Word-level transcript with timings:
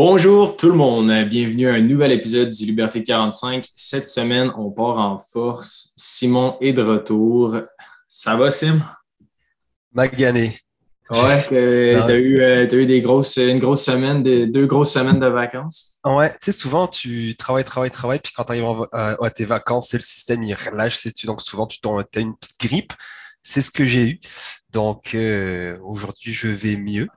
Bonjour 0.00 0.56
tout 0.56 0.68
le 0.68 0.76
monde, 0.76 1.10
bienvenue 1.28 1.68
à 1.68 1.74
un 1.74 1.80
nouvel 1.80 2.12
épisode 2.12 2.50
du 2.50 2.64
Liberté 2.66 3.02
45. 3.02 3.64
Cette 3.74 4.06
semaine, 4.06 4.52
on 4.56 4.70
part 4.70 4.96
en 4.96 5.18
force. 5.18 5.92
Simon 5.96 6.56
est 6.60 6.72
de 6.72 6.82
retour. 6.82 7.56
Ça 8.06 8.36
va, 8.36 8.52
Sim? 8.52 8.80
Magané. 9.92 10.56
Ouais, 11.10 11.42
t'as 11.50 12.14
eu, 12.16 12.40
euh, 12.40 12.68
eu 12.70 12.86
des 12.86 13.00
grosses, 13.00 13.38
une 13.38 13.58
grosse 13.58 13.82
semaine, 13.82 14.22
deux 14.22 14.66
grosses 14.66 14.92
semaines 14.92 15.18
de 15.18 15.26
vacances. 15.26 15.98
Ouais, 16.04 16.30
tu 16.30 16.38
sais, 16.42 16.52
souvent 16.52 16.86
tu 16.86 17.34
travailles, 17.36 17.64
travailles, 17.64 17.90
travailles, 17.90 18.20
puis 18.20 18.32
quand 18.32 18.44
tu 18.44 18.52
arrives 18.52 18.86
à, 18.92 19.30
tes 19.30 19.46
vacances, 19.46 19.88
c'est 19.88 19.96
le 19.96 20.04
système, 20.04 20.44
il 20.44 20.54
relâche, 20.54 20.94
sais-tu, 20.94 21.26
donc 21.26 21.42
souvent 21.42 21.66
tu 21.66 21.80
as 21.84 22.20
une 22.20 22.36
petite 22.36 22.60
grippe. 22.60 22.92
C'est 23.42 23.62
ce 23.62 23.72
que 23.72 23.84
j'ai 23.84 24.10
eu. 24.10 24.20
Donc 24.70 25.16
euh, 25.16 25.76
aujourd'hui, 25.82 26.32
je 26.32 26.46
vais 26.46 26.76
mieux. 26.76 27.08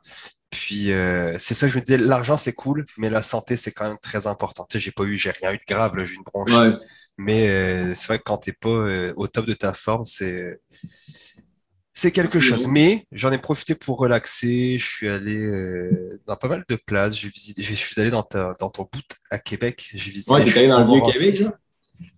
Puis 0.51 0.91
euh, 0.91 1.37
c'est 1.39 1.53
ça 1.53 1.65
que 1.65 1.73
je 1.73 1.79
me 1.79 1.83
disais, 1.83 1.97
l'argent 1.97 2.37
c'est 2.37 2.53
cool, 2.53 2.85
mais 2.97 3.09
la 3.09 3.21
santé 3.21 3.55
c'est 3.55 3.71
quand 3.71 3.87
même 3.87 3.97
très 4.01 4.27
important. 4.27 4.67
Tu 4.69 4.77
sais, 4.77 4.83
j'ai 4.83 4.91
pas 4.91 5.03
eu, 5.03 5.17
j'ai 5.17 5.31
rien 5.31 5.53
eu 5.53 5.57
de 5.57 5.63
grave, 5.67 5.93
j'ai 6.05 6.15
une 6.15 6.23
bronchite. 6.23 6.77
Mais 7.17 7.49
euh, 7.49 7.93
c'est 7.95 8.07
vrai 8.07 8.17
que 8.19 8.23
quand 8.23 8.37
t'es 8.37 8.51
pas 8.51 8.69
euh, 8.69 9.13
au 9.15 9.27
top 9.27 9.45
de 9.45 9.53
ta 9.53 9.73
forme, 9.73 10.03
c'est 10.05 10.59
c'est 11.93 12.11
quelque 12.11 12.39
chose. 12.39 12.67
Mais 12.67 13.05
j'en 13.11 13.31
ai 13.31 13.37
profité 13.37 13.75
pour 13.75 13.97
relaxer. 13.97 14.77
Je 14.77 14.85
suis 14.85 15.09
allé 15.09 15.49
dans 16.27 16.35
pas 16.35 16.47
mal 16.49 16.65
de 16.67 16.75
places. 16.75 17.15
J'ai 17.15 17.29
visité, 17.29 17.61
je 17.61 17.73
suis 17.73 17.99
allé 18.01 18.09
dans, 18.09 18.25
dans 18.59 18.69
ton 18.69 18.83
bout 18.91 19.03
à 19.29 19.39
Québec. 19.39 19.89
J'ai 19.93 20.11
visité. 20.11 20.31
Ouais, 20.33 20.43
t'es 20.43 20.57
allé 20.59 20.67
dans 20.67 20.79
le 20.79 20.85
vieux 20.85 21.11
Québec, 21.11 21.53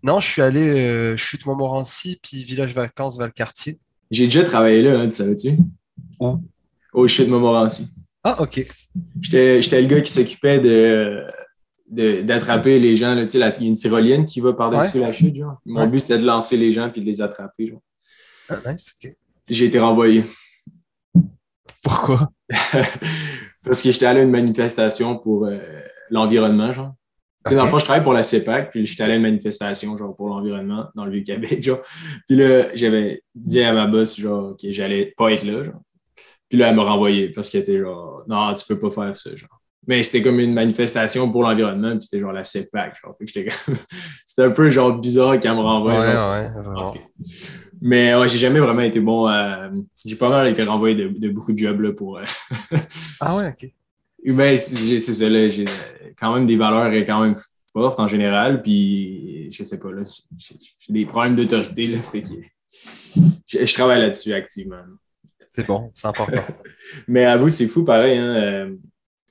Non, 0.04 0.20
je 0.20 0.28
suis 0.28 0.42
allé 0.42 1.16
chute 1.18 1.46
Montmorency 1.46 2.20
puis 2.22 2.44
village 2.44 2.74
vacances 2.74 3.18
Valcartier. 3.18 3.80
J'ai 4.10 4.26
déjà 4.26 4.44
travaillé 4.44 4.82
là, 4.82 5.00
hein, 5.00 5.10
tu 5.10 5.16
savais-tu? 5.16 5.58
Où? 6.20 6.40
Au 6.94 7.08
chute 7.08 7.28
Montmorency. 7.28 7.90
Ah, 8.24 8.42
OK. 8.42 8.66
J'étais 9.22 9.82
le 9.82 9.88
gars 9.88 10.02
qui 10.02 10.12
s'occupait 10.12 10.60
de 10.60 11.24
d'attraper 11.90 12.80
les 12.80 12.96
gens. 12.96 13.14
Là, 13.14 13.24
il 13.24 13.40
y 13.40 13.44
a 13.44 13.52
une 13.62 13.76
tyrolienne 13.76 14.26
qui 14.26 14.40
va 14.40 14.54
par-dessus 14.54 15.00
la 15.00 15.12
chute. 15.12 15.36
Genre. 15.36 15.60
Mon 15.66 15.88
but, 15.88 16.00
c'était 16.00 16.18
de 16.18 16.26
lancer 16.26 16.58
les 16.58 16.72
gens 16.72 16.92
et 16.94 17.00
de 17.00 17.06
les 17.06 17.22
attraper. 17.22 17.68
Genre. 17.68 17.82
Ah, 18.50 18.58
nice, 18.72 18.96
OK. 19.04 19.16
J'ai 19.50 19.66
été 19.66 19.80
renvoyé. 19.80 20.24
Pourquoi? 21.84 22.30
Parce 23.66 23.82
que 23.82 23.92
j'étais 23.92 24.06
allé 24.06 24.22
à 24.22 24.24
une 24.24 24.32
manifestation 24.32 25.18
pour 25.18 25.46
euh, 25.46 25.60
l'environnement, 26.10 26.72
genre. 26.72 26.94
Dans 27.46 27.64
le 27.64 27.70
fond, 27.70 27.78
je 27.78 27.84
travaille 27.84 28.04
pour 28.04 28.14
la 28.14 28.24
CEPAC, 28.24 28.72
puis 28.72 28.86
j'étais 28.86 29.04
allé 29.04 29.14
à 29.14 29.16
une 29.18 29.22
manifestation 29.22 29.98
genre, 29.98 30.16
pour 30.16 30.30
l'environnement 30.30 30.88
dans 30.96 31.04
le 31.04 31.12
Vieux-Québec. 31.12 31.62
Genre. 31.64 31.82
Puis 32.26 32.38
là, 32.38 32.74
j'avais 32.74 33.22
dit 33.36 33.62
à 33.62 33.74
ma 33.74 33.86
boss 33.86 34.18
genre, 34.18 34.56
que 34.56 34.72
j'allais 34.72 35.14
pas 35.18 35.30
être 35.34 35.44
là. 35.44 35.62
Genre. 35.62 35.82
Puis 36.54 36.60
là, 36.60 36.70
elle 36.70 36.76
m'a 36.76 36.84
renvoyé 36.84 37.30
parce 37.30 37.50
qu'elle 37.50 37.62
était 37.62 37.80
genre, 37.80 38.24
non, 38.28 38.54
tu 38.54 38.64
peux 38.68 38.78
pas 38.78 38.92
faire 38.92 39.18
ça. 39.18 39.36
Genre. 39.36 39.60
Mais 39.88 40.04
c'était 40.04 40.22
comme 40.22 40.40
une 40.40 40.54
manifestation 40.54 41.32
pour 41.32 41.42
l'environnement, 41.42 41.98
puis 41.98 42.04
c'était 42.04 42.20
genre 42.20 42.32
la 42.32 42.44
CEPAC. 42.44 42.96
Genre. 43.02 43.18
Fait 43.18 43.26
que 43.26 43.32
j'étais 43.34 43.52
c'était 44.28 44.44
un 44.44 44.52
peu 44.52 44.70
genre 44.70 44.96
bizarre 44.96 45.40
qu'elle 45.40 45.56
me 45.56 45.62
renvoie. 45.62 46.00
Ouais, 46.00 46.16
Mais 47.82 48.14
ouais, 48.14 48.30
j'ai 48.30 48.38
jamais 48.38 48.60
vraiment 48.60 48.84
été 48.84 49.00
bon 49.00 49.26
à. 49.26 49.72
J'ai 50.06 50.16
pas 50.16 50.30
mal 50.30 50.48
été 50.48 50.62
renvoyé 50.62 50.94
de, 50.94 51.30
beaucoup 51.30 51.54
de 51.54 51.58
jobs 51.58 51.82
là, 51.82 51.92
pour. 51.92 52.20
Euh, 52.20 52.24
ah 53.20 53.36
ouais, 53.36 53.48
ok. 53.48 53.72
Ben, 54.24 54.56
c'est 54.56 55.00
ça, 55.00 55.28
là. 55.28 55.50
J'ai 55.50 55.66
quand 56.20 56.36
même 56.36 56.46
des 56.46 56.56
valeurs 56.56 56.94
quand 57.08 57.22
même 57.24 57.36
fortes 57.72 58.00
en 58.00 58.08
général, 58.08 58.62
puis 58.62 59.50
je 59.52 59.64
sais 59.64 59.80
pas, 59.80 59.92
là. 59.92 60.04
J'ai 60.38 60.94
des 60.94 61.08
problèmes 61.08 61.34
d'autorité, 61.34 61.88
là. 61.88 61.98
Fait 61.98 62.22
que 62.22 62.30
je 63.66 63.74
travaille 63.74 64.02
là-dessus 64.02 64.34
activement. 64.34 64.84
C'est 65.54 65.68
bon, 65.68 65.92
c'est 65.94 66.08
important. 66.08 66.44
Mais 67.08 67.26
à 67.26 67.38
vous, 67.38 67.50
c'est 67.50 67.68
fou 67.68 67.86
pareil. 67.86 68.18
Hein? 68.18 68.36
Euh, 68.36 68.76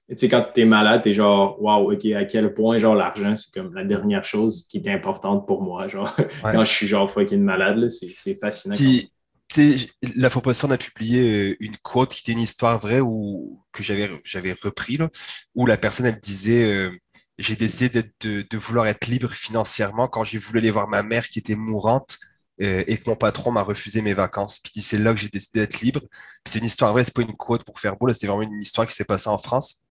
tu 0.08 0.16
sais, 0.16 0.28
quand 0.28 0.42
tu 0.54 0.60
es 0.60 0.64
malade, 0.64 1.02
tu 1.02 1.10
es 1.10 1.12
genre, 1.12 1.60
waouh, 1.60 1.92
OK, 1.92 2.04
à 2.06 2.24
quel 2.24 2.54
point, 2.54 2.78
genre, 2.78 2.94
l'argent, 2.94 3.34
c'est 3.34 3.52
comme 3.52 3.74
la 3.74 3.84
dernière 3.84 4.24
chose 4.24 4.66
qui 4.68 4.78
est 4.78 4.88
importante 4.88 5.46
pour 5.46 5.62
moi. 5.62 5.88
Genre, 5.88 6.14
quand 6.42 6.64
je 6.64 6.72
suis 6.72 6.86
genre 6.86 7.10
fucking 7.10 7.40
malade, 7.40 7.88
c'est 7.88 8.34
fascinant. 8.34 8.76
Puis, 8.76 9.10
tu 9.48 9.78
sais, 9.78 9.88
la 10.16 10.30
fois 10.30 10.42
passée, 10.42 10.66
on 10.66 10.70
a 10.70 10.78
publié 10.78 11.20
euh, 11.20 11.56
une 11.60 11.76
quote 11.78 12.10
qui 12.10 12.20
était 12.22 12.32
une 12.32 12.40
histoire 12.40 12.78
vraie 12.78 13.00
ou 13.00 13.60
que 13.72 13.82
j'avais 13.82 14.08
j'avais 14.24 14.52
repris, 14.52 14.96
là, 14.96 15.08
où 15.54 15.66
la 15.66 15.76
personne, 15.76 16.06
elle 16.06 16.20
disait. 16.20 16.64
Euh, 16.64 16.90
j'ai 17.38 17.56
décidé 17.56 18.02
de, 18.20 18.46
de, 18.48 18.56
vouloir 18.58 18.86
être 18.86 19.06
libre 19.06 19.30
financièrement 19.30 20.06
quand 20.06 20.22
j'ai 20.22 20.36
voulu 20.36 20.58
aller 20.58 20.70
voir 20.70 20.86
ma 20.86 21.02
mère 21.02 21.26
qui 21.26 21.38
était 21.38 21.56
mourante 21.56 22.18
euh, 22.60 22.84
et 22.86 22.98
que 22.98 23.08
mon 23.08 23.16
patron 23.16 23.50
m'a 23.50 23.62
refusé 23.62 24.02
mes 24.02 24.14
vacances. 24.14 24.60
Puis 24.60 24.82
c'est 24.82 24.98
là 24.98 25.12
que 25.14 25.20
j'ai 25.20 25.28
décidé 25.28 25.60
d'être 25.60 25.80
libre. 25.80 26.00
C'est 26.46 26.58
une 26.58 26.66
histoire 26.66 26.92
vraie, 26.92 27.04
c'est 27.04 27.14
pas 27.14 27.22
une 27.22 27.36
quote 27.36 27.64
pour 27.64 27.80
faire 27.80 27.96
beau, 27.96 28.12
c'est 28.12 28.26
vraiment 28.26 28.42
une 28.42 28.60
histoire 28.60 28.86
qui 28.86 28.94
s'est 28.94 29.04
passée 29.04 29.28
en 29.28 29.38
France. 29.38 29.84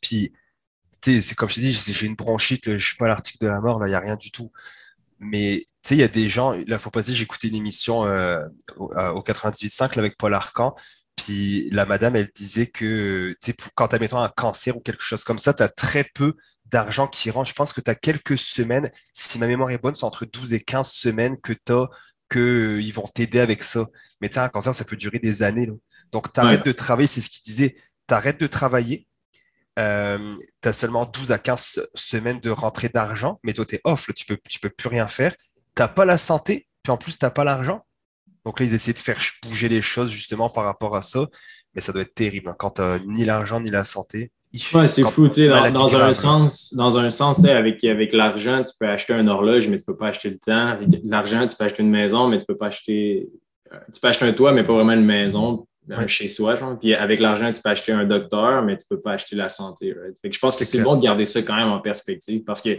Puis, 0.00 0.32
c'est 1.02 1.34
comme 1.34 1.48
je 1.48 1.56
t'ai 1.56 1.60
dit, 1.62 1.72
j'ai 1.72 2.06
une 2.06 2.14
bronchite, 2.14 2.76
je 2.76 2.84
suis 2.84 2.96
pas 2.96 3.08
l'article 3.08 3.44
de 3.44 3.48
la 3.48 3.60
mort, 3.60 3.80
là, 3.80 3.86
il 3.86 3.90
n'y 3.90 3.96
a 3.96 4.00
rien 4.00 4.16
du 4.16 4.30
tout. 4.30 4.52
Mais, 5.18 5.66
tu 5.82 5.88
sais, 5.88 5.94
il 5.96 6.00
y 6.00 6.04
a 6.04 6.08
des 6.08 6.28
gens, 6.28 6.52
la 6.66 6.78
fois 6.78 6.92
passée, 6.92 7.14
j'ai 7.14 7.24
écouté 7.24 7.48
une 7.48 7.56
émission 7.56 8.04
euh, 8.06 8.40
au, 8.76 8.86
au 8.86 9.22
98.5 9.22 9.98
avec 9.98 10.16
Paul 10.16 10.34
Arcan, 10.34 10.74
puis 11.28 11.68
la 11.72 11.84
madame, 11.84 12.16
elle 12.16 12.30
disait 12.34 12.68
que, 12.68 13.36
quand 13.74 13.88
tu 13.88 13.96
as, 13.96 13.98
mettons, 13.98 14.18
un 14.18 14.30
cancer 14.30 14.74
ou 14.74 14.80
quelque 14.80 15.02
chose 15.02 15.24
comme 15.24 15.36
ça, 15.36 15.52
tu 15.52 15.62
as 15.62 15.68
très 15.68 16.04
peu 16.14 16.34
d'argent 16.64 17.06
qui 17.06 17.30
rentre. 17.30 17.50
Je 17.50 17.54
pense 17.54 17.74
que 17.74 17.82
tu 17.82 17.90
as 17.90 17.94
quelques 17.94 18.38
semaines, 18.38 18.90
si 19.12 19.38
ma 19.38 19.46
mémoire 19.46 19.70
est 19.70 19.76
bonne, 19.76 19.94
c'est 19.94 20.06
entre 20.06 20.24
12 20.24 20.54
et 20.54 20.60
15 20.60 20.90
semaines 20.90 21.38
que 21.38 21.52
tu 21.52 21.72
as, 21.74 21.90
qu'ils 22.30 22.40
euh, 22.40 22.92
vont 22.94 23.06
t'aider 23.06 23.40
avec 23.40 23.62
ça. 23.62 23.84
Mais 24.22 24.30
tu 24.30 24.38
un 24.38 24.48
cancer, 24.48 24.74
ça 24.74 24.86
peut 24.86 24.96
durer 24.96 25.18
des 25.18 25.42
années. 25.42 25.70
Donc, 26.12 26.32
tu 26.32 26.40
arrêtes 26.40 26.64
de 26.64 26.72
travailler, 26.72 27.06
c'est 27.06 27.20
ce 27.20 27.28
qu'il 27.28 27.42
disait. 27.44 27.76
Tu 28.08 28.14
arrêtes 28.14 28.40
de 28.40 28.46
travailler, 28.46 29.06
euh, 29.78 30.34
tu 30.62 30.68
as 30.70 30.72
seulement 30.72 31.04
12 31.04 31.30
à 31.32 31.38
15 31.38 31.90
semaines 31.94 32.40
de 32.40 32.48
rentrée 32.48 32.88
d'argent, 32.88 33.38
mais 33.42 33.52
toi, 33.52 33.66
tu 33.66 33.74
es 33.74 33.82
off, 33.84 34.08
tu 34.16 34.24
peux, 34.24 34.38
tu 34.48 34.60
peux 34.60 34.70
plus 34.70 34.88
rien 34.88 35.08
faire. 35.08 35.36
Tu 35.76 35.82
n'as 35.82 35.88
pas 35.88 36.06
la 36.06 36.16
santé, 36.16 36.66
puis 36.82 36.90
en 36.90 36.96
plus, 36.96 37.18
tu 37.18 37.26
n'as 37.26 37.30
pas 37.30 37.44
l'argent. 37.44 37.84
Donc 38.48 38.60
là, 38.60 38.64
ils 38.64 38.72
essaient 38.72 38.94
de 38.94 38.98
faire 38.98 39.18
bouger 39.42 39.68
les 39.68 39.82
choses 39.82 40.10
justement 40.10 40.48
par 40.48 40.64
rapport 40.64 40.96
à 40.96 41.02
ça. 41.02 41.26
Mais 41.74 41.82
ça 41.82 41.92
doit 41.92 42.00
être 42.00 42.14
terrible 42.14 42.48
hein, 42.48 42.54
quand 42.58 42.70
tu 42.70 42.80
n'as 42.80 42.98
ni 43.00 43.26
l'argent 43.26 43.60
ni 43.60 43.70
la 43.70 43.84
santé. 43.84 44.32
Ouais, 44.72 44.86
c'est 44.86 45.02
fou, 45.02 45.28
tu 45.28 45.46
sais, 45.46 45.48
dans, 45.48 45.94
un 45.94 46.14
sens, 46.14 46.72
dans 46.72 46.98
un 46.98 47.10
sens, 47.10 47.44
avec, 47.44 47.84
avec 47.84 48.14
l'argent, 48.14 48.62
tu 48.62 48.72
peux 48.80 48.88
acheter 48.88 49.12
un 49.12 49.28
horloge, 49.28 49.68
mais 49.68 49.76
tu 49.76 49.84
peux 49.84 49.98
pas 49.98 50.08
acheter 50.08 50.30
le 50.30 50.38
temps. 50.38 50.68
Avec 50.68 50.88
l'argent, 51.04 51.46
tu 51.46 51.54
peux 51.56 51.64
acheter 51.64 51.82
une 51.82 51.90
maison, 51.90 52.26
mais 52.26 52.38
tu 52.38 52.46
peux 52.46 52.56
pas 52.56 52.68
acheter. 52.68 53.28
Euh, 53.70 53.76
tu 53.92 54.00
peux 54.00 54.08
acheter 54.08 54.24
un 54.24 54.32
toit, 54.32 54.52
mais 54.52 54.64
pas 54.64 54.72
vraiment 54.72 54.94
une 54.94 55.04
maison, 55.04 55.66
chez 56.06 56.28
soi, 56.28 56.56
genre. 56.56 56.78
Puis 56.80 56.94
avec 56.94 57.20
l'argent, 57.20 57.52
tu 57.52 57.60
peux 57.60 57.68
acheter 57.68 57.92
un 57.92 58.06
docteur, 58.06 58.62
mais 58.62 58.78
tu 58.78 58.86
peux 58.88 58.98
pas 58.98 59.12
acheter 59.12 59.36
la 59.36 59.50
santé. 59.50 59.94
Fait 60.22 60.30
que 60.30 60.34
je 60.34 60.40
pense 60.40 60.56
que 60.56 60.64
c'est 60.64 60.80
bon 60.80 60.96
de 60.96 61.02
garder 61.02 61.26
ça 61.26 61.42
quand 61.42 61.56
même 61.56 61.68
en 61.68 61.80
perspective 61.80 62.44
parce 62.44 62.62
que 62.62 62.70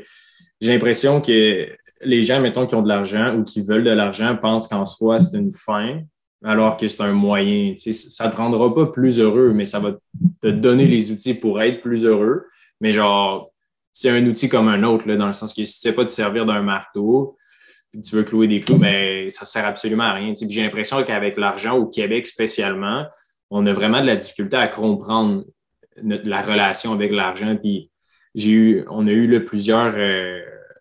j'ai 0.60 0.74
l'impression 0.74 1.22
que 1.22 1.68
les 2.02 2.24
gens, 2.24 2.40
mettons, 2.40 2.66
qui 2.66 2.76
ont 2.76 2.82
de 2.82 2.88
l'argent 2.88 3.36
ou 3.36 3.44
qui 3.44 3.62
veulent 3.62 3.84
de 3.84 3.92
l'argent 3.92 4.36
pensent 4.36 4.68
qu'en 4.68 4.86
soi, 4.86 5.20
c'est 5.20 5.38
une 5.38 5.52
fin, 5.52 6.02
alors 6.44 6.78
que 6.78 6.88
c'est 6.88 7.02
un 7.02 7.14
moyen. 7.14 7.74
Ça 7.78 8.28
ne 8.28 8.32
te 8.32 8.38
rendra 8.38 8.74
pas 8.74 8.88
plus 8.88 9.20
heureux, 9.20 9.52
mais 9.54 9.66
ça 9.66 9.80
va 9.80 9.94
te 10.42 10.48
donner 10.48 10.88
les 10.88 11.12
outils 11.12 11.34
pour 11.34 11.62
être 11.62 11.82
plus 11.82 12.06
heureux. 12.06 12.46
Mais 12.80 12.94
genre, 12.94 13.52
c'est 13.92 14.10
un 14.10 14.26
outil 14.26 14.48
comme 14.48 14.70
un 14.70 14.84
autre, 14.84 15.08
là, 15.08 15.18
dans 15.18 15.28
le 15.28 15.34
sens 15.34 15.54
que 15.54 15.66
si 15.66 15.80
tu 15.80 15.88
ne 15.88 15.92
sais 15.92 15.96
pas 15.96 16.06
te 16.06 16.12
servir 16.12 16.46
d'un 16.46 16.62
marteau, 16.62 17.38
puis 17.92 18.02
tu 18.02 18.16
veux 18.16 18.24
clouer 18.24 18.48
des 18.48 18.60
clous, 18.60 18.78
mais 18.78 19.30
ça 19.30 19.42
ne 19.42 19.48
sert 19.48 19.66
absolument 19.66 20.04
à 20.04 20.14
rien. 20.14 20.34
J'ai 20.48 20.62
l'impression 20.62 21.04
qu'avec 21.04 21.38
l'argent, 21.38 21.76
au 21.76 21.88
Québec 21.88 22.28
spécialement, 22.28 23.06
on 23.50 23.66
a 23.66 23.74
vraiment 23.74 24.00
de 24.00 24.06
la 24.06 24.16
difficulté 24.16 24.56
à 24.58 24.68
comprendre 24.68 25.44
la 26.04 26.42
relation 26.42 26.94
avec 26.94 27.12
l'argent. 27.12 27.58
Puis 27.58 27.90
j'ai 28.36 28.52
eu, 28.52 28.86
on 28.90 29.08
a 29.08 29.12
eu 29.12 29.44
plusieurs. 29.44 29.94
Euh, 29.98 30.40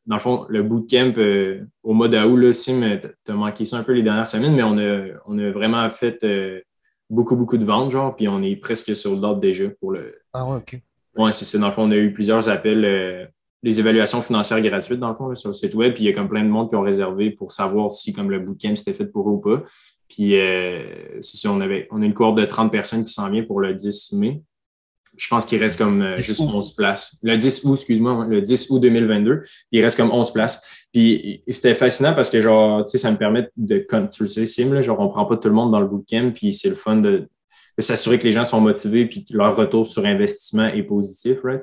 dans 0.08 0.16
le 0.16 0.20
fond, 0.20 0.46
le 0.48 0.62
bootcamp 0.62 1.12
euh, 1.18 1.66
au 1.82 1.92
mois 1.92 2.08
d'août, 2.08 2.36
là, 2.36 2.52
Sim, 2.54 2.98
tu 3.24 3.30
as 3.30 3.34
manqué 3.34 3.66
ça 3.66 3.76
un 3.76 3.82
peu 3.82 3.92
les 3.92 4.02
dernières 4.02 4.26
semaines, 4.26 4.56
mais 4.56 4.62
on 4.62 4.78
a, 4.78 5.06
on 5.26 5.38
a 5.38 5.50
vraiment 5.50 5.88
fait 5.90 6.24
euh, 6.24 6.62
beaucoup, 7.10 7.36
beaucoup 7.36 7.58
de 7.58 7.64
ventes, 7.64 7.90
genre, 7.90 8.16
puis 8.16 8.26
on 8.26 8.42
est 8.42 8.56
presque 8.56 8.96
sur 8.96 9.14
le 9.14 9.20
date 9.20 9.38
déjà 9.38 9.68
pour 9.78 9.92
le. 9.92 10.18
Ah 10.32 10.46
ouais, 10.46 10.56
OK. 10.56 10.80
Oui, 11.18 11.32
c'est 11.34 11.44
ça. 11.44 11.58
Dans 11.58 11.68
le 11.68 11.74
fond, 11.74 11.82
on 11.82 11.90
a 11.90 11.96
eu 11.96 12.14
plusieurs 12.14 12.48
appels, 12.48 12.86
euh, 12.86 13.26
les 13.62 13.80
évaluations 13.80 14.22
financières 14.22 14.62
gratuites, 14.62 14.98
dans 14.98 15.10
le 15.10 15.14
fond, 15.14 15.34
sur 15.34 15.50
le 15.50 15.54
site 15.54 15.74
web, 15.74 15.92
puis 15.92 16.04
il 16.04 16.06
y 16.06 16.10
a 16.10 16.14
comme 16.14 16.28
plein 16.28 16.42
de 16.42 16.48
monde 16.48 16.70
qui 16.70 16.74
ont 16.76 16.82
réservé 16.82 17.30
pour 17.30 17.52
savoir 17.52 17.92
si 17.92 18.14
comme 18.14 18.30
le 18.30 18.38
bootcamp 18.38 18.76
c'était 18.76 18.94
fait 18.94 19.06
pour 19.06 19.28
eux 19.28 19.34
ou 19.34 19.40
pas. 19.40 19.62
Puis 20.08 20.30
c'est 21.20 21.36
ça, 21.36 21.52
on, 21.52 21.60
avait, 21.60 21.86
on 21.90 22.00
a 22.00 22.06
une 22.06 22.14
cohorte 22.14 22.38
de 22.38 22.46
30 22.46 22.72
personnes 22.72 23.04
qui 23.04 23.12
s'en 23.12 23.28
vient 23.28 23.42
pour 23.42 23.60
le 23.60 23.74
10 23.74 24.14
mai. 24.14 24.42
Je 25.18 25.28
pense 25.28 25.44
qu'il 25.44 25.60
reste 25.60 25.78
comme 25.78 26.00
euh, 26.00 26.14
juste 26.14 26.40
11 26.40 26.74
places. 26.76 27.16
Le 27.22 27.36
10 27.36 27.64
août, 27.64 27.74
excuse-moi, 27.74 28.26
le 28.28 28.40
10 28.40 28.70
août 28.70 28.78
2022, 28.80 29.42
il 29.72 29.82
reste 29.82 29.96
comme 29.96 30.12
11 30.12 30.32
places. 30.32 30.62
Puis 30.92 31.42
c'était 31.48 31.74
fascinant 31.74 32.14
parce 32.14 32.30
que, 32.30 32.40
genre, 32.40 32.84
tu 32.84 32.92
sais, 32.92 32.98
ça 32.98 33.10
me 33.10 33.16
permet 33.16 33.48
de, 33.56 33.78
comme 33.88 34.08
tu 34.08 34.22
le 34.22 34.28
sais, 34.28 34.46
Sim, 34.46 34.72
là, 34.72 34.80
genre, 34.80 35.00
on 35.00 35.08
prend 35.08 35.26
pas 35.26 35.36
tout 35.36 35.48
le 35.48 35.54
monde 35.54 35.72
dans 35.72 35.80
le 35.80 35.86
bootcamp, 35.86 36.30
puis 36.32 36.52
c'est 36.52 36.68
le 36.68 36.76
fun 36.76 36.96
de, 36.96 37.28
s'assurer 37.78 38.18
que 38.18 38.24
les 38.24 38.32
gens 38.32 38.44
sont 38.44 38.60
motivés, 38.60 39.06
puis 39.06 39.24
que 39.24 39.36
leur 39.36 39.56
retour 39.56 39.86
sur 39.86 40.04
investissement 40.04 40.66
est 40.66 40.82
positif, 40.82 41.38
right? 41.44 41.62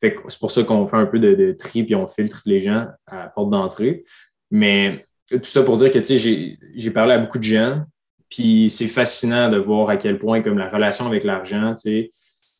Fait 0.00 0.16
c'est 0.28 0.38
pour 0.38 0.50
ça 0.50 0.62
qu'on 0.62 0.86
fait 0.86 0.96
un 0.96 1.06
peu 1.06 1.18
de, 1.18 1.52
tri, 1.52 1.84
puis 1.84 1.94
on 1.94 2.06
filtre 2.06 2.42
les 2.46 2.60
gens 2.60 2.86
à 3.06 3.16
la 3.16 3.26
porte 3.28 3.50
d'entrée. 3.50 4.04
Mais 4.50 5.06
tout 5.30 5.40
ça 5.44 5.62
pour 5.62 5.76
dire 5.76 5.90
que, 5.90 5.98
tu 5.98 6.18
sais, 6.18 6.58
j'ai 6.74 6.90
parlé 6.90 7.14
à 7.14 7.18
beaucoup 7.18 7.38
de 7.38 7.44
gens, 7.44 7.82
puis 8.28 8.70
c'est 8.70 8.88
fascinant 8.88 9.50
de 9.50 9.58
voir 9.58 9.90
à 9.90 9.96
quel 9.96 10.18
point, 10.18 10.40
comme 10.42 10.56
la 10.56 10.68
relation 10.68 11.06
avec 11.06 11.24
l'argent, 11.24 11.74
tu 11.74 11.90
sais, 11.90 12.10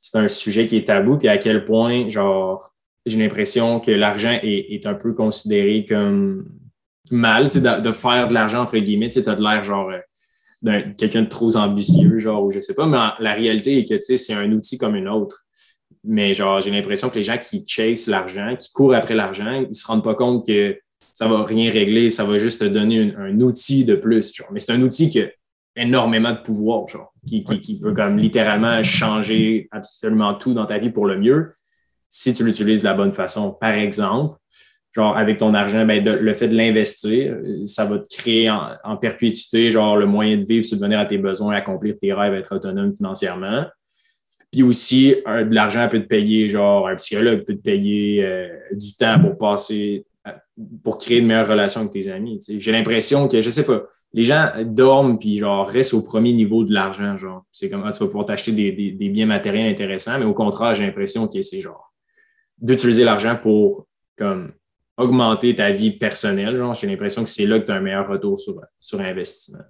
c'est 0.00 0.18
un 0.18 0.28
sujet 0.28 0.66
qui 0.66 0.76
est 0.76 0.86
tabou, 0.86 1.18
puis 1.18 1.28
à 1.28 1.38
quel 1.38 1.64
point, 1.64 2.08
genre, 2.08 2.74
j'ai 3.06 3.18
l'impression 3.18 3.80
que 3.80 3.90
l'argent 3.90 4.38
est, 4.42 4.86
un 4.86 4.94
peu 4.94 5.12
considéré 5.12 5.84
comme 5.88 6.48
mal, 7.10 7.48
de, 7.48 7.80
de 7.80 7.92
faire 7.92 8.28
de 8.28 8.34
l'argent, 8.34 8.62
entre 8.62 8.78
guillemets, 8.78 9.08
tu 9.08 9.18
as 9.18 9.34
de 9.34 9.42
l'air, 9.42 9.64
genre, 9.64 9.90
euh, 9.90 10.82
quelqu'un 10.98 11.22
de 11.22 11.28
trop 11.28 11.56
ambitieux, 11.56 12.18
genre, 12.18 12.44
ou 12.44 12.50
je 12.50 12.60
sais 12.60 12.74
pas, 12.74 12.86
mais 12.86 12.98
la 13.18 13.34
réalité 13.34 13.78
est 13.78 13.84
que, 13.84 13.94
tu 13.94 14.02
sais, 14.02 14.16
c'est 14.16 14.34
un 14.34 14.50
outil 14.52 14.78
comme 14.78 14.94
un 14.94 15.06
autre. 15.06 15.44
Mais, 16.04 16.32
genre, 16.32 16.60
j'ai 16.60 16.70
l'impression 16.70 17.10
que 17.10 17.16
les 17.16 17.22
gens 17.22 17.38
qui 17.38 17.64
chasent 17.66 18.06
l'argent, 18.06 18.56
qui 18.58 18.72
courent 18.72 18.94
après 18.94 19.14
l'argent, 19.14 19.66
ils 19.68 19.74
se 19.74 19.86
rendent 19.86 20.04
pas 20.04 20.14
compte 20.14 20.46
que 20.46 20.78
ça 21.14 21.28
va 21.28 21.44
rien 21.44 21.70
régler, 21.70 22.08
ça 22.08 22.24
va 22.24 22.38
juste 22.38 22.60
te 22.60 22.64
donner 22.64 23.14
un, 23.16 23.38
outil 23.40 23.84
de 23.84 23.94
plus, 23.94 24.34
genre. 24.34 24.48
Mais 24.52 24.60
c'est 24.60 24.72
un 24.72 24.80
outil 24.80 25.10
qui 25.10 25.20
a 25.20 25.28
énormément 25.76 26.32
de 26.32 26.38
pouvoir, 26.38 26.88
genre, 26.88 27.12
qui, 27.26 27.44
qui 27.44 27.78
peut 27.78 27.94
comme 27.94 28.18
littéralement 28.18 28.82
changer 28.82 29.68
absolument 29.70 30.34
tout 30.34 30.54
dans 30.54 30.66
ta 30.66 30.78
vie 30.78 30.90
pour 30.90 31.06
le 31.06 31.18
mieux 31.18 31.52
si 32.08 32.34
tu 32.34 32.44
l'utilises 32.44 32.80
de 32.80 32.84
la 32.84 32.94
bonne 32.94 33.12
façon. 33.12 33.52
Par 33.52 33.72
exemple, 33.72 34.36
genre 34.92 35.16
avec 35.16 35.38
ton 35.38 35.54
argent, 35.54 35.86
ben, 35.86 36.04
le 36.04 36.34
fait 36.34 36.48
de 36.48 36.56
l'investir, 36.56 37.36
ça 37.64 37.84
va 37.84 38.00
te 38.00 38.14
créer 38.14 38.50
en, 38.50 38.96
perpétuité, 38.96 39.70
genre 39.70 39.96
le 39.96 40.06
moyen 40.06 40.36
de 40.36 40.44
vivre, 40.44 40.64
subvenir 40.64 40.98
à 40.98 41.06
tes 41.06 41.18
besoins, 41.18 41.54
accomplir 41.54 41.94
tes 42.00 42.12
rêves, 42.12 42.34
être 42.34 42.54
autonome 42.54 42.94
financièrement. 42.94 43.64
Puis 44.50 44.64
aussi, 44.64 45.14
de 45.24 45.54
l'argent 45.54 45.88
peut 45.88 46.00
te 46.00 46.08
payer, 46.08 46.48
genre 46.48 46.88
un 46.88 46.96
psychologue 46.96 47.44
peut 47.44 47.54
te 47.54 47.62
payer 47.62 48.24
euh, 48.24 48.48
du 48.72 48.96
temps 48.96 49.20
pour 49.20 49.38
passer, 49.38 50.04
pour 50.82 50.98
créer 50.98 51.20
de 51.20 51.26
meilleures 51.26 51.48
relations 51.48 51.82
avec 51.82 51.92
tes 51.92 52.08
amis. 52.08 52.40
J'ai 52.48 52.72
l'impression 52.72 53.28
que, 53.28 53.40
je 53.40 53.48
sais 53.48 53.64
pas, 53.64 53.84
les 54.12 54.24
gens 54.24 54.50
dorment 54.64 55.18
puis 55.18 55.38
genre 55.38 55.68
restent 55.68 55.94
au 55.94 56.02
premier 56.02 56.32
niveau 56.32 56.64
de 56.64 56.72
l'argent. 56.72 57.16
Genre, 57.16 57.44
c'est 57.52 57.68
comme 57.68 57.84
ah, 57.86 57.92
tu 57.92 58.00
vas 58.00 58.06
pouvoir 58.06 58.24
t'acheter 58.24 58.52
des, 58.52 58.72
des, 58.72 59.08
biens 59.08 59.26
matériels 59.26 59.68
intéressants, 59.68 60.18
mais 60.18 60.24
au 60.24 60.34
contraire, 60.34 60.74
j'ai 60.74 60.84
l'impression 60.84 61.28
que 61.28 61.40
c'est 61.42 61.60
genre 61.60 61.92
d'utiliser 62.58 63.04
l'argent 63.04 63.38
pour 63.40 63.86
comme 64.18 64.52
augmenter 64.96 65.54
ta 65.54 65.70
vie 65.70 65.92
personnelle. 65.92 66.56
Genre, 66.56 66.74
j'ai 66.74 66.86
l'impression 66.86 67.24
que 67.24 67.30
c'est 67.30 67.46
là 67.46 67.58
que 67.58 67.66
tu 67.66 67.72
as 67.72 67.76
un 67.76 67.80
meilleur 67.80 68.06
retour 68.06 68.38
sur, 68.38 68.60
sur 68.76 69.00
investissement. 69.00 69.60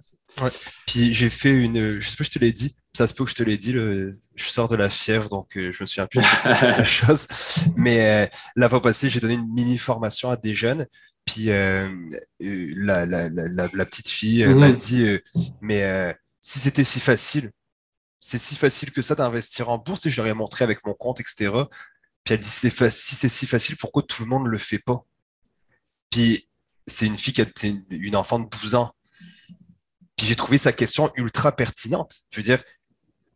Ouais. 0.41 0.49
Puis 0.87 1.13
j'ai 1.13 1.29
fait 1.29 1.51
une. 1.51 1.99
Je 1.99 2.07
sais 2.09 2.17
pas 2.17 2.23
si 2.23 2.31
je 2.33 2.39
te 2.39 2.43
l'ai 2.43 2.51
dit, 2.51 2.75
ça 2.93 3.07
se 3.07 3.13
peut 3.13 3.23
que 3.23 3.29
je 3.29 3.35
te 3.35 3.43
l'ai 3.43 3.57
dit, 3.57 3.71
je 3.73 4.15
sors 4.35 4.67
de 4.67 4.75
la 4.75 4.89
fièvre, 4.89 5.29
donc 5.29 5.55
euh, 5.55 5.71
je 5.71 5.83
me 5.83 5.87
souviens 5.87 6.07
plus 6.07 6.19
de 6.19 6.25
la 6.49 6.83
chose. 6.83 7.27
Mais 7.75 8.25
euh, 8.25 8.27
la 8.55 8.69
fois 8.69 8.81
passée, 8.81 9.07
j'ai 9.07 9.19
donné 9.19 9.35
une 9.35 9.53
mini 9.53 9.77
formation 9.77 10.29
à 10.29 10.35
des 10.35 10.55
jeunes. 10.55 10.85
Puis 11.25 11.49
euh, 11.49 11.87
la, 12.39 13.05
la, 13.05 13.29
la, 13.29 13.47
la, 13.47 13.85
petite 13.85 14.09
fille 14.09 14.45
m'a 14.47 14.69
mhm. 14.69 14.75
dit 14.75 15.19
Mais 15.61 16.15
si 16.41 16.59
c'était 16.59 16.83
si 16.83 16.99
facile, 16.99 17.51
c'est 18.19 18.37
si 18.37 18.55
facile 18.55 18.91
que 18.91 19.01
ça 19.01 19.15
d'investir 19.15 19.69
en 19.69 19.77
bourse, 19.77 20.05
et 20.05 20.11
je 20.11 20.21
leur 20.21 20.27
ai 20.27 20.33
montré 20.33 20.63
avec 20.63 20.85
mon 20.85 20.93
compte, 20.93 21.19
etc. 21.19 21.51
Puis 22.23 22.35
elle 22.35 22.39
dit, 22.39 22.47
si 22.47 22.69
c'est 22.69 23.29
si 23.29 23.47
facile, 23.47 23.77
pourquoi 23.77 24.03
tout 24.03 24.23
le 24.23 24.29
monde 24.29 24.45
ne 24.45 24.49
le 24.49 24.57
fait 24.59 24.79
pas? 24.79 25.03
Puis 26.11 26.47
c'est 26.85 27.07
une 27.07 27.17
fille 27.17 27.33
qui 27.33 27.41
a 27.41 27.45
une 27.89 28.15
enfant 28.15 28.39
de 28.39 28.47
12 28.47 28.75
ans. 28.75 28.93
Puis 30.15 30.27
j'ai 30.27 30.35
trouvé 30.35 30.57
sa 30.59 30.71
question 30.71 31.11
ultra 31.15 31.51
pertinente. 31.55 32.13
Je 32.29 32.37
veux 32.37 32.43
dire, 32.43 32.63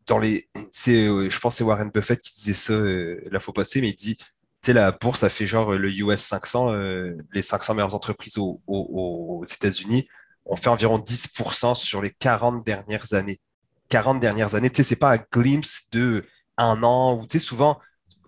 dans 0.06 0.20
les, 0.20 0.48
c'est, 0.72 1.08
euh, 1.08 1.30
je 1.32 1.40
pense 1.40 1.56
que 1.56 1.58
c'est 1.60 1.64
Warren 1.64 1.90
Buffett 1.90 2.22
qui 2.22 2.34
disait 2.36 2.54
ça 2.54 2.74
euh, 2.74 3.20
la 3.32 3.40
fois 3.40 3.56
passée, 3.56 3.82
mais 3.82 3.90
il 3.90 3.96
dit, 3.96 4.18
sais, 4.66 4.74
la 4.74 4.92
bourse, 4.92 5.22
ça 5.22 5.30
fait 5.30 5.48
genre 5.48 5.72
le 5.74 5.90
US 5.92 6.20
500, 6.20 6.72
euh, 6.72 7.18
les 7.34 7.42
500 7.42 7.74
meilleures 7.76 7.96
entreprises 7.96 8.38
aux, 8.38 9.44
États-Unis, 9.46 10.08
ont 10.46 10.56
fait 10.56 10.70
environ 10.70 11.00
10% 11.00 11.76
sur 11.76 12.02
les 12.02 12.12
40 12.12 12.66
dernières 12.66 13.14
années. 13.14 13.40
40 13.90 14.20
dernières 14.20 14.56
années, 14.56 14.70
tu 14.70 14.78
sais, 14.78 14.84
c'est 14.84 14.96
pas 14.96 15.14
un 15.16 15.20
glimpse 15.32 15.90
de 15.92 16.26
un 16.58 16.84
an, 16.84 17.16
ou 17.18 17.26
tu 17.28 17.40
sais, 17.40 17.46
souvent, 17.46 17.80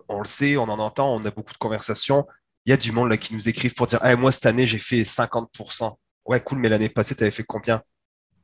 on 0.08 0.20
le 0.20 0.26
sait, 0.26 0.56
on 0.56 0.64
en 0.64 0.78
entend, 0.78 1.14
on 1.14 1.24
a 1.24 1.30
beaucoup 1.30 1.52
de 1.52 1.58
conversations. 1.58 2.26
Il 2.66 2.70
y 2.70 2.72
a 2.72 2.76
du 2.76 2.92
monde 2.92 3.08
là 3.10 3.16
qui 3.16 3.34
nous 3.34 3.48
écrivent 3.48 3.74
pour 3.74 3.86
dire 3.86 4.00
moi, 4.18 4.32
cette 4.32 4.46
année, 4.46 4.66
j'ai 4.66 4.78
fait 4.78 5.04
50%. 5.04 5.98
Ouais, 6.26 6.40
cool, 6.40 6.58
mais 6.58 6.68
l'année 6.68 6.88
passée, 6.88 7.14
tu 7.14 7.22
avais 7.22 7.30
fait 7.30 7.44
combien? 7.44 7.82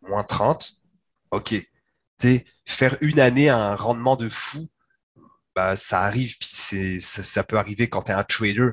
Moins 0.02 0.24
30 0.24 0.74
Ok. 1.30 1.54
sais, 2.18 2.44
faire 2.64 2.96
une 3.00 3.20
année 3.20 3.48
un 3.50 3.74
rendement 3.76 4.16
de 4.16 4.28
fou, 4.28 4.68
bah, 5.54 5.76
ça 5.76 6.02
arrive, 6.02 6.36
puis 6.38 6.48
c'est, 6.52 7.00
ça, 7.00 7.44
peut 7.44 7.56
arriver 7.58 7.88
quand 7.88 8.02
tu 8.02 8.12
es 8.12 8.14
un 8.14 8.24
trader. 8.24 8.70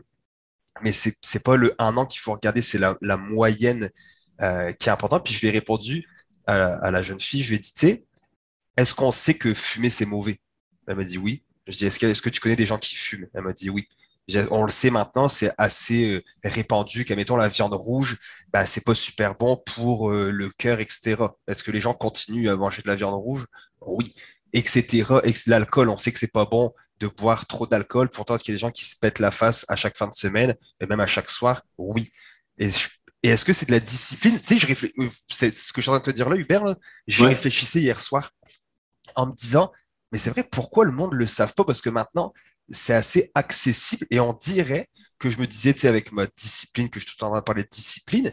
Mais 0.81 0.91
c'est, 0.91 1.15
c'est 1.21 1.43
pas 1.43 1.57
le 1.57 1.75
un 1.79 1.97
an 1.97 2.05
qu'il 2.05 2.21
faut 2.21 2.33
regarder, 2.33 2.61
c'est 2.61 2.79
la, 2.79 3.17
moyenne 3.17 3.89
euh, 4.41 4.71
qui 4.73 4.89
est 4.89 4.91
importante. 4.91 5.25
Puis 5.25 5.33
je 5.33 5.41
lui 5.41 5.47
ai 5.49 5.51
répondu 5.51 6.07
à, 6.47 6.91
la 6.91 7.01
jeune 7.03 7.19
fille, 7.19 7.43
je 7.43 7.49
lui 7.49 7.55
ai 7.57 7.59
dit, 7.59 7.73
tu 7.73 7.79
sais, 7.79 8.05
est-ce 8.77 8.93
qu'on 8.95 9.11
sait 9.11 9.35
que 9.35 9.53
fumer, 9.53 9.89
c'est 9.89 10.05
mauvais? 10.05 10.39
Elle 10.87 10.95
m'a 10.95 11.03
dit 11.03 11.17
oui. 11.17 11.43
Je 11.67 11.77
dis, 11.77 11.85
est-ce 11.85 11.99
que, 11.99 12.07
est-ce 12.07 12.21
que 12.21 12.29
tu 12.29 12.39
connais 12.39 12.55
des 12.55 12.65
gens 12.65 12.77
qui 12.79 12.95
fument? 12.95 13.27
Elle 13.33 13.43
m'a 13.43 13.53
dit 13.53 13.69
oui. 13.69 13.87
On 14.49 14.63
le 14.63 14.71
sait 14.71 14.91
maintenant, 14.91 15.27
c'est 15.27 15.51
assez 15.57 16.11
euh, 16.11 16.23
répandu 16.43 17.05
qu'à 17.05 17.15
mettons 17.15 17.35
la 17.35 17.49
viande 17.49 17.73
rouge, 17.73 18.17
bah, 18.53 18.65
c'est 18.65 18.83
pas 18.85 18.95
super 18.95 19.35
bon 19.35 19.57
pour 19.57 20.09
euh, 20.11 20.31
le 20.31 20.49
cœur, 20.51 20.79
etc. 20.79 21.17
Est-ce 21.47 21.63
que 21.63 21.71
les 21.71 21.81
gens 21.81 21.93
continuent 21.93 22.49
à 22.49 22.55
manger 22.55 22.81
de 22.81 22.87
la 22.87 22.95
viande 22.95 23.15
rouge? 23.15 23.47
Oui, 23.81 24.13
etc. 24.53 25.21
L'alcool, 25.47 25.89
on 25.89 25.97
sait 25.97 26.11
que 26.11 26.19
c'est 26.19 26.31
pas 26.31 26.45
bon 26.45 26.73
de 26.99 27.07
boire 27.07 27.47
trop 27.47 27.65
d'alcool. 27.65 28.09
Pourtant, 28.09 28.35
est-ce 28.35 28.43
qu'il 28.43 28.53
y 28.53 28.55
a 28.55 28.57
des 28.57 28.61
gens 28.61 28.71
qui 28.71 28.85
se 28.85 28.95
pètent 28.97 29.19
la 29.19 29.31
face 29.31 29.65
à 29.69 29.75
chaque 29.75 29.97
fin 29.97 30.07
de 30.07 30.13
semaine 30.13 30.55
et 30.79 30.85
même 30.85 30.99
à 30.99 31.07
chaque 31.07 31.29
soir? 31.29 31.63
Oui. 31.77 32.11
Et, 32.57 32.69
est-ce 33.23 33.45
que 33.45 33.53
c'est 33.53 33.67
de 33.67 33.71
la 33.71 33.79
discipline? 33.79 34.39
Tu 34.39 34.57
sais, 34.57 34.75
je. 34.75 34.85
Euh, 34.85 35.09
c'est 35.29 35.51
ce 35.53 35.71
que 35.73 35.79
je 35.79 35.83
suis 35.83 35.89
en 35.89 35.93
train 35.93 35.99
de 35.99 36.05
te 36.05 36.11
dire 36.11 36.29
là, 36.29 36.35
Hubert. 36.35 36.75
J'y 37.07 37.23
réfléchissais 37.23 37.79
hier 37.79 37.99
soir 38.01 38.31
en 39.15 39.27
me 39.27 39.33
disant 39.33 39.71
mais 40.11 40.17
c'est 40.17 40.29
vrai, 40.29 40.43
pourquoi 40.43 40.85
le 40.85 40.91
monde 40.91 41.13
ne 41.13 41.17
le 41.17 41.25
savent 41.25 41.53
pas? 41.53 41.63
Parce 41.63 41.81
que 41.81 41.89
maintenant, 41.89 42.33
c'est 42.67 42.93
assez 42.93 43.31
accessible 43.35 44.05
et 44.09 44.19
on 44.19 44.33
dirait 44.33 44.89
que 45.19 45.29
je 45.29 45.39
me 45.39 45.47
disais, 45.47 45.73
tu 45.73 45.81
sais, 45.81 45.87
avec 45.87 46.11
ma 46.11 46.25
discipline, 46.27 46.89
que 46.89 46.99
je 46.99 47.07
suis 47.07 47.17
tout 47.17 47.23
en 47.23 47.29
train 47.29 47.39
de 47.39 47.43
parler 47.43 47.63
de 47.63 47.69
discipline, 47.69 48.31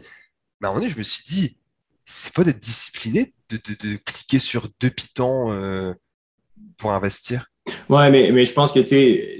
mais 0.59 0.67
à 0.67 0.69
un 0.69 0.73
moment 0.73 0.81
donné, 0.81 0.91
je 0.91 0.97
me 0.97 1.03
suis 1.03 1.23
dit, 1.23 1.57
c'est 2.05 2.33
pas 2.33 2.43
d'être 2.43 2.59
discipliné 2.59 3.33
de, 3.49 3.57
de, 3.57 3.97
cliquer 3.97 4.39
sur 4.39 4.67
deux 4.79 4.89
pitons 4.89 5.53
euh, 5.53 5.93
pour 6.77 6.91
investir. 6.91 7.45
Ouais, 7.89 8.09
mais, 8.09 8.31
mais 8.31 8.45
je 8.45 8.53
pense 8.53 8.71
que, 8.71 8.79
tu 8.79 8.87
sais, 8.87 9.39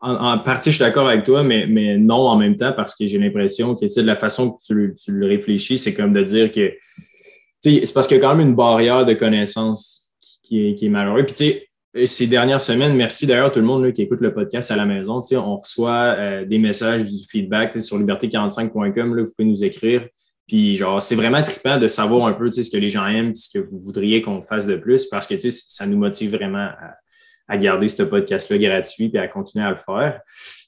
en, 0.00 0.38
partie, 0.38 0.70
je 0.70 0.76
suis 0.76 0.84
d'accord 0.84 1.08
avec 1.08 1.24
toi, 1.24 1.42
mais, 1.42 1.66
mais 1.66 1.96
non 1.96 2.28
en 2.28 2.36
même 2.36 2.56
temps, 2.56 2.72
parce 2.72 2.94
que 2.94 3.06
j'ai 3.06 3.18
l'impression 3.18 3.74
que, 3.74 3.86
de 3.86 4.06
la 4.06 4.16
façon 4.16 4.52
que 4.52 4.62
tu, 4.64 4.94
tu 5.02 5.12
le 5.12 5.26
réfléchis, 5.26 5.78
c'est 5.78 5.94
comme 5.94 6.12
de 6.12 6.22
dire 6.22 6.52
que, 6.52 6.74
tu 7.62 7.84
c'est 7.84 7.92
parce 7.92 8.06
qu'il 8.06 8.16
y 8.16 8.20
a 8.20 8.22
quand 8.22 8.34
même 8.34 8.48
une 8.48 8.54
barrière 8.54 9.04
de 9.04 9.14
connaissances 9.14 10.12
qui 10.42 10.76
est, 10.80 10.88
malheureux. 10.88 11.24
Puis, 11.24 11.34
tu 11.34 11.44
sais, 11.44 11.68
euh, 11.96 12.06
ces 12.06 12.26
dernières 12.26 12.60
semaines, 12.60 12.94
merci 12.94 13.26
d'ailleurs 13.26 13.50
tout 13.50 13.60
le 13.60 13.66
monde 13.66 13.92
qui 13.92 14.02
écoute 14.02 14.20
le 14.20 14.32
podcast 14.32 14.70
à 14.70 14.76
la 14.76 14.86
maison. 14.86 15.20
Tu 15.20 15.36
on 15.36 15.56
reçoit 15.56 16.14
euh, 16.18 16.44
des 16.44 16.58
messages, 16.58 17.04
du 17.04 17.26
feedback 17.28 17.80
sur 17.80 17.98
liberté45.com. 17.98 19.20
Vous 19.20 19.32
pouvez 19.36 19.48
nous 19.48 19.64
écrire. 19.64 20.06
Puis, 20.46 20.76
genre, 20.76 21.02
c'est 21.02 21.16
vraiment 21.16 21.42
trippant 21.42 21.78
de 21.78 21.88
savoir 21.88 22.26
un 22.26 22.32
peu 22.32 22.50
ce 22.50 22.70
que 22.70 22.76
les 22.76 22.88
gens 22.88 23.06
aiment, 23.06 23.34
ce 23.34 23.58
que 23.58 23.64
vous 23.64 23.80
voudriez 23.80 24.22
qu'on 24.22 24.42
fasse 24.42 24.66
de 24.66 24.76
plus, 24.76 25.06
parce 25.06 25.26
que 25.26 25.34
ça 25.50 25.86
nous 25.86 25.98
motive 25.98 26.36
vraiment 26.36 26.70
à, 27.48 27.56
garder 27.58 27.88
ce 27.88 28.02
podcast-là 28.02 28.58
gratuit 28.58 29.10
et 29.12 29.18
à 29.18 29.28
continuer 29.28 29.64
à 29.64 29.70
le 29.70 29.76
faire. 29.76 30.20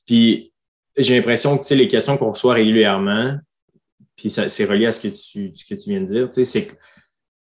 Puis, 0.07 0.53
j'ai 0.97 1.17
l'impression 1.17 1.59
que 1.59 1.75
les 1.75 1.89
questions 1.89 2.17
qu'on 2.17 2.31
reçoit 2.31 2.55
régulièrement, 2.55 3.39
puis 4.17 4.31
c'est 4.31 4.65
relié 4.65 4.87
à 4.87 4.93
ce 4.93 5.01
que 5.01 5.09
tu, 5.09 5.53
que 5.53 5.75
tu 5.75 5.91
viens 5.91 6.01
de 6.01 6.07
dire, 6.07 6.29
c'est 6.31 6.67
que 6.67 6.75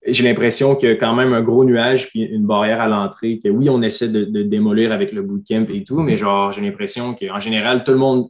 j'ai 0.07 0.25
l'impression 0.25 0.75
qu'il 0.75 0.89
y 0.89 0.93
a 0.93 0.97
quand 0.97 1.15
même 1.15 1.33
un 1.33 1.43
gros 1.43 1.65
nuage 1.65 2.09
puis 2.09 2.23
une 2.23 2.47
barrière 2.47 2.81
à 2.81 2.89
l'entrée, 2.89 3.39
que 3.39 3.49
oui, 3.49 3.69
on 3.69 3.83
essaie 3.83 4.09
de, 4.09 4.25
démolir 4.43 4.91
avec 4.91 5.13
le 5.13 5.23
bootcamp 5.23 5.67
et 5.69 5.85
tout, 5.85 6.01
mais 6.01 6.17
genre, 6.17 6.51
j'ai 6.53 6.63
l'impression 6.63 7.15
qu'en 7.15 7.39
général, 7.39 7.85
tout 7.85 7.93
le 7.93 7.99
monde 7.99 8.29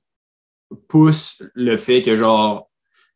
pousse 0.88 1.42
le 1.54 1.76
fait 1.76 2.02
que 2.02 2.16
genre 2.16 2.68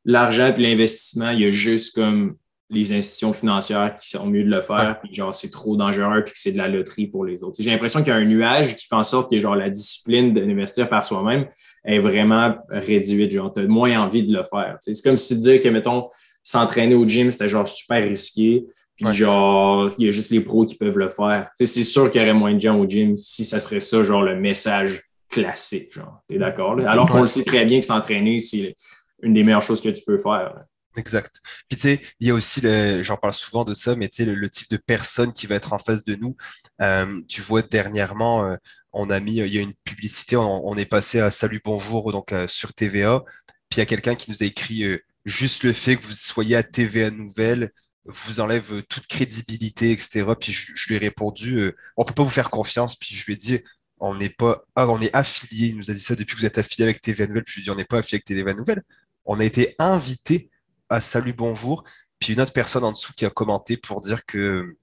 l'argent 0.06 0.54
et 0.56 0.60
l'investissement, 0.60 1.30
il 1.30 1.40
y 1.40 1.44
a 1.44 1.50
juste 1.50 1.94
comme 1.94 2.36
les 2.70 2.94
institutions 2.94 3.32
financières 3.32 3.96
qui 3.96 4.08
sont 4.08 4.26
mieux 4.26 4.42
de 4.42 4.50
le 4.50 4.62
faire, 4.62 4.98
puis 5.00 5.12
genre 5.14 5.34
c'est 5.34 5.50
trop 5.50 5.76
dangereux, 5.76 6.22
puis 6.24 6.32
que 6.32 6.38
c'est 6.38 6.52
de 6.52 6.58
la 6.58 6.68
loterie 6.68 7.06
pour 7.06 7.24
les 7.24 7.42
autres. 7.42 7.56
J'ai 7.60 7.70
l'impression 7.70 8.00
qu'il 8.00 8.08
y 8.08 8.12
a 8.12 8.16
un 8.16 8.24
nuage 8.24 8.74
qui 8.76 8.86
fait 8.86 8.94
en 8.94 9.02
sorte 9.02 9.30
que 9.30 9.38
genre 9.38 9.54
la 9.54 9.70
discipline 9.70 10.32
d'investir 10.32 10.88
par 10.88 11.04
soi-même 11.04 11.46
est 11.84 11.98
vraiment 11.98 12.56
réduite. 12.68 13.30
Genre, 13.30 13.52
tu 13.52 13.60
as 13.60 13.66
moins 13.66 14.00
envie 14.00 14.24
de 14.24 14.32
le 14.32 14.42
faire. 14.44 14.76
C'est 14.80 15.00
comme 15.02 15.16
si 15.16 15.38
dire 15.38 15.60
que, 15.60 15.68
mettons, 15.68 16.08
s'entraîner 16.42 16.94
au 16.94 17.06
gym, 17.06 17.30
c'était 17.30 17.48
genre 17.48 17.68
super 17.68 18.02
risqué. 18.02 18.64
Puis 18.96 19.14
genre, 19.14 19.90
il 19.98 20.06
y 20.06 20.08
a 20.08 20.10
juste 20.10 20.30
les 20.30 20.40
pros 20.40 20.66
qui 20.66 20.74
peuvent 20.74 20.98
le 20.98 21.10
faire. 21.10 21.50
c'est 21.54 21.66
sûr 21.66 22.10
qu'il 22.10 22.20
y 22.20 22.24
aurait 22.24 22.34
moins 22.34 22.54
de 22.54 22.60
gens 22.60 22.78
au 22.78 22.88
gym 22.88 23.16
si 23.16 23.44
ça 23.44 23.60
serait 23.60 23.80
ça, 23.80 24.02
genre 24.02 24.22
le 24.22 24.36
message 24.40 25.04
classique. 25.28 25.92
Genre, 25.92 26.20
t'es 26.28 26.38
d'accord? 26.38 26.80
Alors 26.86 27.08
qu'on 27.08 27.20
le 27.20 27.26
sait 27.26 27.44
très 27.44 27.64
bien 27.64 27.78
que 27.78 27.86
s'entraîner, 27.86 28.38
c'est 28.38 28.74
une 29.22 29.34
des 29.34 29.42
meilleures 29.42 29.62
choses 29.62 29.80
que 29.80 29.88
tu 29.88 30.02
peux 30.04 30.18
faire. 30.18 30.64
Exact. 30.96 31.40
Puis 31.68 31.76
tu 31.76 31.82
sais, 31.82 32.00
il 32.20 32.28
y 32.28 32.30
a 32.30 32.34
aussi, 32.34 32.62
j'en 33.02 33.16
parle 33.16 33.34
souvent 33.34 33.64
de 33.64 33.74
ça, 33.74 33.96
mais 33.96 34.08
tu 34.08 34.24
sais, 34.24 34.34
le, 34.34 34.50
type 34.50 34.70
de 34.70 34.78
personne 34.78 35.32
qui 35.32 35.46
va 35.46 35.56
être 35.56 35.72
en 35.72 35.78
face 35.78 36.04
de 36.04 36.16
nous. 36.16 36.36
Euh, 36.80 37.20
tu 37.28 37.42
vois, 37.42 37.62
dernièrement, 37.62 38.46
euh, 38.46 38.56
on 38.92 39.10
a 39.10 39.20
mis, 39.20 39.36
il 39.36 39.54
y 39.54 39.58
a 39.58 39.62
une 39.62 39.74
publicité, 39.84 40.36
on, 40.36 40.74
est 40.76 40.86
passé 40.86 41.20
à 41.20 41.30
Salut 41.30 41.60
Bonjour 41.64 42.12
donc 42.12 42.32
euh, 42.32 42.48
sur 42.48 42.72
TVA. 42.72 43.22
Puis 43.68 43.76
il 43.76 43.80
y 43.80 43.82
a 43.82 43.86
quelqu'un 43.86 44.14
qui 44.14 44.30
nous 44.30 44.42
a 44.42 44.46
écrit 44.46 44.84
juste 45.24 45.64
le 45.64 45.72
fait 45.72 45.96
que 45.96 46.06
vous 46.06 46.12
soyez 46.12 46.56
à 46.56 46.62
TVA 46.62 47.10
Nouvelle, 47.10 47.72
vous 48.06 48.40
enlève 48.40 48.82
toute 48.84 49.06
crédibilité, 49.08 49.90
etc. 49.90 50.24
Puis 50.40 50.52
je, 50.52 50.88
lui 50.88 50.94
ai 50.94 50.98
répondu, 50.98 51.72
on 51.96 52.04
peut 52.04 52.14
pas 52.14 52.22
vous 52.22 52.30
faire 52.30 52.48
confiance. 52.50 52.96
Puis 52.96 53.14
je 53.14 53.26
lui 53.26 53.32
ai 53.34 53.36
dit, 53.36 53.60
on 53.98 54.14
n'est 54.14 54.30
pas, 54.30 54.64
ah, 54.76 54.88
on 54.88 55.00
est 55.00 55.14
affilié. 55.14 55.68
Il 55.68 55.76
nous 55.76 55.90
a 55.90 55.94
dit 55.94 56.00
ça 56.00 56.14
depuis 56.14 56.34
que 56.36 56.40
vous 56.40 56.46
êtes 56.46 56.58
affilié 56.58 56.84
avec 56.84 57.02
TVA 57.02 57.26
Nouvelle. 57.26 57.42
Puis 57.42 57.54
je 57.54 57.56
lui 57.56 57.62
ai 57.62 57.64
dit, 57.64 57.70
on 57.70 57.76
n'est 57.76 57.84
pas 57.84 57.98
affilié 57.98 58.16
avec 58.16 58.24
TVA 58.24 58.54
Nouvelle. 58.54 58.82
On 59.26 59.40
a 59.40 59.44
été 59.44 59.74
invité 59.80 60.50
à 60.88 61.00
Salut 61.00 61.32
Bonjour. 61.32 61.82
Puis 62.20 62.34
une 62.34 62.40
autre 62.40 62.52
personne 62.52 62.84
en 62.84 62.92
dessous 62.92 63.12
qui 63.12 63.26
a 63.26 63.30
commenté 63.30 63.76
pour 63.76 64.00
dire 64.00 64.24
que 64.24 64.76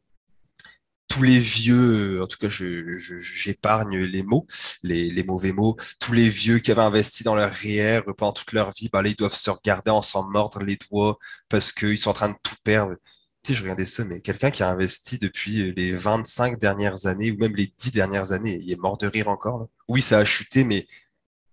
tous 1.08 1.24
les 1.24 1.40
vieux, 1.40 2.22
en 2.22 2.28
tout 2.28 2.38
cas, 2.38 2.50
j'épargne 2.50 4.00
les 4.00 4.22
mots, 4.22 4.46
les, 4.84 5.24
mauvais 5.24 5.54
mots, 5.54 5.78
tous 6.00 6.12
les 6.12 6.28
vieux 6.28 6.60
qui 6.60 6.72
avaient 6.72 6.82
investi 6.82 7.24
dans 7.24 7.36
leur 7.36 7.54
REER 7.54 8.02
pendant 8.18 8.34
toute 8.34 8.52
leur 8.52 8.72
vie, 8.72 8.90
ben 8.92 9.02
là, 9.02 9.10
ils 9.10 9.16
doivent 9.16 9.34
se 9.34 9.50
regarder 9.50 9.92
en 9.92 10.02
s'en 10.02 10.30
mordre 10.30 10.60
les 10.60 10.78
doigts 10.90 11.18
parce 11.48 11.72
qu'ils 11.72 11.98
sont 11.98 12.10
en 12.10 12.14
train 12.14 12.30
de 12.30 12.38
tout 12.44 12.56
perdre. 12.66 12.96
Tu 13.44 13.54
sais, 13.54 13.58
je 13.58 13.64
regardais 13.64 13.86
ça, 13.86 14.04
mais 14.04 14.22
quelqu'un 14.22 14.52
qui 14.52 14.64
a 14.64 14.70
investi 14.70 15.20
depuis 15.20 15.74
les 15.74 15.94
25 15.94 16.60
dernières 16.60 17.06
années 17.06 17.32
ou 17.32 17.38
même 17.38 17.56
les 17.56 17.74
10 17.78 17.92
dernières 17.92 18.32
années, 18.34 18.60
il 18.62 18.72
est 18.72 18.78
mort 18.78 18.98
de 18.98 19.08
rire 19.08 19.30
encore. 19.30 19.68
Oui, 19.88 20.02
ça 20.02 20.20
a 20.20 20.26
chuté, 20.26 20.64
mais 20.64 20.88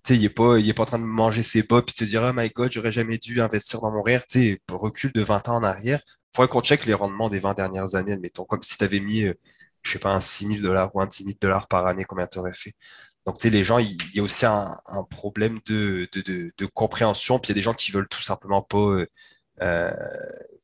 tu 0.04 0.14
sais, 0.14 0.16
il 0.20 0.24
est 0.24 0.28
pas, 0.30 0.58
il 0.58 0.68
est 0.68 0.74
pas 0.74 0.84
en 0.84 0.86
train 0.86 0.98
de 0.98 1.04
manger 1.04 1.42
ses 1.42 1.62
bas 1.62 1.82
puis 1.82 1.94
de 1.94 1.98
se 1.98 2.04
dire, 2.04 2.22
oh 2.22 2.32
my 2.34 2.48
god, 2.50 2.72
j'aurais 2.72 2.92
jamais 2.92 3.18
dû 3.18 3.40
investir 3.40 3.80
dans 3.80 3.90
mon 3.90 4.02
REER. 4.02 4.20
Tu 4.28 4.40
sais, 4.40 4.62
recul 4.70 5.12
de 5.12 5.22
20 5.22 5.48
ans 5.48 5.56
en 5.56 5.62
arrière, 5.62 6.00
faudrait 6.34 6.48
qu'on 6.48 6.62
check 6.62 6.86
les 6.86 6.94
rendements 6.94 7.28
des 7.28 7.38
20 7.40 7.54
dernières 7.54 7.94
années, 7.94 8.12
admettons, 8.12 8.44
comme 8.44 8.62
si 8.62 8.78
tu 8.78 8.84
avais 8.84 9.00
mis, 9.00 9.24
euh, 9.24 9.34
je 9.82 9.92
sais 9.92 9.98
pas, 9.98 10.12
un 10.12 10.20
6 10.20 10.46
000 10.46 10.62
dollars 10.62 10.94
ou 10.94 11.00
un 11.00 11.06
10 11.06 11.24
000 11.24 11.36
dollars 11.40 11.68
par 11.68 11.86
année, 11.86 12.04
combien 12.04 12.26
tu 12.26 12.38
aurais 12.38 12.54
fait? 12.54 12.74
Donc, 13.26 13.38
tu 13.38 13.48
sais, 13.48 13.50
les 13.50 13.64
gens, 13.64 13.78
il 13.78 13.96
y 14.14 14.20
a 14.20 14.22
aussi 14.22 14.46
un, 14.46 14.76
problème 15.10 15.60
de, 15.66 16.08
de, 16.12 16.52
de, 16.56 16.66
compréhension, 16.66 17.38
puis 17.38 17.48
il 17.48 17.50
y 17.50 17.54
a 17.54 17.60
des 17.60 17.62
gens 17.62 17.74
qui 17.74 17.92
veulent 17.92 18.08
tout 18.08 18.22
simplement 18.22 18.62
pas, 18.62 18.78
euh, 18.78 19.06
euh 19.62 19.92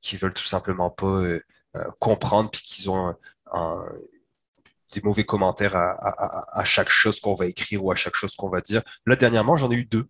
qui 0.00 0.16
veulent 0.16 0.34
tout 0.34 0.44
simplement 0.44 0.90
pas 0.90 1.06
euh, 1.06 1.40
comprendre, 2.00 2.50
puis 2.50 2.62
qu'ils 2.62 2.90
ont 2.90 3.14
un, 3.52 3.88
des 4.92 5.00
mauvais 5.02 5.24
commentaires 5.24 5.76
à, 5.76 5.92
à, 5.92 6.60
à 6.60 6.64
chaque 6.64 6.88
chose 6.88 7.20
qu'on 7.20 7.34
va 7.34 7.46
écrire 7.46 7.84
ou 7.84 7.90
à 7.90 7.94
chaque 7.94 8.14
chose 8.14 8.36
qu'on 8.36 8.48
va 8.48 8.60
dire. 8.60 8.82
Là, 9.06 9.16
dernièrement, 9.16 9.56
j'en 9.56 9.70
ai 9.70 9.76
eu 9.76 9.84
deux 9.84 10.08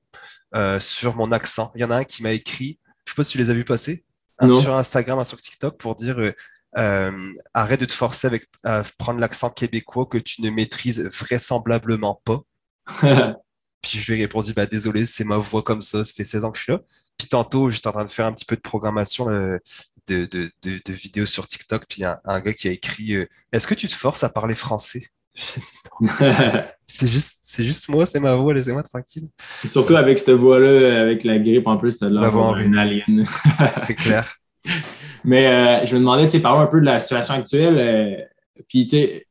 sur 0.81 1.15
mon 1.17 1.33
accent. 1.33 1.71
Il 1.75 1.83
y 1.83 1.85
en 1.85 1.91
a 1.91 1.97
un 1.97 2.05
qui 2.05 2.23
m'a 2.23 2.33
écrit, 2.33 2.79
je 3.05 3.13
sais 3.13 3.17
pas 3.17 3.25
si 3.25 3.33
tu 3.33 3.39
les 3.39 3.51
as 3.51 3.55
vus 3.55 3.65
passer, 3.65 4.07
sur 4.43 4.75
Instagram, 4.75 5.23
sur 5.25 5.41
TikTok 5.41 5.79
pour 5.79 5.95
dire 5.95 6.19
euh, 6.19 6.33
euh, 6.77 7.33
arrête 7.55 7.81
de 7.81 7.87
te 7.87 7.93
forcer 7.93 8.27
avec, 8.27 8.47
à 8.65 8.83
prendre 8.99 9.21
l'accent 9.21 9.51
québécois 9.51 10.07
que 10.07 10.19
tu 10.19 10.43
ne 10.43 10.51
maîtrises 10.51 11.09
vraisemblablement 11.09 12.21
pas. 12.25 12.41
Puis 13.83 13.99
je 13.99 14.13
lui 14.13 14.19
ai 14.19 14.25
répondu 14.25 14.53
bah 14.53 14.67
désolé, 14.67 15.07
c'est 15.07 15.25
ma 15.25 15.37
voix 15.37 15.63
comme 15.63 15.83
ça, 15.83 16.05
ça 16.05 16.13
fait 16.13 16.25
16 16.25 16.45
ans 16.45 16.51
que 16.51 16.59
je 16.59 16.65
suis 16.65 16.73
là. 16.73 16.81
Puis 17.19 17.29
tantôt, 17.29 17.71
j'étais 17.71 17.87
en 17.87 17.93
train 17.93 18.05
de 18.05 18.11
faire 18.11 18.27
un 18.27 18.33
petit 18.33 18.45
peu 18.45 18.57
de 18.57 18.61
programmation 18.61 19.31
euh, 19.31 19.59
de, 20.09 20.25
de, 20.27 20.51
de, 20.63 20.93
vidéos 20.93 21.27
sur 21.27 21.47
TikTok, 21.47 21.85
puis 21.89 22.05
un, 22.05 22.19
un 22.25 22.41
gars 22.41 22.53
qui 22.53 22.69
a 22.69 22.71
écrit 22.71 23.15
Est-ce 23.53 23.67
que 23.67 23.75
tu 23.75 23.89
te 23.89 23.95
forces 23.95 24.25
à 24.25 24.29
parler 24.29 24.55
français? 24.55 25.09
C'est 26.89 27.09
juste, 27.09 27.41
c'est 27.43 27.65
juste 27.65 27.89
moi, 27.89 28.07
c'est 28.07 28.21
ma 28.21 28.37
voix, 28.37 28.55
laissez-moi 28.55 28.85
tranquille. 28.85 29.29
Surtout 29.41 29.97
avec 29.97 30.21
cette 30.21 30.37
voix-là, 30.37 31.01
avec 31.01 31.25
la 31.25 31.39
grippe 31.41 31.67
en 31.67 31.79
plus, 31.79 31.99
t'as 31.99 32.09
l'air 32.09 32.57
une 32.59 32.79
alien. 32.79 33.27
c'est 33.75 33.97
clair. 33.97 34.37
Mais 35.25 35.49
euh, 35.49 35.85
je 35.85 35.95
me 35.95 36.01
demandais, 36.01 36.27
tu 36.27 36.31
sais, 36.31 36.41
parlons 36.41 36.61
un 36.61 36.69
peu 36.69 36.81
de 36.81 36.87
la 36.87 37.01
situation 37.01 37.35
actuelle. 37.35 37.77
Euh, 37.79 38.63
puis, 38.69 38.85
tu 38.85 38.91
sais, 38.91 39.27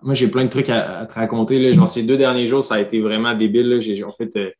moi, 0.00 0.14
j'ai 0.14 0.28
plein 0.28 0.44
de 0.44 0.48
trucs 0.48 0.70
à, 0.70 1.04
te 1.06 1.12
raconter. 1.12 1.58
Là. 1.58 1.72
Genre, 1.72 1.86
ces 1.86 2.02
deux 2.02 2.16
derniers 2.16 2.46
jours, 2.46 2.64
ça 2.64 2.76
a 2.76 2.80
été 2.80 3.02
vraiment 3.02 3.34
débile. 3.34 3.78
J'ai 3.80 4.02
en 4.02 4.12
fait 4.12 4.34
euh, 4.36 4.50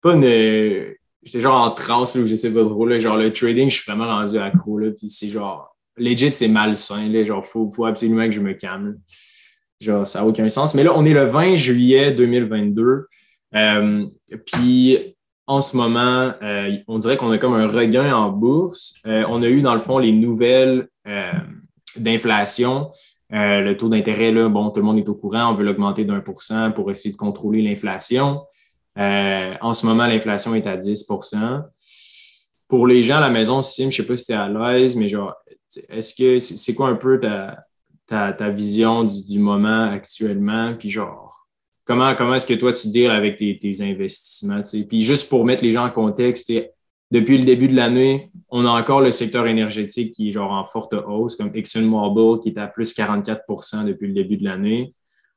pas 0.00 0.14
une. 0.14 0.94
J'étais 1.22 1.40
genre 1.40 1.60
en 1.60 1.70
transe, 1.70 2.16
là, 2.16 2.22
où 2.22 2.26
j'essaie 2.26 2.52
pas 2.52 2.64
trop. 2.64 2.86
Là. 2.86 2.98
Genre, 2.98 3.16
le 3.16 3.32
trading, 3.32 3.70
je 3.70 3.76
suis 3.76 3.90
vraiment 3.90 4.06
rendu 4.06 4.38
accro. 4.38 4.78
Là. 4.78 4.90
Puis, 4.90 5.08
c'est 5.08 5.28
genre, 5.28 5.76
legit, 5.96 6.34
c'est 6.34 6.48
malsain. 6.48 7.08
Là. 7.08 7.24
Genre, 7.24 7.44
faut, 7.44 7.70
faut 7.70 7.86
absolument 7.86 8.24
que 8.26 8.32
je 8.32 8.40
me 8.40 8.54
calme. 8.54 8.98
Genre, 9.80 10.06
ça 10.06 10.20
n'a 10.20 10.26
aucun 10.26 10.48
sens. 10.48 10.74
Mais 10.74 10.82
là, 10.84 10.92
on 10.94 11.04
est 11.04 11.12
le 11.12 11.24
20 11.24 11.56
juillet 11.56 12.12
2022. 12.12 13.06
Euh, 13.54 14.06
puis 14.46 15.16
en 15.46 15.60
ce 15.60 15.76
moment, 15.76 16.32
euh, 16.42 16.76
on 16.88 16.98
dirait 16.98 17.16
qu'on 17.16 17.30
a 17.30 17.38
comme 17.38 17.54
un 17.54 17.68
regain 17.68 18.14
en 18.14 18.30
bourse. 18.30 18.94
Euh, 19.06 19.24
on 19.28 19.42
a 19.42 19.48
eu, 19.48 19.62
dans 19.62 19.74
le 19.74 19.80
fond, 19.80 19.98
les 19.98 20.12
nouvelles 20.12 20.88
d'inflation. 21.96 22.90
le 23.30 23.72
taux 23.74 23.88
d'intérêt, 23.88 24.32
là, 24.32 24.48
bon, 24.48 24.70
tout 24.70 24.80
le 24.80 24.86
monde 24.86 24.98
est 24.98 25.08
au 25.08 25.14
courant, 25.14 25.50
on 25.50 25.54
veut 25.54 25.64
l'augmenter 25.64 26.04
d'un 26.04 26.20
pour 26.20 26.42
cent 26.42 26.70
pour 26.70 26.90
essayer 26.90 27.12
de 27.12 27.18
contrôler 27.18 27.60
l'inflation. 27.60 28.40
En 28.96 29.74
ce 29.74 29.86
moment, 29.86 30.06
l'inflation 30.06 30.54
est 30.54 30.66
à 30.66 30.76
10% 30.76 31.64
Pour 32.68 32.86
les 32.86 33.02
gens 33.02 33.16
à 33.16 33.20
la 33.20 33.30
maison, 33.30 33.62
Sim, 33.62 33.84
je 33.84 33.86
ne 33.86 33.90
sais 33.90 34.06
pas 34.06 34.16
si 34.16 34.26
tu 34.26 34.32
es 34.32 34.34
à 34.34 34.48
l'aise, 34.48 34.96
mais 34.96 35.08
genre, 35.08 35.34
est-ce 35.88 36.14
que 36.14 36.38
c'est 36.38 36.74
quoi 36.74 36.88
un 36.88 36.96
peu 36.96 37.20
ta, 37.20 37.64
ta, 38.06 38.50
vision 38.50 39.04
du, 39.04 39.38
moment 39.38 39.90
actuellement, 39.90 40.74
puis 40.78 40.90
genre, 40.90 41.46
comment, 41.84 42.14
comment 42.14 42.34
est-ce 42.34 42.46
que 42.46 42.54
toi 42.54 42.72
tu 42.72 42.88
deals 42.88 43.10
avec 43.10 43.36
tes, 43.36 43.58
investissements, 43.80 44.62
Puis 44.88 45.02
juste 45.02 45.28
pour 45.28 45.44
mettre 45.44 45.64
les 45.64 45.70
gens 45.70 45.86
en 45.86 45.90
contexte, 45.90 46.52
depuis 47.10 47.36
le 47.36 47.44
début 47.44 47.68
de 47.68 47.76
l'année, 47.76 48.30
on 48.48 48.64
a 48.64 48.70
encore 48.70 49.02
le 49.02 49.10
secteur 49.10 49.46
énergétique 49.46 50.14
qui 50.14 50.28
est 50.28 50.30
genre 50.30 50.50
en 50.50 50.64
forte 50.64 50.94
hausse, 50.94 51.36
comme 51.36 51.50
ExxonMobil 51.54 52.40
qui 52.40 52.48
est 52.48 52.58
à 52.58 52.66
plus 52.66 52.94
44% 52.94 53.84
depuis 53.84 54.08
le 54.08 54.14
début 54.14 54.38
de 54.38 54.44
l'année. 54.44 54.94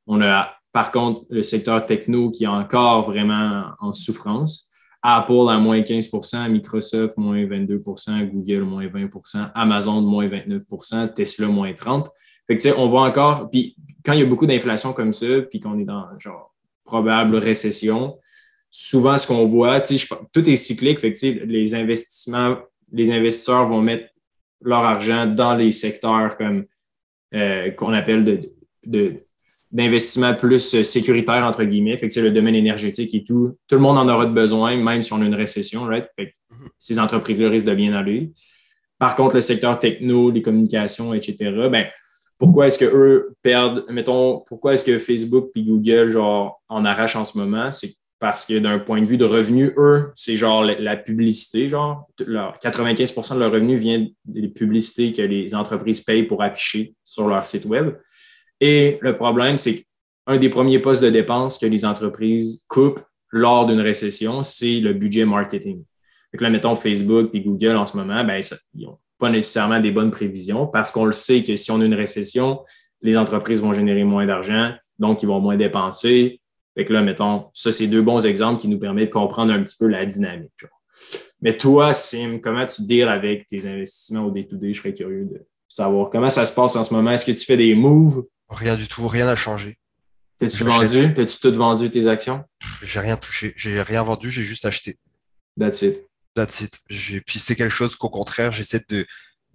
On 0.07 0.21
a 0.21 0.53
par 0.75 0.91
contre 0.91 1.25
le 1.29 1.41
secteur 1.41 1.85
techno 1.87 2.29
qui 2.29 2.43
est 2.43 2.47
encore 2.47 3.09
vraiment 3.09 3.71
en 3.79 3.93
souffrance. 3.93 4.69
Apple 5.01 5.49
à 5.49 5.57
moins 5.57 5.81
15% 5.81 6.49
Microsoft 6.49 7.17
moins 7.17 7.43
22% 7.45 8.25
Google 8.25 8.63
moins 8.63 8.87
20% 8.87 9.51
Amazon 9.53 10.01
moins 10.01 10.27
29% 10.27 11.13
Tesla 11.13 11.47
moins 11.47 11.73
30 11.73 12.09
fait 12.47 12.57
que, 12.57 12.77
on 12.77 12.89
voit 12.89 13.07
encore, 13.07 13.49
puis 13.49 13.75
quand 14.03 14.13
il 14.13 14.19
y 14.19 14.23
a 14.23 14.25
beaucoup 14.25 14.45
d'inflation 14.45 14.93
comme 14.93 15.13
ça, 15.13 15.41
puis 15.49 15.59
qu'on 15.59 15.79
est 15.79 15.85
dans, 15.85 16.07
genre, 16.19 16.53
probable 16.83 17.35
récession, 17.37 18.19
souvent, 18.69 19.17
ce 19.17 19.27
qu'on 19.27 19.47
voit, 19.47 19.81
tout 20.31 20.49
est 20.49 20.55
cyclique, 20.55 20.99
fait 20.99 21.13
que, 21.13 21.45
les 21.45 21.73
investissements, 21.73 22.57
les 22.91 23.11
investisseurs 23.11 23.67
vont 23.67 23.81
mettre 23.81 24.09
leur 24.61 24.83
argent 24.83 25.25
dans 25.25 25.55
les 25.55 25.71
secteurs 25.71 26.37
comme, 26.37 26.65
euh, 27.33 27.71
qu'on 27.71 27.93
appelle 27.93 28.23
de, 28.83 29.24
d'investissement 29.71 30.33
plus 30.33 30.83
sécuritaire, 30.83 31.43
entre 31.43 31.63
guillemets. 31.63 31.97
Fait 31.97 32.07
que 32.07 32.13
c'est 32.13 32.21
le 32.21 32.31
domaine 32.31 32.55
énergétique 32.55 33.13
et 33.13 33.23
tout. 33.23 33.57
Tout 33.67 33.75
le 33.75 33.81
monde 33.81 33.97
en 33.97 34.07
aura 34.07 34.25
besoin, 34.25 34.77
même 34.77 35.01
si 35.01 35.11
on 35.13 35.21
a 35.21 35.25
une 35.25 35.35
récession, 35.35 35.83
right? 35.83 36.05
Fait 36.17 36.27
que 36.27 36.31
mm-hmm. 36.31 36.67
ces 36.77 36.99
entreprises-là 36.99 37.49
risquent 37.49 37.67
de 37.67 37.75
bien 37.75 37.93
aller. 37.93 38.31
Par 38.97 39.15
contre, 39.15 39.35
le 39.35 39.41
secteur 39.41 39.77
techno, 39.79 40.31
les 40.31 40.41
communications, 40.41 41.13
etc., 41.13 41.51
ben, 41.69 41.87
pourquoi 42.37 42.67
est-ce 42.67 42.79
qu'eux 42.79 43.33
perdent, 43.41 43.85
mettons, 43.89 44.43
pourquoi 44.47 44.73
est-ce 44.73 44.83
que 44.83 44.99
Facebook 44.99 45.51
puis 45.53 45.63
Google, 45.63 46.09
genre, 46.09 46.61
en 46.67 46.83
arrachent 46.85 47.15
en 47.15 47.25
ce 47.25 47.37
moment? 47.37 47.71
C'est 47.71 47.95
parce 48.19 48.45
que 48.45 48.57
d'un 48.59 48.79
point 48.79 49.01
de 49.01 49.05
vue 49.05 49.17
de 49.17 49.25
revenus, 49.25 49.71
eux, 49.77 50.11
c'est 50.15 50.35
genre 50.35 50.63
la, 50.63 50.97
publicité, 50.97 51.69
genre, 51.69 52.07
95% 52.19 53.35
de 53.35 53.39
leur 53.39 53.51
revenu 53.51 53.77
vient 53.77 54.07
des 54.25 54.47
publicités 54.47 55.13
que 55.13 55.21
les 55.21 55.53
entreprises 55.53 56.01
payent 56.01 56.23
pour 56.23 56.41
afficher 56.41 56.95
sur 57.03 57.27
leur 57.27 57.45
site 57.45 57.65
web. 57.65 57.93
Et 58.61 58.97
le 59.01 59.15
problème, 59.15 59.57
c'est 59.57 59.85
qu'un 60.25 60.37
des 60.37 60.49
premiers 60.49 60.79
postes 60.79 61.03
de 61.03 61.09
dépenses 61.09 61.57
que 61.57 61.65
les 61.65 61.85
entreprises 61.85 62.63
coupent 62.67 63.01
lors 63.31 63.65
d'une 63.65 63.81
récession, 63.81 64.43
c'est 64.43 64.79
le 64.79 64.93
budget 64.93 65.25
marketing. 65.25 65.83
Donc 66.33 66.41
là, 66.41 66.49
mettons 66.49 66.75
Facebook 66.75 67.29
et 67.33 67.41
Google 67.41 67.75
en 67.75 67.85
ce 67.85 67.97
moment, 67.97 68.23
ben, 68.23 68.41
ils 68.73 68.87
ont 68.87 68.97
pas 69.19 69.29
nécessairement 69.29 69.79
des 69.79 69.91
bonnes 69.91 70.11
prévisions 70.11 70.67
parce 70.67 70.91
qu'on 70.91 71.05
le 71.05 71.11
sait 71.11 71.43
que 71.43 71.55
si 71.55 71.71
on 71.71 71.81
a 71.81 71.85
une 71.85 71.93
récession, 71.93 72.61
les 73.01 73.17
entreprises 73.17 73.61
vont 73.61 73.73
générer 73.73 74.03
moins 74.03 74.25
d'argent, 74.25 74.73
donc 74.99 75.23
ils 75.23 75.27
vont 75.27 75.39
moins 75.39 75.57
dépenser. 75.57 76.41
Fait 76.75 76.85
que 76.85 76.93
là, 76.93 77.01
mettons, 77.01 77.45
ça, 77.53 77.71
c'est 77.71 77.87
deux 77.87 78.01
bons 78.01 78.25
exemples 78.25 78.59
qui 78.59 78.67
nous 78.67 78.79
permettent 78.79 79.09
de 79.09 79.13
comprendre 79.13 79.53
un 79.53 79.63
petit 79.63 79.77
peu 79.77 79.87
la 79.87 80.05
dynamique. 80.05 80.51
Mais 81.41 81.55
toi, 81.57 81.93
Sim, 81.93 82.39
comment 82.41 82.65
tu 82.65 82.81
deals 82.81 83.07
avec 83.07 83.47
tes 83.47 83.65
investissements 83.67 84.25
au 84.25 84.31
day-to-day? 84.31 84.73
Je 84.73 84.79
serais 84.79 84.93
curieux 84.93 85.25
de 85.25 85.45
savoir 85.67 86.09
comment 86.09 86.29
ça 86.29 86.45
se 86.45 86.53
passe 86.53 86.75
en 86.75 86.83
ce 86.83 86.93
moment. 86.93 87.11
Est-ce 87.11 87.25
que 87.25 87.31
tu 87.31 87.45
fais 87.45 87.57
des 87.57 87.75
moves? 87.75 88.23
Rien 88.49 88.75
du 88.75 88.87
tout, 88.87 89.07
rien 89.07 89.25
n'a 89.25 89.35
changé. 89.35 89.77
T'as-tu 90.37 90.63
vendu? 90.63 91.13
T'as-tu 91.13 91.39
tout 91.39 91.53
vendu 91.53 91.89
tes 91.89 92.07
actions? 92.07 92.43
J'ai 92.83 92.99
rien 92.99 93.17
touché. 93.17 93.53
J'ai 93.55 93.81
rien 93.81 94.03
vendu, 94.03 94.29
j'ai 94.29 94.43
juste 94.43 94.65
acheté. 94.65 94.99
That's 95.57 95.81
it. 95.81 96.07
That's 96.35 96.61
it. 96.61 96.79
Puis 97.25 97.39
c'est 97.39 97.55
quelque 97.55 97.69
chose 97.69 97.95
qu'au 97.95 98.09
contraire, 98.09 98.51
j'essaie 98.51 98.81
de 98.89 99.05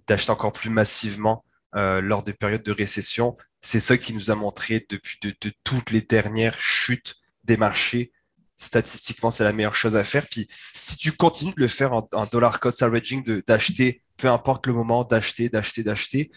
d'acheter 0.07 0.33
encore 0.33 0.53
plus 0.53 0.71
massivement 0.71 1.45
euh, 1.77 2.01
lors 2.01 2.25
des 2.25 2.33
périodes 2.33 2.65
de 2.65 2.73
récession. 2.73 3.37
C'est 3.61 3.79
ça 3.81 3.97
qui 3.99 4.15
nous 4.15 4.31
a 4.31 4.35
montré 4.35 4.85
depuis 4.89 5.19
de, 5.23 5.53
toutes 5.63 5.91
les 5.91 6.01
dernières 6.01 6.59
chutes 6.59 7.17
des 7.45 7.57
marchés. 7.57 8.11
Statistiquement, 8.57 9.31
c'est 9.31 9.45
la 9.45 9.53
meilleure 9.53 9.77
chose 9.77 9.97
à 9.97 10.05
faire. 10.05 10.27
Puis 10.29 10.49
si 10.73 10.97
tu 10.97 11.13
continues 11.13 11.55
de 11.55 11.61
le 11.61 11.69
faire 11.69 11.93
en, 11.93 12.27
dollar 12.33 12.59
cost 12.59 12.83
averaging, 12.83 13.43
d'acheter, 13.47 14.03
peu 14.17 14.29
importe 14.29 14.67
le 14.67 14.73
moment, 14.73 15.05
d'acheter, 15.05 15.49
d'acheter, 15.49 15.85
d'acheter, 15.85 16.31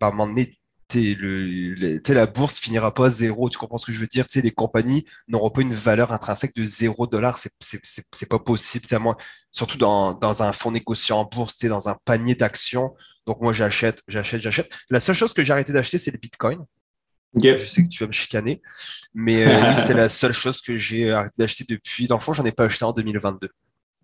bah, 0.00 0.08
à 0.08 0.10
un 0.10 0.12
moment 0.12 0.26
donné, 0.26 0.58
le, 0.94 2.00
la 2.12 2.26
bourse 2.26 2.58
finira 2.58 2.92
pas 2.92 3.06
à 3.06 3.10
zéro. 3.10 3.48
Tu 3.48 3.58
comprends 3.58 3.78
ce 3.78 3.86
que 3.86 3.92
je 3.92 3.98
veux 3.98 4.06
dire? 4.06 4.26
les 4.34 4.50
compagnies 4.50 5.04
n'auront 5.28 5.50
pas 5.50 5.62
une 5.62 5.74
valeur 5.74 6.12
intrinsèque 6.12 6.54
de 6.54 6.64
zéro 6.64 7.06
dollar. 7.06 7.38
C'est 7.38 8.28
pas 8.28 8.38
possible. 8.38 8.86
Moi, 8.98 9.16
surtout 9.50 9.78
dans, 9.78 10.14
dans 10.14 10.42
un 10.42 10.52
fonds 10.52 10.70
négocié 10.70 11.14
en 11.14 11.24
bourse, 11.24 11.58
dans 11.64 11.88
un 11.88 11.96
panier 12.04 12.34
d'actions, 12.34 12.94
Donc 13.26 13.40
moi, 13.40 13.52
j'achète, 13.52 14.02
j'achète, 14.08 14.40
j'achète. 14.40 14.70
La 14.90 15.00
seule 15.00 15.14
chose 15.14 15.32
que 15.32 15.44
j'ai 15.44 15.52
arrêté 15.52 15.72
d'acheter, 15.72 15.98
c'est 15.98 16.10
le 16.10 16.18
Bitcoin. 16.18 16.64
Je 17.42 17.56
sais 17.56 17.82
que 17.82 17.88
tu 17.88 18.02
vas 18.02 18.06
me 18.06 18.12
chicaner, 18.12 18.62
mais 19.12 19.44
euh, 19.44 19.68
oui, 19.70 19.76
c'est 19.76 19.94
la 19.94 20.08
seule 20.08 20.32
chose 20.32 20.60
que 20.60 20.78
j'ai 20.78 21.10
arrêté 21.10 21.34
d'acheter 21.38 21.64
depuis. 21.68 22.06
Dans 22.06 22.16
le 22.16 22.20
fond, 22.20 22.32
j'en 22.32 22.44
ai 22.44 22.52
pas 22.52 22.64
acheté 22.64 22.84
en 22.84 22.92
2022. 22.92 23.48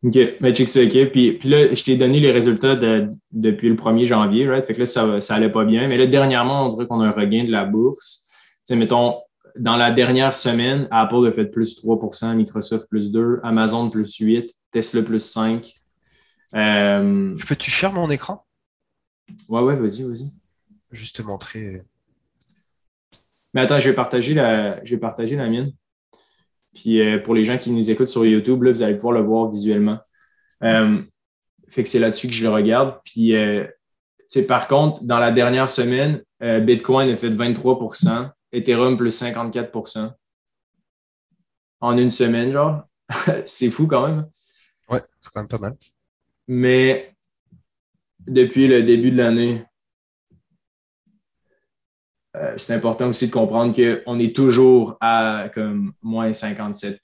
OK, 0.02 0.18
mais 0.40 0.54
check 0.54 0.68
ça, 0.68 0.82
OK. 0.82 1.10
Puis, 1.10 1.32
puis 1.34 1.48
là, 1.48 1.74
je 1.74 1.84
t'ai 1.84 1.96
donné 1.96 2.20
les 2.20 2.32
résultats 2.32 2.74
depuis 2.74 3.68
le 3.68 3.74
1er 3.74 4.06
janvier, 4.06 4.48
right? 4.48 4.66
Fait 4.66 4.72
que 4.72 4.78
là, 4.78 4.86
ça, 4.86 5.20
ça 5.20 5.34
allait 5.34 5.50
pas 5.50 5.64
bien. 5.64 5.88
Mais 5.88 5.98
là, 5.98 6.06
dernièrement, 6.06 6.66
on 6.66 6.68
dirait 6.70 6.86
qu'on 6.86 7.00
a 7.00 7.06
un 7.06 7.10
regain 7.10 7.44
de 7.44 7.50
la 7.50 7.64
bourse. 7.64 8.24
Tu 8.26 8.60
sais, 8.64 8.76
mettons, 8.76 9.20
dans 9.56 9.76
la 9.76 9.90
dernière 9.90 10.32
semaine, 10.32 10.88
Apple 10.90 11.26
a 11.26 11.32
fait 11.32 11.46
plus 11.46 11.76
3% 11.82 12.34
Microsoft 12.34 12.88
plus 12.88 13.10
2 13.10 13.40
Amazon 13.42 13.90
plus 13.90 14.16
8 14.16 14.54
Tesla 14.70 15.02
plus 15.02 15.20
5 15.20 15.72
euh... 16.54 17.36
Je 17.36 17.46
peux-tu 17.46 17.70
share 17.70 17.92
mon 17.92 18.10
écran? 18.10 18.44
Ouais, 19.48 19.60
ouais, 19.62 19.76
vas-y, 19.76 20.02
vas-y. 20.02 20.32
Juste 20.90 21.16
te 21.16 21.22
montrer. 21.22 21.82
Mais 23.54 23.60
attends, 23.60 23.78
je 23.78 23.88
vais 23.88 23.94
partager 23.94 24.34
la, 24.34 24.84
je 24.84 24.94
vais 24.94 25.00
partager 25.00 25.36
la 25.36 25.48
mienne. 25.48 25.72
Puis 26.74 27.00
euh, 27.00 27.18
pour 27.18 27.34
les 27.34 27.44
gens 27.44 27.58
qui 27.58 27.70
nous 27.70 27.90
écoutent 27.90 28.08
sur 28.08 28.24
YouTube, 28.24 28.62
là, 28.62 28.72
vous 28.72 28.82
allez 28.82 28.94
pouvoir 28.94 29.12
le 29.12 29.22
voir 29.22 29.50
visuellement. 29.50 29.98
Euh, 30.62 31.02
fait 31.68 31.82
que 31.82 31.88
c'est 31.88 31.98
là-dessus 31.98 32.28
que 32.28 32.34
je 32.34 32.42
le 32.42 32.50
regarde. 32.50 33.00
Puis, 33.04 33.34
euh, 33.34 33.66
par 34.46 34.68
contre, 34.68 35.02
dans 35.02 35.18
la 35.18 35.30
dernière 35.30 35.70
semaine, 35.70 36.22
Bitcoin 36.40 37.10
a 37.10 37.16
fait 37.16 37.30
23% 37.30 38.30
Ethereum 38.52 38.96
plus 38.96 39.20
54% 39.20 40.12
en 41.80 41.98
une 41.98 42.10
semaine, 42.10 42.52
genre. 42.52 42.82
c'est 43.44 43.70
fou 43.70 43.86
quand 43.86 44.06
même. 44.06 44.26
Ouais, 44.88 45.02
c'est 45.20 45.32
quand 45.32 45.40
même 45.40 45.48
pas 45.48 45.58
mal. 45.58 45.76
Mais 46.46 47.14
depuis 48.26 48.68
le 48.68 48.82
début 48.82 49.10
de 49.10 49.16
l'année, 49.16 49.64
euh, 52.36 52.54
c'est 52.56 52.74
important 52.74 53.08
aussi 53.08 53.26
de 53.26 53.32
comprendre 53.32 53.74
qu'on 53.74 54.18
est 54.20 54.34
toujours 54.34 54.96
à 55.00 55.48
comme 55.52 55.92
moins 56.00 56.30
57% 56.30 56.98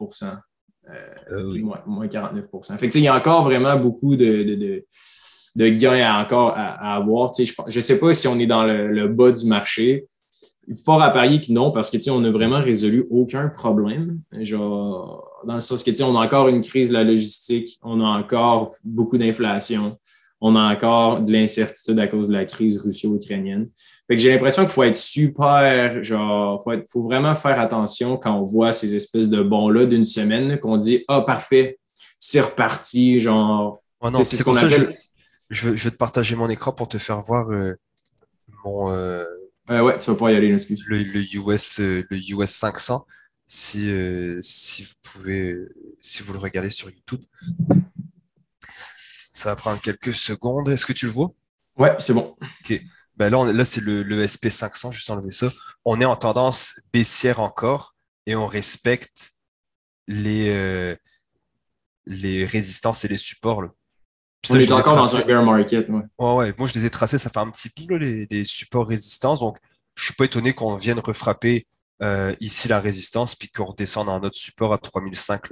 euh, 0.89 0.93
euh 1.33 1.61
moins, 1.87 2.07
49 2.07 2.47
fait 2.79 2.95
Il 2.95 3.01
y 3.01 3.09
a 3.09 3.17
encore 3.17 3.43
vraiment 3.43 3.77
beaucoup 3.77 4.15
de, 4.15 4.85
de, 5.57 5.69
gains 5.71 6.07
à, 6.07 6.23
encore 6.23 6.53
à, 6.55 6.95
avoir. 6.95 7.33
Je 7.37 7.77
ne 7.77 7.81
sais 7.81 7.99
pas 7.99 8.15
si 8.15 8.29
on 8.29 8.39
est 8.39 8.47
dans 8.47 8.63
le, 8.63 9.09
bas 9.09 9.33
du 9.33 9.47
marché. 9.47 10.07
Fort 10.85 11.03
à 11.03 11.11
parier 11.11 11.41
que 11.41 11.53
non, 11.53 11.71
parce 11.73 11.91
que 11.91 12.11
on 12.11 12.21
n'a 12.21 12.31
vraiment 12.31 12.61
résolu 12.61 13.07
aucun 13.11 13.49
problème. 13.49 14.21
Genre, 14.33 15.43
dans 15.45 15.55
le 15.55 15.61
sens 15.61 15.83
que 15.83 16.03
on 16.03 16.17
a 16.17 16.25
encore 16.25 16.49
une 16.49 16.61
crise 16.61 16.89
de 16.89 16.93
la 16.93 17.05
logistique, 17.05 17.79
on 17.83 18.01
a 18.01 18.05
encore 18.05 18.75
beaucoup 18.85 19.17
d'inflation, 19.17 19.97
on 20.41 20.57
a 20.57 20.73
encore 20.73 21.21
de 21.21 21.33
l'incertitude 21.33 21.99
à 21.99 22.09
cause 22.09 22.29
de 22.29 22.33
la 22.33 22.45
crise 22.45 22.79
russo-ukrainienne. 22.79 23.71
Fait 24.09 24.15
que 24.15 24.23
j'ai 24.23 24.31
l'impression 24.31 24.63
qu'il 24.63 24.73
faut 24.73 24.85
être 24.85 24.97
super, 24.97 26.03
genre, 26.05 26.63
faut, 26.63 26.73
faut 26.89 27.03
vraiment 27.03 27.35
faire 27.35 27.59
attention 27.59 28.17
quand 28.17 28.39
on 28.39 28.45
voit 28.45 28.73
ces 28.73 28.95
espèces 28.95 29.29
de 29.29 29.43
bons-là 29.43 29.87
d'une 29.87 30.05
semaine, 30.05 30.61
qu'on 30.61 30.77
dit, 30.77 31.05
ah, 31.09 31.23
parfait, 31.23 31.81
c'est 32.21 32.41
reparti, 32.41 33.19
genre. 33.19 33.83
c'est 34.15 34.37
ce 34.37 34.45
qu'on 34.45 34.57
appelle. 34.57 34.97
Je, 35.51 35.75
je, 35.75 35.85
vais 35.85 35.91
te 35.91 35.97
partager 35.97 36.37
mon 36.37 36.49
écran 36.49 36.73
pour 36.73 36.89
te 36.89 36.99
faire 36.99 37.21
voir 37.21 37.51
euh, 37.51 37.75
mon. 38.65 38.93
Euh, 38.93 39.25
ouais, 39.69 39.99
tu 39.99 40.11
vas 40.11 40.17
pas 40.17 40.33
y 40.33 40.37
aller, 40.37 40.53
excuse. 40.53 40.85
Le, 40.87 41.03
le, 41.03 41.23
US, 41.37 41.81
euh, 41.81 42.05
le 42.11 42.19
US 42.33 42.51
500, 42.51 43.07
si, 43.47 43.93
si 44.41 44.83
vous 44.83 44.95
pouvez, 45.03 45.57
si 46.01 46.23
vous 46.23 46.33
le 46.33 46.39
regardez 46.39 46.71
sur 46.71 46.91
YouTube. 46.91 47.23
Ça 49.33 49.51
va 49.51 49.57
prendre 49.57 49.81
quelques 49.81 50.15
secondes. 50.15 50.69
Est-ce 50.69 50.87
que 50.87 50.93
tu 50.93 51.07
le 51.07 51.13
vois? 51.13 51.33
Ouais, 51.77 51.95
c'est 51.99 52.15
bon. 52.15 52.37
OK. 52.41 52.81
Ben 53.17 53.31
là, 53.31 53.53
là 53.53 53.65
c'est 53.65 53.81
le, 53.81 54.03
le, 54.03 54.25
SP500, 54.25 54.93
juste 54.93 55.11
enlever 55.11 55.31
ça. 55.31 55.51
On 55.85 56.01
est 56.01 56.05
en 56.05 56.17
tendance 56.17 56.81
baissière 56.93 57.41
encore 57.41 57.95
et 58.27 58.35
on 58.35 58.47
respecte 58.47 59.31
les, 60.07 60.51
euh, 60.51 60.97
les 62.07 62.45
résistances 62.45 63.05
et 63.05 63.09
les 63.09 63.19
supports. 63.19 63.63
Là. 63.63 63.69
on 64.51 64.57
est 64.57 64.71
encore 64.73 64.97
dans 64.97 65.17
un 65.17 65.23
bear 65.23 65.43
market. 65.45 65.89
Ouais. 65.89 66.03
ouais. 66.19 66.35
ouais, 66.35 66.55
Moi, 66.59 66.69
je 66.69 66.75
les 66.75 66.87
ai 66.87 66.91
tracés, 66.91 67.19
ça 67.19 67.31
fait 67.31 67.39
un 67.39 67.51
petit 67.51 67.71
peu 67.71 67.97
les, 67.97 68.27
les, 68.31 68.45
supports 68.45 68.87
résistances. 68.87 69.41
Donc, 69.41 69.59
je 69.95 70.05
suis 70.05 70.15
pas 70.15 70.25
étonné 70.25 70.53
qu'on 70.55 70.77
vienne 70.77 70.99
refrapper 70.99 71.67
euh, 72.03 72.35
ici 72.41 72.69
la 72.69 72.81
résistance 72.81 73.35
puis 73.35 73.49
qu'on 73.49 73.65
redescende 73.65 74.09
à 74.09 74.21
notre 74.21 74.37
support 74.37 74.73
à 74.73 74.79
3005. 74.79 75.43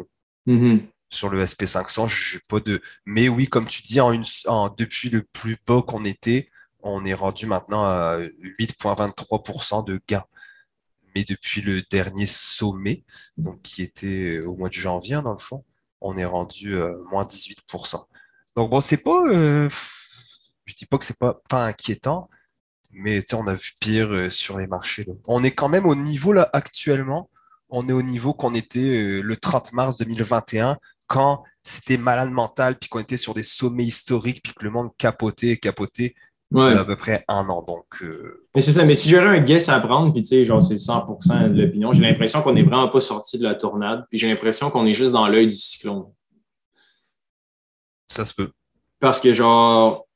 Mm-hmm. 0.47 0.83
Sur 1.11 1.31
le 1.31 1.45
SP500, 1.45 2.09
je 2.09 2.39
pas 2.49 2.61
de. 2.61 2.83
Mais 3.07 3.29
oui, 3.29 3.47
comme 3.47 3.67
tu 3.67 3.83
dis, 3.83 4.01
en 4.01 4.13
une, 4.13 4.25
en, 4.47 4.69
depuis 4.69 5.11
le 5.11 5.23
plus 5.23 5.57
bas 5.67 5.83
qu'on 5.87 6.05
était, 6.05 6.51
on 6.85 7.05
est 7.05 7.15
rendu 7.15 7.47
maintenant 7.47 7.85
à 7.85 8.19
8,23% 8.19 9.85
de 9.85 10.01
gains. 10.07 10.25
Mais 11.15 11.25
depuis 11.25 11.63
le 11.63 11.83
dernier 11.91 12.27
sommet, 12.27 13.05
qui 13.63 13.83
était 13.83 14.45
au 14.45 14.57
mois 14.57 14.69
de 14.69 14.75
janvier, 14.75 15.15
hein, 15.15 15.23
dans 15.23 15.33
le 15.33 15.39
fond, 15.39 15.65
on 16.01 16.17
est 16.17 16.25
rendu 16.25 16.81
à 16.81 16.91
moins 17.11 17.25
18%. 17.25 18.05
Donc 18.57 18.71
bon, 18.71 18.81
c'est 18.81 18.99
pas, 18.99 19.23
euh, 19.27 19.69
je 20.67 20.75
dis 20.75 20.87
pas 20.87 20.99
que 20.99 21.05
c'est 21.05 21.19
pas, 21.19 21.41
pas 21.49 21.65
inquiétant, 21.65 22.29
mais 22.93 23.25
on 23.35 23.47
a 23.47 23.55
vu 23.55 23.73
pire 23.81 24.13
euh, 24.13 24.31
sur 24.31 24.59
les 24.59 24.67
marchés. 24.67 25.07
On 25.27 25.43
est 25.43 25.53
quand 25.53 25.69
même 25.69 25.87
au 25.87 25.95
niveau 25.95 26.33
là 26.33 26.51
actuellement, 26.53 27.31
on 27.69 27.89
est 27.89 27.93
au 27.93 28.03
niveau 28.03 28.35
qu'on 28.35 28.55
était 28.55 28.79
euh, 28.81 29.21
le 29.23 29.37
30 29.37 29.73
mars 29.73 29.97
2021 29.97 30.79
quand 31.07 31.43
c'était 31.63 31.97
malade 31.97 32.31
mental, 32.31 32.77
puis 32.79 32.89
qu'on 32.89 33.01
était 33.01 33.17
sur 33.17 33.35
des 33.35 33.43
sommets 33.43 33.85
historiques, 33.85 34.43
puis 34.43 34.53
que 34.55 34.65
le 34.65 34.71
monde 34.71 34.91
capotait 34.99 35.57
capotait 35.57 36.15
ouais. 36.55 36.77
à 36.77 36.85
peu 36.85 36.97
près 36.97 37.25
un 37.29 37.49
an. 37.49 37.63
Donc, 37.63 37.87
euh, 38.03 38.47
Mais 38.55 38.61
c'est 38.61 38.73
ça. 38.73 38.85
Mais 38.85 38.95
si 38.95 39.09
j'aurais 39.09 39.39
un 39.39 39.41
guess 39.41 39.69
à 39.69 39.81
prendre, 39.81 40.13
puis 40.13 40.23
tu 40.23 40.29
sais, 40.29 40.45
genre, 40.45 40.63
c'est 40.63 40.77
100% 40.77 41.53
de 41.53 41.63
l'opinion, 41.63 41.93
j'ai 41.93 42.03
l'impression 42.03 42.43
qu'on 42.43 42.53
n'est 42.53 42.63
vraiment 42.63 42.89
pas 42.89 43.01
sorti 43.01 43.39
de 43.39 43.45
la 43.45 43.55
tornade, 43.55 44.05
puis 44.11 44.19
j'ai 44.19 44.29
l'impression 44.29 44.71
qu'on 44.71 44.87
est 44.87 44.93
juste 44.93 45.13
dans 45.13 45.29
l'œil 45.29 45.49
du 45.49 45.57
cyclone. 45.57 46.05
Ça 48.07 48.25
se 48.25 48.35
peut. 48.35 48.51
Parce 49.01 49.21
que, 49.21 49.33
genre, 49.33 50.07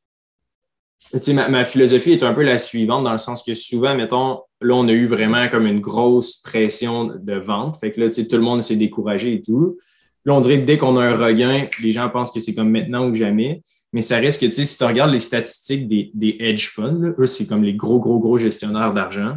tu 1.13 1.19
sais, 1.21 1.33
ma, 1.33 1.65
philosophie 1.65 2.13
est 2.13 2.23
un 2.23 2.35
peu 2.35 2.43
la 2.43 2.59
suivante, 2.59 3.05
dans 3.05 3.13
le 3.13 3.19
sens 3.19 3.43
que 3.43 3.55
souvent, 3.55 3.95
mettons, 3.95 4.41
là, 4.61 4.75
on 4.75 4.89
a 4.89 4.93
eu 4.93 5.07
vraiment 5.07 5.49
comme 5.49 5.67
une 5.67 5.81
grosse 5.81 6.37
pression 6.37 7.07
de 7.07 7.35
vente. 7.35 7.77
Fait 7.77 7.93
que 7.93 8.01
là, 8.01 8.09
tu 8.09 8.15
sais, 8.15 8.29
tout 8.29 8.37
le 8.37 8.43
monde 8.43 8.63
s'est 8.63 8.77
découragé 8.77 9.35
et 9.35 9.43
tout. 9.43 9.79
Là, 10.25 10.35
on 10.35 10.41
dirait 10.41 10.61
que 10.61 10.67
dès 10.67 10.77
qu'on 10.77 10.97
a 10.97 11.05
un 11.05 11.17
regain, 11.17 11.67
les 11.83 11.93
gens 11.93 12.09
pensent 12.11 12.31
que 12.31 12.41
c'est 12.41 12.55
comme 12.55 12.71
maintenant 12.71 13.09
ou 13.09 13.15
jamais. 13.15 13.63
Mais 13.93 14.03
ça 14.03 14.19
reste 14.19 14.41
que, 14.41 14.47
tu 14.47 14.53
sais, 14.53 14.65
si 14.65 14.77
tu 14.77 14.85
regardes 14.85 15.13
les 15.13 15.21
statistiques 15.21 15.89
des, 15.89 16.11
des 16.15 16.37
hedge 16.41 16.69
funds, 16.69 17.15
eux, 17.19 17.27
c'est 17.27 17.47
comme 17.47 17.63
les 17.63 17.75
gros, 17.75 18.01
gros, 18.01 18.19
gros 18.19 18.37
gestionnaires 18.37 18.93
d'argent. 18.93 19.37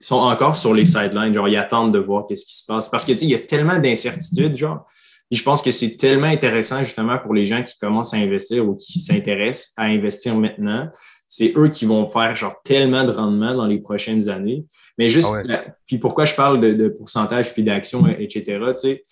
Ils 0.00 0.06
sont 0.06 0.16
encore 0.16 0.56
sur 0.56 0.74
les 0.74 0.84
sidelines, 0.84 1.34
genre, 1.34 1.48
ils 1.48 1.56
attendent 1.56 1.92
de 1.92 1.98
voir 1.98 2.26
qu'est-ce 2.26 2.46
qui 2.46 2.56
se 2.56 2.64
passe. 2.64 2.88
Parce 2.88 3.04
que, 3.04 3.12
tu 3.12 3.18
sais, 3.18 3.24
il 3.26 3.30
y 3.30 3.34
a 3.34 3.40
tellement 3.40 3.78
d'incertitudes, 3.78 4.56
genre. 4.56 4.86
Et 5.30 5.36
je 5.36 5.42
pense 5.42 5.62
que 5.62 5.70
c'est 5.70 5.96
tellement 5.96 6.26
intéressant, 6.26 6.84
justement, 6.84 7.18
pour 7.18 7.34
les 7.34 7.46
gens 7.46 7.62
qui 7.62 7.76
commencent 7.78 8.14
à 8.14 8.18
investir 8.18 8.68
ou 8.68 8.76
qui 8.76 9.00
s'intéressent 9.00 9.72
à 9.76 9.84
investir 9.84 10.36
maintenant. 10.36 10.88
C'est 11.26 11.52
eux 11.56 11.68
qui 11.68 11.86
vont 11.86 12.06
faire, 12.08 12.36
genre, 12.36 12.54
tellement 12.62 13.04
de 13.04 13.10
rendement 13.10 13.54
dans 13.54 13.66
les 13.66 13.78
prochaines 13.78 14.28
années. 14.28 14.64
Mais 14.98 15.08
juste, 15.08 15.32
ah 15.48 15.64
puis 15.86 15.98
pourquoi 15.98 16.26
je 16.26 16.34
parle 16.34 16.60
de, 16.60 16.72
de 16.74 16.88
pourcentage 16.88 17.54
puis 17.54 17.62
d'actions, 17.62 18.06
etc., 18.06 18.42
tu 18.44 18.76
sais, 18.76 19.04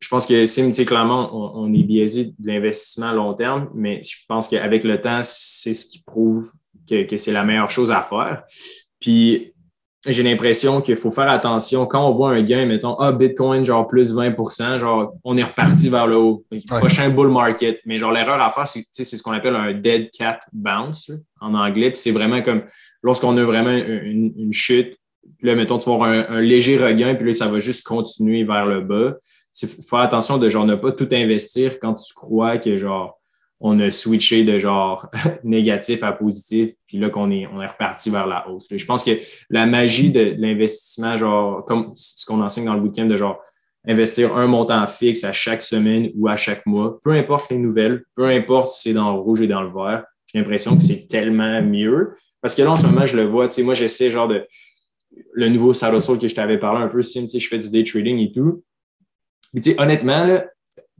je 0.00 0.08
pense 0.08 0.26
que 0.26 0.46
Sim, 0.46 0.70
clairement, 0.70 1.58
on, 1.58 1.70
est 1.72 1.82
biaisé 1.82 2.26
de 2.26 2.32
l'investissement 2.44 3.08
à 3.08 3.14
long 3.14 3.34
terme, 3.34 3.68
mais 3.74 4.00
je 4.02 4.16
pense 4.28 4.48
qu'avec 4.48 4.84
le 4.84 5.00
temps, 5.00 5.20
c'est 5.24 5.74
ce 5.74 5.86
qui 5.86 6.02
prouve 6.02 6.52
que, 6.88 7.16
c'est 7.16 7.32
la 7.32 7.44
meilleure 7.44 7.70
chose 7.70 7.90
à 7.90 8.02
faire. 8.02 8.44
Puis, 9.00 9.52
j'ai 10.06 10.22
l'impression 10.22 10.80
qu'il 10.80 10.96
faut 10.96 11.10
faire 11.10 11.28
attention. 11.28 11.84
Quand 11.84 12.08
on 12.08 12.14
voit 12.14 12.30
un 12.30 12.42
gain, 12.42 12.64
mettons, 12.66 12.94
ah, 12.94 13.10
Bitcoin, 13.10 13.64
genre 13.64 13.88
plus 13.88 14.14
20% 14.14 14.78
genre, 14.78 15.12
on 15.24 15.36
est 15.36 15.42
reparti 15.42 15.88
vers 15.88 16.06
le 16.06 16.16
haut. 16.16 16.44
Prochain 16.68 17.08
bull 17.10 17.28
market. 17.28 17.80
Mais 17.84 17.98
genre, 17.98 18.12
l'erreur 18.12 18.40
à 18.40 18.50
faire, 18.50 18.68
c'est 18.68 19.04
ce 19.04 19.22
qu'on 19.22 19.32
appelle 19.32 19.56
un 19.56 19.74
dead 19.74 20.10
cat 20.16 20.38
bounce 20.52 21.10
en 21.40 21.54
anglais. 21.54 21.90
Puis 21.90 22.00
c'est 22.00 22.12
vraiment 22.12 22.40
comme 22.42 22.62
lorsqu'on 23.02 23.36
a 23.36 23.44
vraiment 23.44 23.72
une, 23.72 24.52
chute, 24.52 24.96
là, 25.42 25.56
mettons, 25.56 25.78
tu 25.78 25.90
vas 25.90 25.96
avoir 25.96 26.10
un, 26.10 26.26
un, 26.28 26.40
léger 26.40 26.78
regain, 26.78 27.16
puis 27.16 27.26
là, 27.26 27.32
ça 27.32 27.48
va 27.48 27.58
juste 27.58 27.84
continuer 27.84 28.44
vers 28.44 28.66
le 28.66 28.80
bas 28.80 29.16
faire 29.66 29.98
attention 30.00 30.38
de 30.38 30.48
genre 30.48 30.66
ne 30.66 30.74
pas 30.74 30.92
tout 30.92 31.08
investir 31.12 31.80
quand 31.80 31.94
tu 31.94 32.14
crois 32.14 32.58
que 32.58 32.76
genre 32.76 33.18
on 33.60 33.80
a 33.80 33.90
switché 33.90 34.44
de 34.44 34.58
genre 34.58 35.08
négatif 35.44 36.02
à 36.02 36.12
positif, 36.12 36.70
puis 36.86 36.98
là 36.98 37.10
qu'on 37.10 37.30
est, 37.30 37.46
on 37.46 37.60
est 37.60 37.66
reparti 37.66 38.10
vers 38.10 38.26
la 38.26 38.48
hausse. 38.48 38.68
Je 38.70 38.84
pense 38.84 39.02
que 39.02 39.18
la 39.50 39.66
magie 39.66 40.10
de 40.12 40.36
l'investissement, 40.38 41.16
genre, 41.16 41.64
comme 41.64 41.92
ce 41.96 42.24
qu'on 42.24 42.40
enseigne 42.40 42.66
dans 42.66 42.74
le 42.74 42.80
bootcamp, 42.80 43.06
de 43.06 43.16
genre 43.16 43.40
investir 43.86 44.36
un 44.36 44.46
montant 44.46 44.86
fixe 44.86 45.24
à 45.24 45.32
chaque 45.32 45.62
semaine 45.62 46.10
ou 46.14 46.28
à 46.28 46.36
chaque 46.36 46.64
mois, 46.66 47.00
peu 47.02 47.12
importe 47.12 47.50
les 47.50 47.58
nouvelles, 47.58 48.04
peu 48.14 48.26
importe 48.26 48.70
si 48.70 48.90
c'est 48.90 48.94
dans 48.94 49.12
le 49.12 49.18
rouge 49.18 49.40
et 49.40 49.46
dans 49.46 49.62
le 49.62 49.72
vert, 49.72 50.04
j'ai 50.26 50.38
l'impression 50.38 50.76
que 50.76 50.82
c'est 50.82 51.08
tellement 51.08 51.62
mieux. 51.62 52.14
Parce 52.40 52.54
que 52.54 52.62
là, 52.62 52.72
en 52.72 52.76
ce 52.76 52.86
moment, 52.86 53.06
je 53.06 53.16
le 53.16 53.24
vois, 53.24 53.48
tu 53.48 53.56
sais, 53.56 53.62
moi, 53.62 53.74
j'essaie 53.74 54.10
genre 54.10 54.28
de 54.28 54.46
le 55.32 55.48
nouveau 55.48 55.72
Saddle 55.72 55.98
que 56.18 56.28
je 56.28 56.34
t'avais 56.34 56.58
parlé 56.58 56.84
un 56.84 56.88
peu, 56.88 57.02
si 57.02 57.40
je 57.40 57.48
fais 57.48 57.58
du 57.58 57.70
day 57.70 57.82
trading 57.82 58.18
et 58.18 58.30
tout 58.30 58.62
honnêtement, 59.78 60.40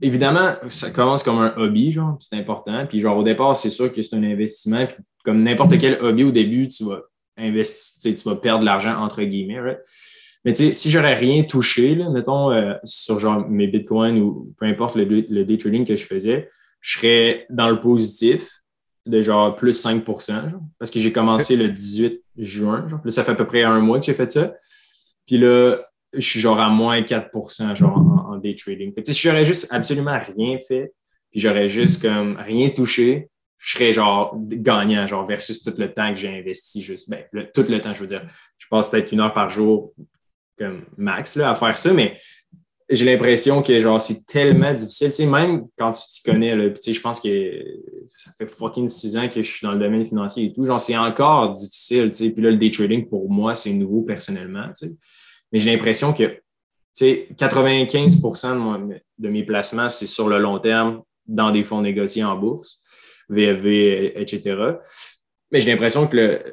évidemment, 0.01 0.55
ça 0.67 0.91
commence 0.91 1.23
comme 1.23 1.39
un 1.39 1.53
hobby, 1.57 1.91
genre, 1.91 2.17
c'est 2.19 2.35
important. 2.35 2.85
Puis, 2.87 2.99
genre, 2.99 3.17
au 3.17 3.23
départ, 3.23 3.55
c'est 3.57 3.69
sûr 3.69 3.91
que 3.91 4.01
c'est 4.01 4.15
un 4.15 4.23
investissement. 4.23 4.87
Comme 5.23 5.43
n'importe 5.43 5.77
quel 5.77 6.01
hobby 6.01 6.23
au 6.23 6.31
début, 6.31 6.67
tu 6.67 6.85
vas 6.85 7.01
investir, 7.37 8.15
tu 8.15 8.29
vas 8.29 8.35
perdre 8.35 8.61
de 8.61 8.65
l'argent 8.65 8.97
entre 8.97 9.23
guillemets. 9.23 9.59
Right? 9.59 9.79
Mais 10.45 10.53
tu 10.53 10.65
sais, 10.65 10.71
si 10.71 10.89
j'aurais 10.89 11.15
rien 11.15 11.43
touché, 11.43 11.95
là, 11.95 12.09
mettons, 12.09 12.51
euh, 12.51 12.73
sur 12.83 13.19
genre 13.19 13.47
mes 13.49 13.67
bitcoins 13.67 14.19
ou 14.19 14.53
peu 14.57 14.65
importe 14.65 14.95
le, 14.95 15.03
le, 15.03 15.45
day 15.45 15.57
trading 15.57 15.85
que 15.85 15.95
je 15.95 16.05
faisais, 16.05 16.49
je 16.79 16.97
serais 16.97 17.45
dans 17.49 17.69
le 17.69 17.79
positif 17.79 18.61
de 19.05 19.21
genre 19.21 19.55
plus 19.55 19.85
5% 19.85 20.51
parce 20.77 20.91
que 20.91 20.99
j'ai 20.99 21.11
commencé 21.11 21.55
le 21.55 21.67
18 21.67 22.23
juin. 22.37 22.87
Là, 23.03 23.11
ça 23.11 23.23
fait 23.23 23.31
à 23.31 23.35
peu 23.35 23.47
près 23.47 23.63
un 23.63 23.79
mois 23.79 23.99
que 23.99 24.05
j'ai 24.05 24.13
fait 24.13 24.29
ça. 24.29 24.53
Puis 25.25 25.37
là, 25.37 25.77
je 26.13 26.21
suis 26.21 26.39
genre 26.39 26.59
à 26.59 26.69
moins 26.69 27.01
4 27.01 27.75
genre 27.75 27.97
en, 27.97 28.37
day 28.37 28.55
trading. 28.55 28.93
Fait 28.93 29.05
si 29.05 29.27
j'aurais 29.27 29.45
juste 29.45 29.67
absolument 29.71 30.19
rien 30.35 30.57
fait, 30.67 30.93
puis 31.31 31.39
j'aurais 31.39 31.67
juste 31.67 32.01
comme 32.01 32.37
rien 32.37 32.69
touché, 32.69 33.29
je 33.57 33.71
serais 33.75 33.91
genre 33.91 34.35
gagnant, 34.37 35.05
genre 35.05 35.25
versus 35.25 35.61
tout 35.61 35.73
le 35.77 35.93
temps 35.93 36.11
que 36.11 36.19
j'ai 36.19 36.29
investi 36.29 36.81
juste. 36.81 37.09
Ben, 37.09 37.25
tout 37.53 37.63
le 37.67 37.81
temps, 37.81 37.93
je 37.93 38.01
veux 38.01 38.07
dire. 38.07 38.25
Je 38.57 38.67
passe 38.69 38.89
peut-être 38.89 39.11
une 39.11 39.19
heure 39.19 39.33
par 39.33 39.49
jour 39.49 39.93
comme 40.57 40.85
max 40.97 41.35
là, 41.35 41.51
à 41.51 41.55
faire 41.55 41.77
ça, 41.77 41.93
mais 41.93 42.17
j'ai 42.89 43.05
l'impression 43.05 43.61
que 43.61 43.79
genre 43.79 44.01
c'est 44.01 44.25
tellement 44.25 44.73
difficile. 44.73 45.09
Tu 45.09 45.17
sais, 45.17 45.25
même 45.25 45.67
quand 45.77 45.91
tu 45.91 46.01
t'y 46.09 46.23
connais, 46.23 46.51
je 46.75 46.99
pense 46.99 47.19
que 47.19 47.63
ça 48.07 48.31
fait 48.37 48.47
fucking 48.47 48.87
six 48.87 49.15
ans 49.15 49.29
que 49.29 49.43
je 49.43 49.51
suis 49.51 49.65
dans 49.65 49.73
le 49.73 49.79
domaine 49.79 50.05
financier 50.05 50.45
et 50.45 50.53
tout. 50.53 50.65
Genre, 50.65 50.81
c'est 50.81 50.97
encore 50.97 51.51
difficile. 51.51 52.09
Tu 52.09 52.17
sais. 52.17 52.29
Puis 52.31 52.41
là, 52.41 52.49
le 52.49 52.57
day 52.57 52.71
trading, 52.71 53.07
pour 53.07 53.29
moi, 53.29 53.53
c'est 53.53 53.71
nouveau 53.73 54.01
personnellement. 54.01 54.67
Tu 54.69 54.87
sais. 54.87 54.95
Mais 55.51 55.59
j'ai 55.59 55.71
l'impression 55.71 56.13
que 56.13 56.23
tu 56.95 57.05
sais, 57.05 57.27
95 57.37 58.21
de, 58.21 59.01
de 59.17 59.29
mes 59.29 59.43
placements, 59.43 59.89
c'est 59.89 60.07
sur 60.07 60.27
le 60.27 60.39
long 60.39 60.59
terme 60.59 61.03
dans 61.27 61.51
des 61.51 61.63
fonds 61.63 61.81
négociés 61.81 62.23
en 62.23 62.35
bourse, 62.35 62.83
VFV, 63.29 64.19
etc. 64.19 64.55
Mais 65.51 65.61
j'ai 65.61 65.71
l'impression 65.71 66.07
que 66.07 66.17
le, 66.17 66.43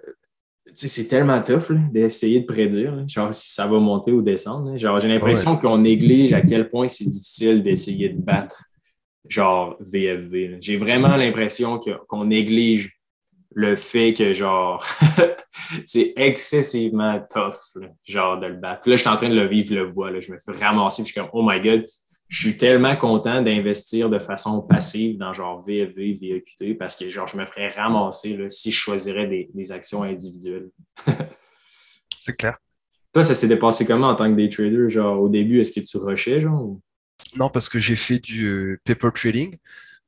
c'est 0.75 1.09
tellement 1.09 1.41
tough 1.41 1.73
d'essayer 1.91 2.41
de 2.41 2.47
prédire, 2.47 3.07
genre 3.09 3.33
si 3.33 3.53
ça 3.53 3.67
va 3.67 3.79
monter 3.79 4.13
ou 4.13 4.21
descendre. 4.23 4.77
Genre, 4.77 5.01
j'ai 5.01 5.09
l'impression 5.09 5.57
qu'on 5.57 5.79
néglige 5.79 6.33
à 6.33 6.43
quel 6.43 6.69
point 6.69 6.89
c'est 6.89 7.05
difficile 7.05 7.63
d'essayer 7.63 8.11
de 8.11 8.21
battre 8.21 8.63
genre 9.29 9.77
VFV. 9.81 10.59
J'ai 10.61 10.77
vraiment 10.77 11.17
l'impression 11.17 11.81
qu'on 12.09 12.27
néglige 12.27 12.96
le 13.57 13.75
fait 13.75 14.13
que 14.13 14.35
genre 14.35 14.85
c'est 15.87 16.13
excessivement 16.17 17.19
tough, 17.31 17.83
genre 18.05 18.39
de 18.39 18.49
le 18.49 18.55
battre. 18.55 18.89
là, 18.89 18.97
je 18.97 19.01
suis 19.01 19.09
en 19.09 19.17
train 19.17 19.31
de 19.31 19.35
le 19.35 19.49
vivre, 19.49 19.75
le 19.75 19.91
vois. 19.91 20.11
Là, 20.11 20.21
je 20.21 20.31
me 20.31 20.37
fais 20.39 20.53
ramasser, 20.53 21.03
je 21.03 21.07
suis 21.07 21.15
comme 21.19 21.31
Oh 21.33 21.43
my 21.43 21.59
God, 21.63 21.87
je 22.29 22.39
suis 22.39 22.59
tellement 22.59 22.95
content 22.97 23.41
d'investir 23.41 24.11
de 24.11 24.19
façon 24.19 24.61
passive 24.61 25.17
dans 25.17 25.33
genre 25.33 25.63
VFV, 25.67 26.13
VEQT 26.13 26.77
parce 26.79 26.95
que 26.95 27.09
genre, 27.09 27.27
je 27.27 27.39
me 27.39 27.47
ferais 27.47 27.71
ramasser 27.71 28.37
là, 28.37 28.51
si 28.51 28.71
je 28.71 28.77
choisirais 28.77 29.27
des, 29.27 29.73
actions 29.73 30.03
individuelles. 30.03 30.69
C'est 32.21 32.37
clair. 32.37 32.59
Toi, 33.15 33.25
ça 33.25 33.35
s'est 33.35 33.49
dépassé 33.49 33.87
comment 33.87 34.09
en 34.09 34.17
tant 34.17 34.31
que 34.31 34.37
day 34.37 34.51
trader? 34.51 34.91
Genre, 34.91 35.19
au 35.19 35.31
début, 35.31 35.63
est-ce 35.63 35.73
que 35.73 35.81
tu 35.81 35.97
rushais, 35.97 36.43
genre? 36.43 36.77
Non, 37.39 37.49
parce 37.49 37.71
que 37.71 37.79
j'ai 37.79 37.97
fait 37.97 38.19
du 38.19 38.47
euh, 38.47 38.81
paper 38.85 39.09
trading. 39.15 39.57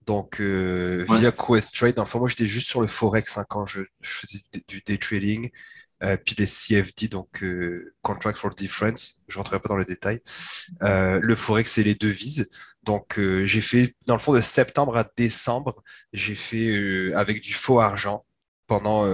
Donc, 0.09 0.41
euh, 0.41 1.05
via 1.07 1.31
Quest 1.31 1.77
Trade. 1.77 1.95
Dans 1.95 2.07
moi, 2.15 2.31
j'étais 2.31 2.47
juste 2.47 2.67
sur 2.67 2.81
le 2.81 2.87
Forex 2.87 3.37
hein, 3.37 3.45
quand 3.47 3.67
je, 3.67 3.83
faisais 4.01 4.41
du 4.67 4.81
day 4.81 4.97
trading. 4.97 5.51
Euh, 6.03 6.17
puis 6.17 6.35
les 6.39 6.47
CFD, 6.47 7.09
donc 7.09 7.43
euh, 7.43 7.93
Contract 8.01 8.39
for 8.39 8.51
Difference, 8.51 9.23
je 9.29 9.37
rentrerai 9.37 9.61
pas 9.61 9.69
dans 9.69 9.77
le 9.77 9.85
détail. 9.85 10.23
Euh, 10.83 11.21
le 11.23 11.35
Forex, 11.35 11.73
c'est 11.73 11.83
les 11.83 11.95
devises. 11.95 12.49
Donc 12.85 13.21
j'ai 13.21 13.61
fait, 13.61 13.95
dans 14.07 14.15
le 14.15 14.21
fond, 14.21 14.33
de 14.33 14.41
septembre 14.41 14.97
à 14.97 15.05
décembre, 15.15 15.83
j'ai 16.15 16.35
fait 16.35 17.13
avec 17.13 17.43
du 17.43 17.53
faux 17.53 17.81
argent 17.81 18.25
pendant 18.67 19.05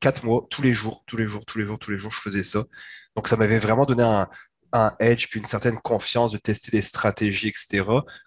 quatre 0.00 0.24
mois, 0.24 0.46
tous 0.48 0.62
les 0.62 0.72
jours, 0.72 1.04
tous 1.06 1.18
les 1.18 1.26
jours, 1.26 1.44
tous 1.44 1.58
les 1.58 1.66
jours, 1.66 1.78
tous 1.78 1.90
les 1.90 1.98
jours, 1.98 2.10
je 2.10 2.20
faisais 2.22 2.42
ça. 2.42 2.64
Donc 3.14 3.28
ça 3.28 3.36
m'avait 3.36 3.58
vraiment 3.58 3.84
donné 3.84 4.02
un, 4.02 4.30
un 4.72 4.94
edge 5.00 5.28
puis 5.28 5.40
une 5.40 5.46
certaine 5.46 5.78
confiance 5.78 6.32
de 6.32 6.38
tester 6.38 6.70
les 6.76 6.82
stratégies, 6.82 7.48
etc. 7.48 7.84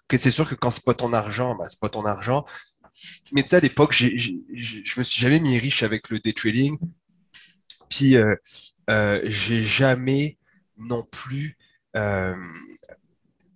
Que 0.08 0.16
c'est 0.16 0.30
sûr 0.30 0.48
que 0.48 0.54
quand 0.54 0.70
c'est 0.70 0.84
pas 0.84 0.94
ton 0.94 1.12
argent, 1.12 1.56
bah, 1.56 1.66
c'est 1.68 1.80
pas 1.80 1.88
ton 1.88 2.04
argent. 2.04 2.44
Mais 3.32 3.42
tu 3.42 3.50
sais, 3.50 3.56
à 3.56 3.60
l'époque, 3.60 3.92
je 3.92 4.98
me 4.98 5.02
suis 5.04 5.20
jamais 5.20 5.40
mis 5.40 5.58
riche 5.58 5.82
avec 5.82 6.08
le 6.10 6.18
day 6.18 6.32
trading. 6.32 6.78
Puis, 7.88 8.16
euh, 8.16 8.34
euh, 8.90 9.20
j'ai 9.24 9.64
jamais 9.64 10.38
non 10.76 11.04
plus, 11.04 11.56
euh, 11.96 12.36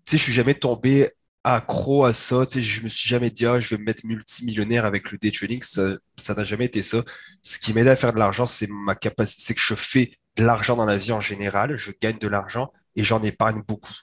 tu 0.05 0.12
sais, 0.12 0.18
je 0.18 0.22
suis 0.22 0.33
jamais 0.33 0.55
tombé 0.55 1.11
accro 1.44 2.05
à 2.05 2.12
ça. 2.12 2.46
Tu 2.46 2.55
sais, 2.55 2.62
je 2.62 2.83
me 2.83 2.88
suis 2.88 3.09
jamais 3.09 3.31
dit, 3.31 3.46
ah, 3.46 3.61
je 3.61 3.70
vais 3.70 3.79
me 3.79 3.85
mettre 3.85 4.07
multimillionnaire 4.07 4.85
avec 4.85 5.11
le 5.12 5.18
day 5.18 5.31
trading. 5.31 5.62
Ça, 5.62 5.96
ça 6.16 6.35
n'a 6.35 6.44
jamais 6.44 6.66
été 6.66 6.83
ça. 6.83 7.03
Ce 7.42 7.59
qui 7.59 7.72
m'aide 7.72 7.88
à 7.88 7.96
faire 7.96 8.12
de 8.12 8.18
l'argent, 8.18 8.46
c'est 8.46 8.68
ma 8.68 8.94
capacité, 8.94 9.42
c'est 9.46 9.55
que 9.55 9.61
je 9.61 9.74
fais 9.74 10.18
de 10.37 10.44
l'argent 10.44 10.76
dans 10.76 10.85
la 10.87 10.96
vie 10.96 11.12
en 11.12 11.20
général. 11.20 11.76
Je 11.76 11.92
gagne 12.00 12.18
de 12.18 12.29
l'argent 12.29 12.72
et 12.96 13.05
j'en 13.05 13.22
épargne 13.22 13.62
beaucoup. 13.66 13.94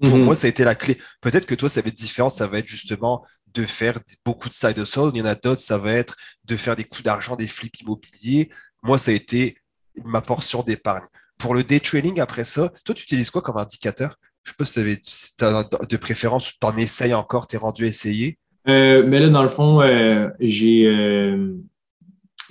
Pour 0.00 0.16
mhm. 0.16 0.24
moi, 0.24 0.36
ça 0.36 0.46
a 0.46 0.50
été 0.50 0.64
la 0.64 0.74
clé. 0.74 0.98
Peut-être 1.20 1.46
que 1.46 1.54
toi, 1.54 1.68
ça 1.68 1.80
va 1.80 1.88
être 1.88 1.96
différent. 1.96 2.30
Ça 2.30 2.46
va 2.46 2.58
être 2.58 2.66
justement 2.66 3.24
de 3.54 3.64
faire 3.64 3.98
beaucoup 4.24 4.48
de 4.48 4.54
side 4.54 4.78
hustle. 4.78 5.10
Il 5.14 5.18
y 5.18 5.22
en 5.22 5.26
a 5.26 5.34
d'autres, 5.34 5.60
ça 5.60 5.78
va 5.78 5.92
être 5.92 6.16
de 6.44 6.56
faire 6.56 6.76
des 6.76 6.84
coups 6.84 7.02
d'argent, 7.02 7.36
des 7.36 7.46
flips 7.46 7.80
immobiliers. 7.80 8.50
Moi, 8.82 8.98
ça 8.98 9.10
a 9.10 9.14
été 9.14 9.56
ma 10.04 10.20
portion 10.20 10.62
d'épargne. 10.62 11.04
Pour 11.38 11.54
le 11.54 11.64
day 11.64 11.80
trading, 11.80 12.20
après 12.20 12.44
ça, 12.44 12.72
toi, 12.84 12.94
tu 12.94 13.04
utilises 13.04 13.30
quoi 13.30 13.42
comme 13.42 13.58
indicateur? 13.58 14.16
Je 14.44 14.50
sais 14.50 14.56
pas 14.56 14.64
si 14.64 15.36
tu 15.36 15.44
as 15.44 15.68
de 15.88 15.96
préférence, 15.96 16.58
tu 16.58 16.66
en 16.66 16.76
essayes 16.76 17.14
encore, 17.14 17.46
tu 17.46 17.56
es 17.56 17.58
rendu 17.58 17.84
à 17.84 17.88
essayer? 17.88 18.38
Euh, 18.68 19.04
mais 19.06 19.20
là, 19.20 19.28
dans 19.28 19.42
le 19.42 19.48
fond, 19.48 19.80
euh, 19.80 20.28
j'ai. 20.40 20.86
Euh, 20.86 21.54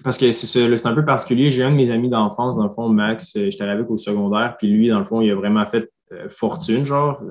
parce 0.04 0.18
que 0.18 0.32
c'est 0.32 0.86
un 0.86 0.96
peu 0.96 1.06
particulier. 1.06 1.52
J'ai 1.52 1.64
un 1.64 1.72
de 1.72 1.76
mes 1.76 1.92
amis 1.92 2.10
d'enfance, 2.10 2.58
dans 2.58 2.64
le 2.64 2.74
fond, 2.74 2.90
Max, 2.90 3.34
j'étais 3.36 3.64
avec 3.64 3.90
au 3.90 3.98
secondaire, 3.98 4.56
puis 4.58 4.68
lui, 4.68 4.90
dans 4.90 5.00
le 5.00 5.06
fond, 5.06 5.22
il 5.22 5.32
a 5.32 5.36
vraiment 5.36 5.66
fait 5.66 5.92
fortune, 6.30 6.84
genre, 6.84 7.24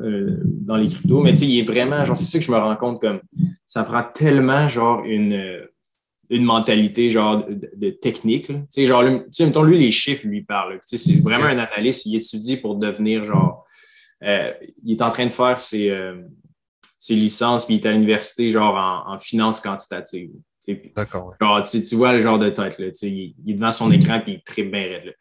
dans 0.44 0.76
les 0.76 0.86
cryptos. 0.86 1.22
Mais 1.22 1.32
tu 1.32 1.40
sais, 1.40 1.46
il 1.46 1.58
est 1.58 1.64
vraiment, 1.64 2.04
genre, 2.04 2.16
c'est 2.16 2.24
ça 2.24 2.38
que 2.38 2.44
je 2.44 2.50
me 2.50 2.56
rends 2.56 2.76
compte 2.76 3.00
comme 3.00 3.20
ça 3.66 3.82
prend 3.82 4.02
tellement, 4.02 4.68
genre, 4.68 5.04
une 5.04 5.68
une 6.30 6.44
mentalité 6.44 7.10
genre 7.10 7.44
de, 7.44 7.90
technique. 7.90 8.46
Tu 8.46 8.54
sais, 8.70 8.86
genre, 8.86 9.04
tu 9.04 9.20
sais, 9.32 9.46
mettons, 9.46 9.64
lui, 9.64 9.76
les 9.76 9.90
chiffres 9.90 10.26
lui 10.26 10.42
parlent. 10.42 10.78
Tu 10.88 10.96
sais, 10.96 10.96
c'est 10.96 11.20
vraiment 11.20 11.46
un 11.46 11.58
analyste. 11.58 12.06
Il 12.06 12.14
étudie 12.16 12.56
pour 12.56 12.76
devenir 12.76 13.24
genre. 13.24 13.66
Euh, 14.22 14.52
il 14.84 14.92
est 14.92 15.02
en 15.02 15.10
train 15.10 15.24
de 15.24 15.30
faire 15.30 15.58
ses, 15.58 15.90
euh, 15.90 16.22
ses 16.98 17.16
licences, 17.16 17.66
puis 17.66 17.76
il 17.76 17.84
est 17.84 17.88
à 17.88 17.92
l'université, 17.92 18.48
genre 18.48 18.76
en, 19.06 19.18
finance 19.18 19.60
quantitative. 19.60 20.30
D'accord. 20.94 21.34
Tu, 21.70 21.82
tu, 21.82 21.94
vois 21.94 22.12
le 22.12 22.20
genre 22.20 22.38
de 22.38 22.50
tête, 22.50 22.78
là, 22.78 22.86
sais, 22.92 23.08
il, 23.08 23.34
est 23.48 23.54
devant 23.54 23.70
son 23.70 23.90
écran, 23.90 24.20
puis 24.20 24.34
il 24.34 24.42
tripe 24.42 24.70
bien 24.70 24.82
raide. 24.82 25.14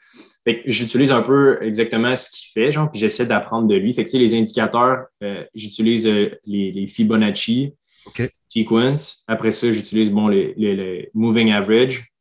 Fait 0.44 0.62
que 0.62 0.72
j'utilise 0.72 1.12
un 1.12 1.22
peu 1.22 1.62
exactement 1.62 2.16
ce 2.16 2.30
qu'il 2.30 2.50
fait, 2.52 2.72
genre, 2.72 2.92
puis 2.92 3.00
j'essaie 3.00 3.26
d'apprendre 3.26 3.68
de 3.68 3.76
lui. 3.76 3.94
Fait 3.94 4.04
que, 4.04 4.18
les 4.18 4.36
indicateurs, 4.36 5.06
euh, 5.24 5.44
j'utilise 5.56 6.08
les, 6.08 6.72
les, 6.72 6.88
Fibonacci, 6.88 7.74
sequence. 8.48 9.24
Après 9.28 9.52
ça, 9.52 9.72
j'utilise 9.72 10.10
bon, 10.10 10.28
les, 10.28 11.10
moving 11.14 11.52
average, 11.52 12.12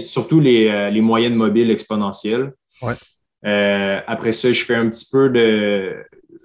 surtout 0.00 0.40
euh, 0.40 0.90
les, 0.90 1.00
moyennes 1.00 1.34
mobiles 1.34 1.70
exponentielles. 1.70 2.52
Euh, 3.44 4.00
après 4.06 4.32
ça, 4.32 4.52
je 4.52 4.64
fais 4.64 4.74
un 4.74 4.88
petit 4.88 5.06
peu 5.10 5.30
de. 5.30 5.96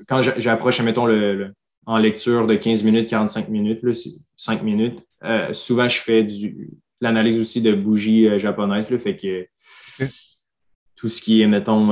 Quand 0.07 0.21
j'approche, 0.21 0.81
mettons, 0.81 1.05
le, 1.05 1.53
en 1.85 1.97
lecture 1.97 2.47
de 2.47 2.55
15 2.55 2.83
minutes, 2.83 3.09
45 3.09 3.49
minutes, 3.49 3.81
5 4.35 4.63
minutes, 4.63 4.99
euh, 5.23 5.53
souvent 5.53 5.89
je 5.89 5.99
fais 5.99 6.23
du 6.23 6.69
l'analyse 6.99 7.39
aussi 7.39 7.61
de 7.61 7.73
bougies 7.73 8.37
japonaises. 8.37 8.91
Là, 8.91 8.99
fait 8.99 9.15
que 9.15 9.47
tout 10.95 11.07
ce 11.07 11.19
qui 11.19 11.41
est, 11.41 11.47
mettons, 11.47 11.91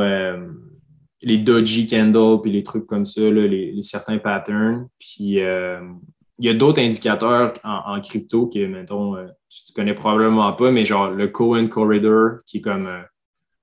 les 1.24 1.38
doji 1.40 1.88
candles, 1.88 2.42
puis 2.44 2.52
les 2.52 2.62
trucs 2.62 2.86
comme 2.86 3.06
ça, 3.06 3.22
les, 3.22 3.82
certains 3.82 4.20
patterns. 4.20 4.88
Puis 5.00 5.40
il 6.40 6.46
y 6.46 6.50
a 6.50 6.54
d'autres 6.54 6.82
indicateurs 6.82 7.54
en, 7.64 8.00
crypto 8.00 8.48
que, 8.48 8.66
mettons, 8.66 9.16
euh, 9.18 9.28
tu 9.50 9.72
ne 9.72 9.76
connais 9.76 9.94
probablement 9.94 10.52
pas, 10.54 10.72
mais 10.72 10.86
genre 10.86 11.12
le 11.12 11.28
Cohen 11.28 11.68
Corridor, 11.68 12.40
qui 12.46 12.58
est 12.58 12.62
comme 12.62 12.88
euh, 12.88 13.02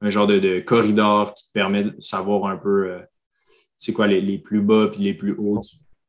un 0.02 0.10
genre 0.10 0.26
de, 0.26 0.60
corridor 0.60 1.34
qui 1.34 1.46
te 1.46 1.52
permet 1.52 1.84
de 1.84 1.94
savoir 1.98 2.50
un 2.50 2.58
peu 2.58 2.90
euh, 2.90 3.00
c'est 3.78 3.94
quoi 3.94 4.06
les, 4.06 4.38
plus 4.38 4.60
bas 4.60 4.88
puis 4.92 5.04
les 5.04 5.14
plus 5.14 5.34
hauts 5.38 5.62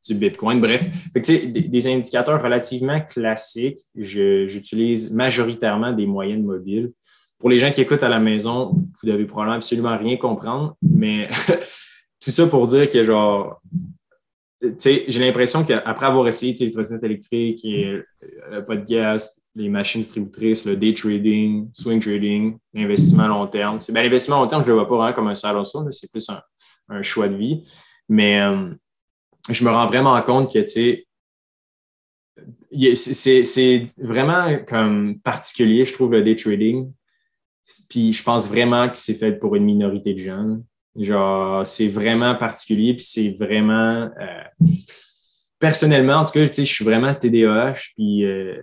du, 0.08 0.16
Bitcoin. 0.16 0.60
Bref, 0.60 0.86
des, 1.14 1.88
indicateurs 1.88 2.42
relativement 2.42 3.02
classiques. 3.02 3.80
J'utilise 3.96 5.12
majoritairement 5.12 5.92
des 5.92 6.06
moyennes 6.06 6.44
mobiles. 6.44 6.92
Pour 7.40 7.50
les 7.50 7.60
gens 7.60 7.72
qui 7.72 7.82
écoutent 7.82 8.04
à 8.04 8.10
la 8.10 8.20
maison, 8.20 8.72
vous 8.76 9.08
devez 9.08 9.26
probablement 9.26 9.58
absolument 9.58 9.98
rien 9.98 10.18
comprendre, 10.18 10.76
mais 10.82 11.28
tout 12.20 12.32
ça 12.32 12.48
pour 12.48 12.66
dire 12.66 12.90
que 12.90 13.04
genre 13.04 13.60
j'ai 14.80 15.20
l'impression 15.20 15.64
qu'après 15.64 16.08
avoir 16.08 16.28
essayé 16.28 16.54
les 16.60 16.72
trottinettes 16.72 17.04
électriques 17.04 17.64
et 17.64 18.02
le 18.52 18.66
podcast, 18.66 19.44
les 19.58 19.70
machines 19.70 20.02
distributrices, 20.02 20.66
le 20.66 20.78
day 20.78 20.94
trading, 20.94 21.70
swing 21.74 22.00
trading, 22.00 22.58
l'investissement 22.74 23.24
à 23.24 23.28
long 23.28 23.48
terme. 23.48 23.80
Ben, 23.90 24.04
l'investissement 24.04 24.38
à 24.38 24.44
long 24.44 24.48
terme, 24.48 24.62
je 24.62 24.68
ne 24.68 24.74
le 24.74 24.80
vois 24.80 24.88
pas 24.88 24.96
vraiment 24.96 25.14
comme 25.14 25.28
un 25.28 25.36
salaire 25.36 25.66
c'est 25.66 26.12
plus 26.12 26.30
un, 26.90 27.02
choix 27.02 27.28
de 27.28 27.36
vie. 27.36 27.64
Mais 28.08 28.40
euh, 28.40 28.70
je 29.50 29.64
me 29.64 29.70
rends 29.70 29.86
vraiment 29.86 30.22
compte 30.22 30.54
que 30.54 30.66
c'est 30.66 31.06
vraiment 33.98 34.58
comme 34.68 35.20
particulier, 35.20 35.86
je 35.86 35.94
trouve, 35.94 36.12
le 36.12 36.24
day 36.24 36.36
trading. 36.36 36.92
Puis 37.90 38.14
je 38.14 38.24
pense 38.24 38.48
vraiment 38.48 38.88
que 38.90 38.98
c'est 38.98 39.14
fait 39.14 39.34
pour 39.34 39.56
une 39.56 39.66
minorité 39.66 40.14
de 40.14 40.20
jeunes. 40.20 40.64
Genre, 40.98 41.68
c'est 41.68 41.88
vraiment 41.88 42.36
particulier, 42.36 42.96
puis 42.96 43.06
c'est 43.06 43.30
vraiment. 43.30 44.10
Euh, 44.20 44.68
personnellement, 45.60 46.16
en 46.16 46.24
tout 46.24 46.32
cas, 46.32 46.46
je 46.46 46.64
suis 46.64 46.86
vraiment 46.86 47.14
TDAH, 47.14 47.74
puis 47.96 48.26
euh, 48.26 48.58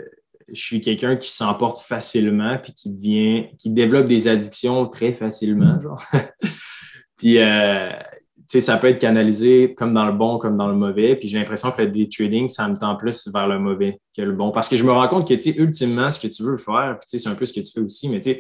je 0.49 0.61
suis 0.61 0.81
quelqu'un 0.81 1.17
qui 1.17 1.31
s'emporte 1.31 1.83
facilement, 1.83 2.59
puis 2.59 2.73
qui 2.73 2.93
devient, 2.93 3.47
qui 3.59 3.71
développe 3.71 4.07
des 4.07 4.27
addictions 4.27 4.87
très 4.89 5.13
facilement, 5.13 5.81
genre. 5.81 6.03
puis, 7.17 7.39
euh, 7.39 7.91
tu 7.91 7.97
sais, 7.97 8.14
ça 8.49 8.77
peut 8.77 8.89
être 8.89 9.01
canalisé 9.01 9.75
comme 9.75 9.93
dans 9.93 10.07
le 10.07 10.13
bon, 10.13 10.39
comme 10.39 10.57
dans 10.57 10.69
le 10.69 10.75
mauvais. 10.75 11.17
Puis 11.17 11.29
j'ai 11.29 11.39
l'impression 11.39 11.71
que 11.71 11.83
le 11.83 11.89
day 11.89 12.09
trading, 12.09 12.49
ça 12.49 12.69
me 12.69 12.77
tend 12.79 12.97
plus 12.97 13.29
vers 13.33 13.49
le 13.49 13.59
mauvais 13.59 14.01
que 14.17 14.23
le 14.23 14.33
bon. 14.33 14.51
Parce 14.51 14.69
que 14.69 14.77
je 14.77 14.85
me 14.85 14.93
rends 14.93 15.09
compte 15.09 15.27
que, 15.29 15.59
ultimement, 15.59 16.11
ce 16.11 16.21
que 16.21 16.33
tu 16.33 16.43
veux 16.43 16.59
faire, 16.59 16.99
puis 17.01 17.19
c'est 17.19 17.29
un 17.29 17.35
peu 17.35 17.47
ce 17.47 17.53
que 17.53 17.61
tu 17.61 17.73
fais 17.73 17.81
aussi, 17.81 18.09
mais 18.09 18.21
tu 18.21 18.37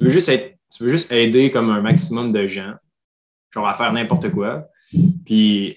veux 0.00 0.10
juste 0.10 0.28
être, 0.28 0.56
tu 0.70 0.84
veux 0.84 0.90
juste 0.90 1.12
aider 1.12 1.50
comme 1.50 1.70
un 1.70 1.80
maximum 1.80 2.32
de 2.32 2.46
gens, 2.46 2.72
genre 3.50 3.66
à 3.66 3.74
faire 3.74 3.92
n'importe 3.92 4.30
quoi. 4.30 4.68
Puis, 5.24 5.76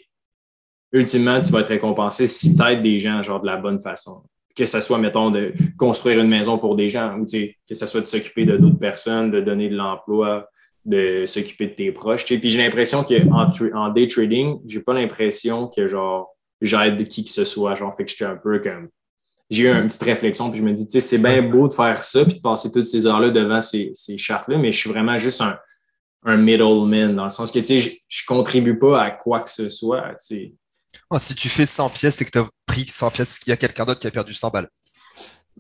ultimement, 0.92 1.40
tu 1.42 1.52
vas 1.52 1.62
être 1.62 1.68
récompensé 1.68 2.28
si 2.28 2.56
tu 2.56 2.64
aides 2.64 2.84
des 2.84 3.00
gens, 3.00 3.24
genre 3.24 3.42
de 3.42 3.48
la 3.48 3.58
bonne 3.58 3.82
façon. 3.82 4.24
Que 4.56 4.66
ce 4.66 4.82
soit, 4.82 4.98
mettons, 4.98 5.32
de 5.32 5.54
construire 5.78 6.20
une 6.20 6.28
maison 6.28 6.58
pour 6.58 6.76
des 6.76 6.90
gens, 6.90 7.18
ou 7.18 7.26
que 7.26 7.74
ce 7.74 7.86
soit 7.86 8.02
de 8.02 8.06
s'occuper 8.06 8.46
de 8.46 8.58
d'autres 8.58 8.80
personnes, 8.80 9.32
de 9.32 9.42
donner 9.42 9.70
de 9.70 9.76
l'emploi, 9.76 10.50
de 10.86 11.26
s'occuper 11.26 11.68
de 11.68 11.74
tes 11.74 11.92
proches. 11.92 12.26
Puis 12.26 12.50
j'ai 12.50 12.58
l'impression 12.58 13.04
qu'en 13.04 13.52
en 13.74 13.90
day 13.90 14.08
trading, 14.08 14.60
j'ai 14.66 14.80
pas 14.80 14.94
l'impression 14.94 15.68
que 15.68 15.88
genre 15.88 16.36
j'aide 16.62 17.08
qui 17.08 17.24
que 17.24 17.30
ce 17.30 17.44
soit. 17.44 17.76
Genre, 17.76 17.96
fait 17.96 18.06
que 18.06 18.24
un 18.24 18.38
peu 18.38 18.60
comme. 18.60 18.90
J'ai 19.50 19.64
eu 19.64 19.68
une 19.68 19.90
petite 19.90 20.04
réflexion, 20.04 20.50
puis 20.50 20.60
je 20.60 20.64
me 20.64 20.72
dis, 20.72 20.86
tu 20.86 20.94
sais, 20.94 21.02
c'est 21.02 21.18
bien 21.18 21.42
beau 21.42 21.68
de 21.68 21.74
faire 21.74 22.02
ça, 22.06 22.24
puis 22.24 22.36
de 22.36 22.40
passer 22.40 22.72
toutes 22.72 22.86
ces 22.86 23.06
heures-là 23.06 23.32
devant 23.32 23.60
ces, 23.60 23.92
ces 23.94 24.18
chartes-là, 24.18 24.58
mais 24.58 24.72
je 24.72 24.78
suis 24.78 24.90
vraiment 24.90 25.18
juste 25.18 25.42
un, 25.42 25.60
un 26.24 26.38
middleman, 26.38 27.14
dans 27.18 27.26
le 27.26 27.32
sens 27.32 27.52
que, 27.52 27.60
tu 27.60 27.66
sais, 27.66 27.80
je, 27.80 27.90
je 28.08 28.26
contribue 28.26 28.80
pas 28.80 29.02
à 29.02 29.12
quoi 29.12 29.42
que 29.42 29.50
ce 29.50 29.68
soit, 29.68 30.08
tu 30.12 30.16
sais. 30.20 30.54
Oh, 31.10 31.18
si 31.20 31.36
tu 31.36 31.50
fais 31.50 31.66
100 31.66 31.90
pièces, 31.90 32.16
c'est 32.16 32.26
que 32.26 32.32
tu 32.32 32.38
as 32.38 32.48
pris 32.66 32.86
100 32.86 33.12
pièces, 33.12 33.40
qu'il 33.40 33.52
y 33.52 33.54
a 33.54 33.58
quelqu'un 33.58 33.84
d'autre 33.84 34.00
qui 34.00 34.08
a 34.08 34.12
perdu 34.12 34.34
100 34.34 34.50
balles. 34.52 34.70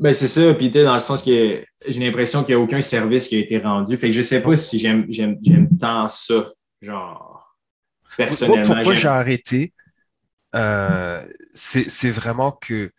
Ben, 0.01 0.11
c'est 0.13 0.27
ça. 0.27 0.51
Puis, 0.55 0.71
dans 0.71 0.95
le 0.95 0.99
sens 0.99 1.21
que 1.21 1.63
j'ai 1.87 1.99
l'impression 1.99 2.43
qu'il 2.43 2.55
n'y 2.55 2.61
a 2.61 2.63
aucun 2.63 2.81
service 2.81 3.27
qui 3.27 3.35
a 3.35 3.39
été 3.39 3.59
rendu. 3.59 3.95
Fait 3.97 4.07
que 4.07 4.13
je 4.13 4.23
sais 4.23 4.41
pas 4.41 4.57
si 4.57 4.79
j'aime, 4.79 5.05
j'aime, 5.09 5.37
tant 5.79 6.09
ça. 6.09 6.51
Genre, 6.81 7.55
personnellement. 8.17 8.75
pourquoi 8.75 8.95
j'ai 8.95 9.07
arrêté? 9.07 9.73
Euh, 10.55 11.23
c'est 11.53 12.09
vraiment 12.09 12.51
que 12.51 12.91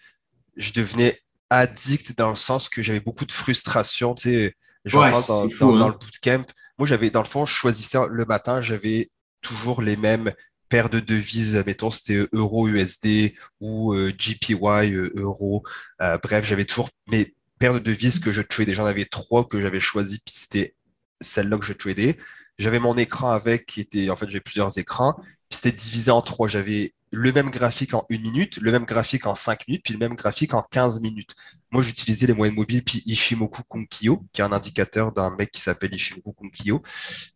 je 0.57 0.73
devenais 0.73 1.19
addict 1.51 2.17
dans 2.17 2.31
le 2.31 2.37
sens 2.37 2.69
que 2.69 2.83
j'avais 2.83 3.01
beaucoup 3.01 3.27
de 3.27 3.33
frustration. 3.33 4.15
Tu 4.15 4.23
sais, 4.23 4.55
je 4.85 4.97
dans, 4.97 5.11
dans, 5.11 5.77
dans, 5.79 5.85
hein. 5.85 5.88
le 5.88 5.99
bootcamp. 5.99 6.47
Moi, 6.79 6.87
j'avais, 6.87 7.11
dans 7.11 7.23
le 7.23 7.27
fond, 7.27 7.45
je 7.45 7.53
choisissais 7.53 7.99
le 8.09 8.25
matin, 8.27 8.62
j'avais 8.62 9.11
toujours 9.41 9.83
les 9.83 9.97
mêmes 9.97 10.33
paire 10.72 10.88
de 10.88 11.00
devises, 11.00 11.62
mettons, 11.66 11.90
c'était 11.90 12.26
euro 12.32 12.66
USD 12.66 13.35
ou 13.61 13.92
euh, 13.92 14.11
GPY 14.11 14.94
euh, 14.94 15.12
euro. 15.16 15.64
Euh, 16.00 16.16
bref, 16.16 16.46
j'avais 16.46 16.64
toujours 16.64 16.88
mes 17.08 17.35
paires 17.58 17.74
de 17.74 17.78
devises 17.78 18.20
que 18.20 18.32
je 18.32 18.40
tradais. 18.40 18.72
J'en 18.72 18.87
avais 18.87 19.04
trois 19.04 19.46
que 19.46 19.61
j'avais 19.61 19.80
choisi, 19.80 20.20
puis 20.24 20.35
c'était 20.35 20.74
celle-là 21.20 21.58
que 21.58 21.66
je 21.66 21.74
tradais. 21.74 22.16
J'avais 22.56 22.78
mon 22.78 22.96
écran 22.96 23.32
avec, 23.32 23.66
qui 23.66 23.82
était, 23.82 24.08
en 24.08 24.16
fait, 24.16 24.24
j'avais 24.28 24.40
plusieurs 24.40 24.78
écrans, 24.78 25.12
puis 25.50 25.58
c'était 25.61 25.72
divisé 25.72 26.11
en 26.11 26.22
trois. 26.22 26.48
J'avais 26.48 26.94
le 27.12 27.31
même 27.31 27.51
graphique 27.51 27.92
en 27.92 28.07
une 28.09 28.22
minute, 28.22 28.57
le 28.57 28.72
même 28.72 28.87
graphique 28.87 29.27
en 29.27 29.35
cinq 29.35 29.68
minutes, 29.68 29.85
puis 29.85 29.92
le 29.92 29.98
même 29.98 30.14
graphique 30.14 30.55
en 30.55 30.62
15 30.62 31.03
minutes. 31.03 31.37
Moi, 31.70 31.83
j'utilisais 31.83 32.27
les 32.27 32.33
moyennes 32.33 32.55
mobiles, 32.55 32.83
puis 32.83 33.03
Ishimoku 33.05 33.62
Kunkyo, 33.64 34.25
qui 34.33 34.40
est 34.40 34.44
un 34.44 34.53
indicateur 34.53 35.12
d'un 35.12 35.31
mec 35.37 35.51
qui 35.53 35.61
s'appelle 35.61 35.94
Ishimoku 35.94 36.33
Kunkyo, 36.33 36.83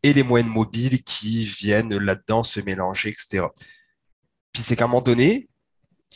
et 0.03 0.15
les 0.15 0.23
moyennes 0.23 0.49
mobiles 0.49 1.03
qui 1.05 1.45
viennent 1.45 1.95
là-dedans 1.95 2.43
se 2.43 2.61
mélanger, 2.61 3.11
etc. 3.11 3.45
Puis 4.53 4.63
c'est 4.63 4.77
qu'à 4.77 4.85
un 4.85 4.89
moment 4.89 5.03
donné, 5.03 5.49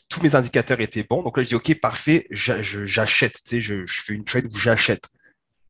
tous 0.09 0.23
mes 0.23 0.35
indicateurs 0.35 0.81
étaient 0.81 1.05
bons. 1.05 1.23
Donc 1.23 1.37
là, 1.37 1.43
je 1.43 1.49
dis, 1.49 1.55
OK, 1.55 1.79
parfait, 1.81 2.27
j'achète, 2.31 3.35
tu 3.35 3.41
sais, 3.45 3.61
je, 3.61 3.85
fais 3.87 4.15
une 4.15 4.25
trade 4.25 4.47
où 4.47 4.57
j'achète. 4.57 5.11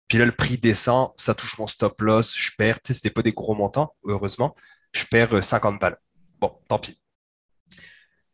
Puis 0.07 0.19
là, 0.19 0.27
le 0.27 0.33
prix 0.33 0.59
descend, 0.59 1.11
ça 1.17 1.35
touche 1.35 1.59
mon 1.59 1.67
stop 1.67 2.01
loss, 2.01 2.37
je 2.37 2.51
perds. 2.57 2.81
Tu 2.83 2.89
sais, 2.89 2.95
c'était 2.95 3.11
pas 3.11 3.23
des 3.23 3.33
gros 3.33 3.55
montants, 3.55 3.95
heureusement. 4.05 4.55
Je 4.93 5.05
perds 5.05 5.43
50 5.43 5.75
euh, 5.75 5.79
balles. 5.79 5.97
Bon, 6.41 6.57
tant 6.69 6.79
pis. 6.79 7.01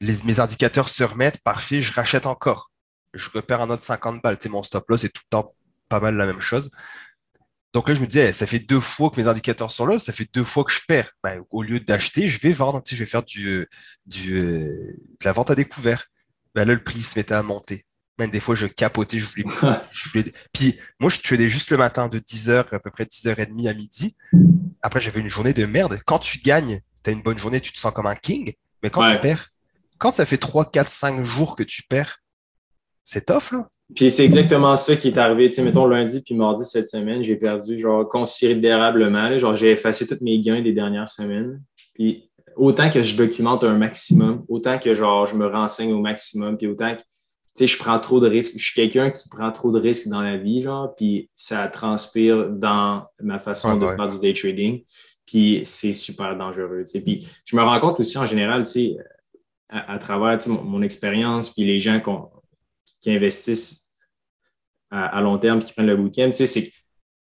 Mes 0.00 0.40
indicateurs 0.40 0.88
se 0.88 1.04
remettent, 1.04 1.42
parfait, 1.42 1.80
je 1.80 1.92
rachète 1.92 2.26
encore 2.26 2.70
je 3.16 3.30
repère 3.30 3.60
un 3.60 3.70
autre 3.70 3.82
50 3.82 4.22
balles. 4.22 4.38
Tu 4.38 4.44
sais, 4.44 4.48
mon 4.48 4.62
stop 4.62 4.88
loss, 4.88 5.00
c'est 5.00 5.12
tout 5.12 5.22
le 5.24 5.30
temps 5.30 5.54
pas 5.88 6.00
mal 6.00 6.16
la 6.16 6.26
même 6.26 6.40
chose. 6.40 6.70
Donc 7.72 7.88
là, 7.88 7.94
je 7.94 8.00
me 8.00 8.06
disais, 8.06 8.32
ça 8.32 8.46
fait 8.46 8.58
deux 8.58 8.80
fois 8.80 9.10
que 9.10 9.20
mes 9.20 9.28
indicateurs 9.28 9.70
sont 9.70 9.86
là, 9.86 9.98
ça 9.98 10.12
fait 10.12 10.28
deux 10.32 10.44
fois 10.44 10.64
que 10.64 10.72
je 10.72 10.80
perds. 10.86 11.10
Ben, 11.22 11.42
au 11.50 11.62
lieu 11.62 11.78
d'acheter, 11.80 12.26
je 12.26 12.40
vais 12.40 12.52
vendre, 12.52 12.82
tu 12.82 12.90
sais, 12.90 12.96
je 12.96 13.04
vais 13.04 13.10
faire 13.10 13.22
du, 13.22 13.66
du, 14.06 14.40
de 14.40 15.24
la 15.24 15.32
vente 15.32 15.50
à 15.50 15.54
découvert. 15.54 16.06
Ben 16.54 16.66
là, 16.66 16.72
le 16.72 16.82
prix 16.82 17.02
se 17.02 17.18
mettait 17.18 17.34
à 17.34 17.42
monter. 17.42 17.84
Même 18.18 18.30
des 18.30 18.40
fois, 18.40 18.54
je 18.54 18.66
capotais, 18.66 19.18
je 19.18 19.26
voulais, 19.26 19.44
je 19.92 20.08
voulais... 20.08 20.32
Puis 20.52 20.78
moi, 20.98 21.10
je 21.10 21.20
tradais 21.20 21.50
juste 21.50 21.70
le 21.70 21.76
matin 21.76 22.08
de 22.08 22.18
10h, 22.18 22.74
à 22.74 22.78
peu 22.80 22.90
près 22.90 23.04
10h30 23.04 23.68
à 23.68 23.74
midi. 23.74 24.16
Après, 24.80 25.00
j'avais 25.00 25.20
une 25.20 25.28
journée 25.28 25.52
de 25.52 25.66
merde. 25.66 26.00
Quand 26.06 26.18
tu 26.18 26.38
gagnes, 26.38 26.80
tu 27.04 27.10
as 27.10 27.12
une 27.12 27.22
bonne 27.22 27.38
journée, 27.38 27.60
tu 27.60 27.72
te 27.72 27.78
sens 27.78 27.92
comme 27.92 28.06
un 28.06 28.14
king. 28.14 28.54
Mais 28.82 28.88
quand 28.88 29.04
tu 29.04 29.18
perds, 29.18 29.50
quand 29.98 30.10
ça 30.10 30.26
fait 30.26 30.36
3, 30.36 30.70
4, 30.70 30.88
5 30.88 31.24
jours 31.24 31.56
que 31.56 31.62
tu 31.62 31.82
perds, 31.82 32.18
c'est 33.04 33.26
tough, 33.26 33.52
là. 33.52 33.68
Puis 33.94 34.10
c'est 34.10 34.24
exactement 34.24 34.74
ça 34.74 34.96
qui 34.96 35.08
est 35.08 35.18
arrivé. 35.18 35.48
Tu 35.48 35.56
sais, 35.56 35.62
mettons, 35.62 35.86
lundi 35.86 36.20
puis 36.20 36.34
mardi 36.34 36.64
cette 36.64 36.88
semaine, 36.88 37.22
j'ai 37.22 37.36
perdu, 37.36 37.78
genre, 37.78 38.08
considérablement. 38.08 39.38
Genre, 39.38 39.54
j'ai 39.54 39.70
effacé 39.70 40.06
tous 40.06 40.18
mes 40.22 40.40
gains 40.40 40.60
des 40.60 40.72
dernières 40.72 41.08
semaines. 41.08 41.62
Puis 41.94 42.28
autant 42.56 42.90
que 42.90 43.04
je 43.04 43.16
documente 43.16 43.62
un 43.62 43.74
maximum, 43.74 44.44
autant 44.48 44.78
que, 44.80 44.92
genre, 44.92 45.26
je 45.26 45.36
me 45.36 45.46
renseigne 45.46 45.92
au 45.92 46.00
maximum, 46.00 46.56
puis 46.56 46.66
autant 46.66 46.96
que, 46.96 47.00
tu 47.00 47.04
sais, 47.54 47.66
je 47.68 47.78
prends 47.78 48.00
trop 48.00 48.18
de 48.18 48.28
risques. 48.28 48.54
Je 48.56 48.64
suis 48.64 48.74
quelqu'un 48.74 49.10
qui 49.10 49.28
prend 49.28 49.52
trop 49.52 49.70
de 49.70 49.78
risques 49.78 50.08
dans 50.08 50.22
la 50.22 50.36
vie, 50.36 50.60
genre, 50.60 50.92
puis 50.96 51.30
ça 51.36 51.68
transpire 51.68 52.50
dans 52.50 53.04
ma 53.22 53.38
façon 53.38 53.76
de 53.76 53.86
faire 53.86 54.08
du 54.08 54.18
day 54.18 54.32
trading. 54.32 54.82
Puis 55.26 55.60
c'est 55.62 55.92
super 55.92 56.36
dangereux, 56.36 56.82
tu 56.84 56.92
sais. 56.92 57.00
Puis 57.00 57.26
je 57.44 57.54
me 57.54 57.62
rends 57.62 57.78
compte 57.78 58.00
aussi, 58.00 58.18
en 58.18 58.26
général, 58.26 58.64
tu 58.64 58.70
sais, 58.70 58.96
à, 59.68 59.98
travers 59.98 60.38
mon, 60.48 60.82
expérience, 60.82 61.50
puis 61.50 61.64
les 61.64 61.78
gens 61.78 62.00
qui 63.00 63.10
investissent 63.10 63.88
à, 64.90 65.20
long 65.20 65.38
terme 65.38 65.62
qui 65.62 65.72
prennent 65.72 65.86
le 65.86 66.32
sais, 66.32 66.46
c'est 66.46 66.72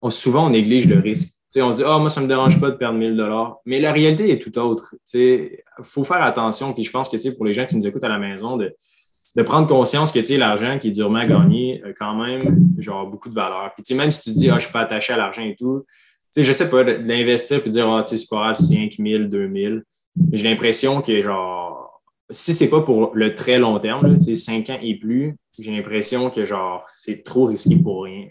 souvent 0.09 0.47
on 0.47 0.49
néglige 0.51 0.87
le 0.87 0.99
risque. 0.99 1.33
On 1.57 1.71
se 1.71 1.77
dit, 1.77 1.83
oh, 1.87 1.99
moi, 1.99 2.09
ça 2.09 2.19
ne 2.19 2.25
me 2.25 2.29
dérange 2.29 2.59
pas 2.59 2.69
de 2.69 2.75
perdre 2.75 2.99
1000 2.99 3.15
dollars. 3.15 3.59
Mais 3.65 3.79
la 3.79 3.93
réalité 3.93 4.29
est 4.29 4.39
tout 4.39 4.57
autre. 4.59 4.93
Il 5.13 5.49
faut 5.83 6.03
faire 6.03 6.21
attention. 6.21 6.73
Puis 6.73 6.83
je 6.83 6.91
pense 6.91 7.07
que 7.07 7.29
pour 7.35 7.45
les 7.45 7.53
gens 7.53 7.65
qui 7.65 7.77
nous 7.77 7.87
écoutent 7.87 8.03
à 8.03 8.09
la 8.09 8.19
maison, 8.19 8.57
de, 8.57 8.75
de 9.35 9.41
prendre 9.41 9.67
conscience 9.67 10.11
que 10.11 10.37
l'argent 10.37 10.77
qui 10.77 10.89
est 10.89 10.91
durement 10.91 11.23
gagné 11.25 11.81
a 11.83 11.93
quand 11.93 12.15
même 12.15 12.73
genre, 12.77 13.07
beaucoup 13.07 13.29
de 13.29 13.35
valeur. 13.35 13.71
Puis 13.75 13.95
même 13.95 14.11
si 14.11 14.23
tu 14.23 14.37
dis, 14.37 14.49
ah, 14.49 14.53
je 14.53 14.55
ne 14.55 14.61
suis 14.61 14.71
pas 14.71 14.81
attaché 14.81 15.13
à 15.13 15.17
l'argent 15.17 15.43
et 15.43 15.55
tout, 15.55 15.85
je 16.35 16.51
sais 16.51 16.69
pas, 16.69 16.83
d'investir 16.83 17.61
et 17.65 17.69
dire, 17.69 17.87
ah, 17.87 18.03
c'est 18.05 18.29
pas 18.29 18.37
grave, 18.37 18.57
5 18.57 18.95
000, 18.99 19.23
2 19.25 19.51
000. 19.53 19.75
J'ai 20.31 20.43
l'impression 20.43 21.01
que 21.01 21.21
genre, 21.21 21.84
si 22.31 22.53
c'est 22.53 22.69
pas 22.69 22.81
pour 22.81 23.15
le 23.15 23.35
très 23.35 23.59
long 23.59 23.79
terme, 23.79 24.07
là, 24.07 24.35
5 24.35 24.69
ans 24.69 24.79
et 24.81 24.97
plus, 24.97 25.35
j'ai 25.57 25.71
l'impression 25.71 26.29
que 26.29 26.45
genre 26.45 26.83
c'est 26.87 27.23
trop 27.23 27.45
risqué 27.45 27.75
pour 27.75 28.03
rien. 28.03 28.27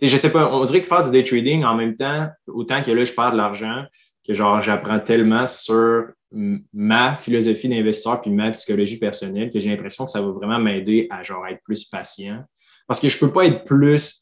Je 0.00 0.06
Je 0.06 0.16
sais 0.16 0.32
pas, 0.32 0.52
on 0.52 0.64
dirait 0.64 0.80
que 0.80 0.86
faire 0.86 1.04
du 1.04 1.10
day 1.10 1.22
trading 1.22 1.64
en 1.64 1.74
même 1.74 1.94
temps, 1.94 2.28
autant 2.46 2.82
que 2.82 2.90
là, 2.90 3.04
je 3.04 3.12
perds 3.12 3.32
de 3.32 3.36
l'argent, 3.36 3.84
que 4.26 4.34
genre 4.34 4.60
j'apprends 4.60 4.98
tellement 4.98 5.46
sur 5.46 6.06
ma 6.32 7.16
philosophie 7.16 7.68
d'investisseur 7.68 8.20
puis 8.20 8.30
ma 8.30 8.50
psychologie 8.52 8.98
personnelle 8.98 9.50
que 9.50 9.58
j'ai 9.58 9.70
l'impression 9.70 10.04
que 10.04 10.10
ça 10.10 10.20
va 10.20 10.30
vraiment 10.30 10.58
m'aider 10.58 11.08
à 11.10 11.22
genre 11.22 11.46
être 11.46 11.60
plus 11.64 11.84
patient. 11.84 12.44
Parce 12.86 13.00
que 13.00 13.08
je 13.08 13.18
peux 13.18 13.32
pas 13.32 13.46
être 13.46 13.64
plus 13.64 14.19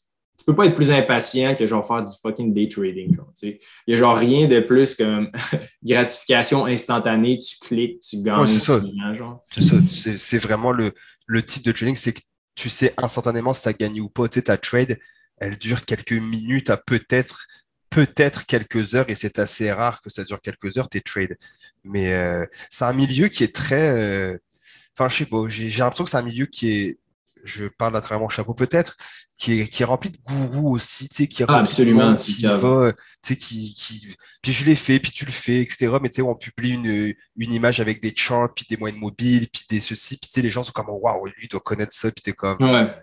peux 0.49 0.55
pas 0.55 0.65
être 0.65 0.75
plus 0.75 0.91
impatient 0.91 1.55
que 1.55 1.67
genre 1.67 1.85
faire 1.85 2.03
du 2.03 2.11
fucking 2.21 2.53
day 2.53 2.67
trading. 2.67 3.15
Il 3.43 3.59
y 3.87 3.93
a 3.93 3.97
genre 3.97 4.17
rien 4.17 4.47
de 4.47 4.59
plus 4.59 4.95
comme 4.95 5.31
gratification 5.83 6.65
instantanée, 6.65 7.37
tu 7.37 7.57
cliques, 7.59 7.99
tu 7.99 8.21
gagnes. 8.21 8.47
c'est 8.47 8.59
ça. 8.59 8.81
C'est 9.51 9.61
ça. 9.61 9.75
C'est 10.17 10.37
vraiment 10.39 10.71
le, 10.71 10.91
le 11.27 11.43
type 11.43 11.63
de 11.63 11.71
trading, 11.71 11.95
c'est 11.95 12.13
que 12.13 12.21
tu 12.55 12.69
sais 12.69 12.93
instantanément 12.97 13.53
si 13.53 13.63
tu 13.63 13.69
as 13.69 13.73
gagné 13.73 14.01
ou 14.01 14.09
pas. 14.09 14.27
Tu 14.27 14.39
sais, 14.39 14.43
ta 14.43 14.57
trade, 14.57 14.97
elle 15.37 15.57
dure 15.57 15.85
quelques 15.85 16.13
minutes 16.13 16.69
à 16.69 16.77
peut-être 16.77 17.47
peut-être 17.89 18.45
quelques 18.45 18.95
heures 18.95 19.09
et 19.09 19.15
c'est 19.15 19.39
assez 19.39 19.71
rare 19.71 20.01
que 20.01 20.09
ça 20.09 20.23
dure 20.23 20.41
quelques 20.41 20.77
heures 20.77 20.89
tes 20.89 21.01
trades. 21.01 21.37
Mais 21.83 22.13
euh, 22.13 22.45
c'est 22.69 22.85
un 22.85 22.93
milieu 22.93 23.27
qui 23.27 23.43
est 23.43 23.55
très. 23.55 23.89
Euh, 23.89 24.37
enfin, 24.97 25.09
je 25.09 25.17
sais 25.17 25.25
pas, 25.25 25.47
j'ai 25.47 25.69
l'impression 25.69 26.03
que 26.03 26.09
c'est 26.09 26.17
un 26.17 26.23
milieu 26.23 26.45
qui 26.45 26.71
est 26.71 26.97
je 27.43 27.65
parle 27.65 27.95
à 27.95 28.01
travers 28.01 28.19
mon 28.19 28.29
chapeau 28.29 28.53
peut-être, 28.53 28.97
qui 29.35 29.61
est, 29.61 29.67
qui 29.67 29.83
est 29.83 29.85
rempli 29.85 30.09
de 30.09 30.17
gourous 30.17 30.75
aussi, 30.75 31.07
tu 31.09 31.15
sais, 31.15 31.27
qui 31.27 31.43
ah, 31.47 31.59
absolument, 31.59 32.15
qui 32.15 32.45
va, 32.45 32.93
tu 32.93 32.99
sais, 33.21 33.35
qui, 33.35 33.73
qui, 33.73 34.15
puis 34.41 34.51
je 34.51 34.65
l'ai 34.65 34.75
fait, 34.75 34.99
puis 34.99 35.11
tu 35.11 35.25
le 35.25 35.31
fais, 35.31 35.61
etc. 35.61 35.89
Mais 36.01 36.09
tu 36.09 36.15
sais, 36.15 36.21
on 36.21 36.35
publie 36.35 36.73
une, 36.73 37.13
une 37.37 37.53
image 37.53 37.79
avec 37.79 38.01
des 38.01 38.13
charts, 38.15 38.53
puis 38.53 38.65
des 38.69 38.77
moyens 38.77 38.99
mobiles, 38.99 39.47
puis 39.49 39.63
des 39.69 39.79
ceci, 39.79 40.17
puis 40.17 40.29
tu 40.29 40.33
sais, 40.33 40.41
les 40.41 40.49
gens 40.49 40.63
sont 40.63 40.71
comme, 40.71 40.89
waouh, 40.89 41.25
lui 41.37 41.47
doit 41.47 41.61
connaître 41.61 41.93
ça, 41.93 42.11
puis 42.11 42.21
t'es 42.21 42.33
comme, 42.33 42.57
ouais. 42.61 42.93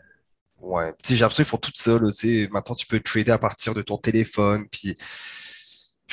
Ouais, 0.60 0.92
tu 1.02 1.10
sais, 1.10 1.14
j'ai 1.16 1.20
l'impression 1.20 1.44
qu'ils 1.44 1.50
font 1.50 1.56
tout 1.58 1.72
ça, 1.74 1.98
tu 1.98 2.12
sais, 2.12 2.48
maintenant 2.50 2.74
tu 2.74 2.86
peux 2.86 2.98
trader 3.00 3.30
à 3.30 3.38
partir 3.38 3.74
de 3.74 3.82
ton 3.82 3.98
téléphone, 3.98 4.66
puis 4.70 4.96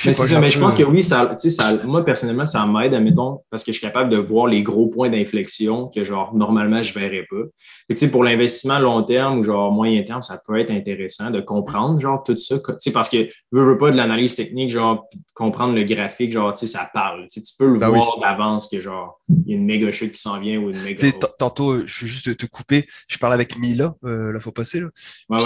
mais, 0.04 0.12
ça, 0.12 0.40
mais 0.40 0.50
je 0.50 0.58
pense 0.58 0.74
que 0.74 0.82
oui, 0.82 1.04
ça, 1.04 1.36
ça, 1.38 1.84
moi 1.84 2.04
personnellement, 2.04 2.46
ça 2.46 2.66
m'aide, 2.66 2.94
admettons, 2.94 3.40
parce 3.50 3.62
que 3.62 3.72
je 3.72 3.78
suis 3.78 3.86
capable 3.86 4.10
de 4.10 4.16
voir 4.16 4.46
les 4.46 4.62
gros 4.62 4.88
points 4.88 5.08
d'inflexion 5.08 5.88
que 5.88 6.02
genre 6.02 6.34
normalement 6.34 6.82
je 6.82 6.96
ne 6.96 7.00
verrais 7.00 7.26
pas. 7.30 7.96
Fait 7.98 8.08
pour 8.08 8.24
l'investissement 8.24 8.78
long 8.78 9.02
terme 9.02 9.38
ou 9.38 9.44
genre 9.44 9.70
moyen 9.70 10.02
terme, 10.02 10.22
ça 10.22 10.40
peut 10.44 10.58
être 10.58 10.70
intéressant 10.70 11.30
de 11.30 11.40
comprendre 11.40 12.00
genre 12.00 12.22
tout 12.22 12.36
ça. 12.36 12.56
Parce 12.92 13.08
que 13.08 13.28
je 13.52 13.58
veux 13.58 13.78
pas 13.78 13.90
de 13.90 13.96
l'analyse 13.96 14.34
technique, 14.34 14.70
genre 14.70 15.06
comprendre 15.32 15.74
le 15.74 15.84
graphique, 15.84 16.32
genre 16.32 16.56
ça 16.56 16.90
parle. 16.92 17.26
tu 17.28 17.40
peux 17.58 17.72
le 17.72 17.78
ben 17.78 17.88
voir 17.88 18.18
d'avance 18.20 18.68
que 18.68 18.80
genre 18.80 19.20
il 19.28 19.52
y 19.52 19.54
a 19.54 19.56
une 19.56 19.64
méga 19.64 19.90
chute 19.90 20.12
qui 20.12 20.20
s'en 20.20 20.40
vient 20.40 20.58
ou 20.58 20.70
une 20.70 20.82
méga. 20.82 21.06
Tantôt, 21.38 21.86
je 21.86 22.00
vais 22.00 22.06
juste 22.06 22.36
te 22.36 22.46
couper. 22.46 22.86
Je 23.08 23.18
parlais 23.18 23.34
avec 23.34 23.58
Mila 23.58 23.94
euh, 24.04 24.32
la 24.32 24.40
fois 24.40 24.52
passée. 24.52 24.80
Là. 24.80 24.88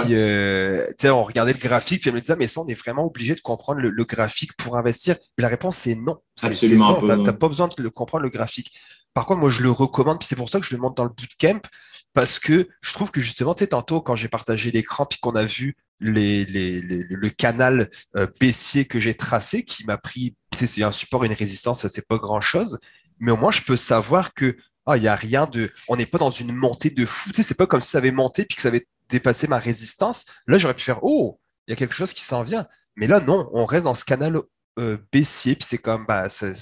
puis 0.04 0.14
euh, 0.14 0.86
on 1.04 1.24
regardait 1.24 1.52
le 1.52 1.58
graphique, 1.58 2.00
puis 2.00 2.10
elle 2.10 2.16
me 2.16 2.20
disait, 2.20 2.36
mais 2.36 2.46
ça, 2.46 2.60
on 2.60 2.68
est 2.68 2.74
vraiment 2.74 3.06
obligé 3.06 3.34
de 3.34 3.40
comprendre 3.40 3.80
le, 3.80 4.04
graphique 4.04 4.37
pour 4.46 4.76
investir. 4.76 5.16
Mais 5.36 5.42
la 5.42 5.48
réponse, 5.48 5.76
c'est 5.76 5.94
non. 5.94 6.20
Absolument 6.42 7.00
Tu 7.00 7.06
n'as 7.06 7.32
pas 7.32 7.48
besoin 7.48 7.68
de 7.68 7.82
le 7.82 7.90
comprendre 7.90 8.24
le 8.24 8.30
graphique. 8.30 8.74
Par 9.14 9.26
contre, 9.26 9.40
moi, 9.40 9.50
je 9.50 9.62
le 9.62 9.70
recommande, 9.70 10.18
puis 10.18 10.28
c'est 10.28 10.36
pour 10.36 10.50
ça 10.50 10.60
que 10.60 10.66
je 10.66 10.74
le 10.74 10.80
montre 10.80 10.94
dans 10.94 11.04
le 11.04 11.10
bootcamp, 11.10 11.60
parce 12.12 12.38
que 12.38 12.68
je 12.80 12.92
trouve 12.92 13.10
que 13.10 13.20
justement, 13.20 13.54
tu 13.54 13.64
sais, 13.64 13.68
tantôt, 13.68 14.00
quand 14.00 14.14
j'ai 14.16 14.28
partagé 14.28 14.70
l'écran, 14.70 15.06
puis 15.06 15.18
qu'on 15.18 15.34
a 15.34 15.44
vu 15.44 15.76
les, 16.00 16.44
les, 16.44 16.80
le 16.80 17.28
canal 17.30 17.90
euh, 18.14 18.26
baissier 18.40 18.84
que 18.84 19.00
j'ai 19.00 19.14
tracé, 19.14 19.64
qui 19.64 19.84
m'a 19.86 19.98
pris, 19.98 20.36
tu 20.52 20.58
sais, 20.58 20.66
c'est 20.66 20.82
un 20.82 20.92
support, 20.92 21.24
une 21.24 21.32
résistance, 21.32 21.86
c'est 21.88 22.06
pas 22.06 22.18
grand 22.18 22.40
chose 22.40 22.78
mais 23.20 23.32
au 23.32 23.36
moins 23.36 23.50
je 23.50 23.62
peux 23.62 23.76
savoir 23.76 24.34
que 24.34 24.56
ah, 24.86 24.96
il 24.96 25.02
y 25.02 25.08
a 25.08 25.14
rien 25.14 25.46
de, 25.46 25.70
on 25.88 25.96
n'est 25.96 26.06
pas 26.06 26.18
dans 26.18 26.30
une 26.30 26.52
montée 26.52 26.88
de 26.88 27.04
fou. 27.04 27.30
Tu 27.30 27.36
sais, 27.36 27.42
c'est 27.42 27.56
pas 27.56 27.66
comme 27.66 27.82
si 27.82 27.90
ça 27.90 27.98
avait 27.98 28.10
monté 28.10 28.46
puis 28.46 28.56
que 28.56 28.62
ça 28.62 28.68
avait 28.68 28.86
dépassé 29.10 29.46
ma 29.46 29.58
résistance. 29.58 30.24
Là, 30.46 30.56
j'aurais 30.56 30.74
pu 30.74 30.82
faire 30.82 31.00
oh, 31.02 31.38
il 31.66 31.72
y 31.72 31.74
a 31.74 31.76
quelque 31.76 31.94
chose 31.94 32.14
qui 32.14 32.22
s'en 32.22 32.42
vient. 32.42 32.66
Mais 32.98 33.06
là, 33.06 33.20
non, 33.20 33.48
on 33.52 33.64
reste 33.64 33.84
dans 33.84 33.94
ce 33.94 34.04
canal 34.04 34.40
euh, 34.78 34.98
baissier 35.12 35.54
puis 35.54 35.64
c'est 35.64 35.78
comme 35.78 36.04
bah 36.06 36.28
ça, 36.28 36.52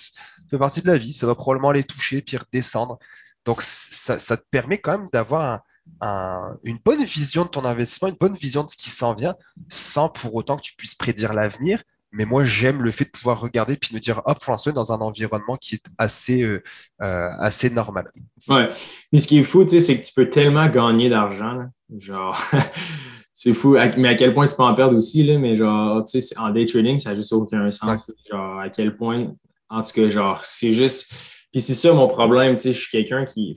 fait 0.51 0.59
partie 0.59 0.83
de 0.83 0.87
la 0.87 0.97
vie. 0.97 1.13
Ça 1.13 1.27
va 1.27 1.35
probablement 1.35 1.71
aller 1.71 1.85
toucher 1.85 2.23
puis 2.23 2.37
redescendre. 2.37 2.99
Donc 3.45 3.63
ça, 3.63 4.19
ça 4.19 4.37
te 4.37 4.45
permet 4.51 4.79
quand 4.79 4.99
même 4.99 5.09
d'avoir 5.13 5.63
un, 6.01 6.57
une 6.65 6.79
bonne 6.85 7.05
vision 7.05 7.45
de 7.45 7.49
ton 7.49 7.65
investissement, 7.65 8.09
une 8.09 8.17
bonne 8.17 8.35
vision 8.37 8.65
de 8.65 8.71
ce 8.71 8.77
qui 8.77 8.91
s'en 8.91 9.15
vient, 9.15 9.35
sans 9.69 10.09
pour 10.09 10.35
autant 10.35 10.57
que 10.57 10.63
tu 10.63 10.75
puisses 10.77 10.95
prédire 10.95 11.33
l'avenir, 11.33 11.83
mais 12.17 12.25
moi, 12.25 12.45
j'aime 12.45 12.83
le 12.83 12.91
fait 12.91 13.05
de 13.05 13.11
pouvoir 13.11 13.41
regarder 13.41 13.77
puis 13.77 13.95
me 13.95 14.01
dire, 14.01 14.23
hop, 14.25 14.39
pour 14.41 14.53
l'instant, 14.53 14.73
dans 14.73 14.93
un 14.93 15.01
environnement 15.01 15.57
qui 15.57 15.75
est 15.75 15.85
assez, 15.99 16.43
euh, 16.43 16.63
euh, 17.03 17.29
assez 17.39 17.69
normal. 17.69 18.11
Ouais. 18.49 18.71
Mais 19.13 19.19
ce 19.19 19.27
qui 19.27 19.39
est 19.39 19.45
fou, 19.45 19.65
tu 19.65 19.71
sais, 19.71 19.81
c'est 19.81 20.01
que 20.01 20.07
tu 20.07 20.15
peux 20.15 20.31
tellement 20.31 20.67
gagner 20.69 21.11
d'argent. 21.11 21.67
Genre, 21.99 22.41
c'est 23.39 23.53
fou. 23.53 23.77
Mais 23.99 24.09
à 24.09 24.15
quel 24.15 24.33
point 24.33 24.47
tu 24.47 24.55
peux 24.57 24.63
en 24.63 24.75
perdre 24.75 24.97
aussi, 24.97 25.23
là, 25.23 25.39
mais 25.39 25.57
genre, 25.57 26.03
tu 26.05 26.23
sais, 26.23 26.39
en 26.39 26.49
day 26.49 26.65
trading, 26.65 26.97
ça 26.97 27.11
n'a 27.11 27.17
juste 27.17 27.35
aucun 27.35 27.71
sens. 27.71 28.11
Genre, 28.31 28.59
à 28.59 28.71
quel 28.71 28.97
point, 28.97 29.35
en 29.69 29.83
tout 29.83 29.93
cas, 29.93 30.09
genre, 30.09 30.41
c'est 30.43 30.73
juste. 30.73 31.13
Puis 31.53 31.61
c'est 31.61 31.75
ça 31.75 31.93
mon 31.93 32.09
problème, 32.09 32.55
tu 32.55 32.63
sais, 32.63 32.73
je 32.73 32.81
suis 32.81 32.91
quelqu'un 32.91 33.27
qui. 33.27 33.55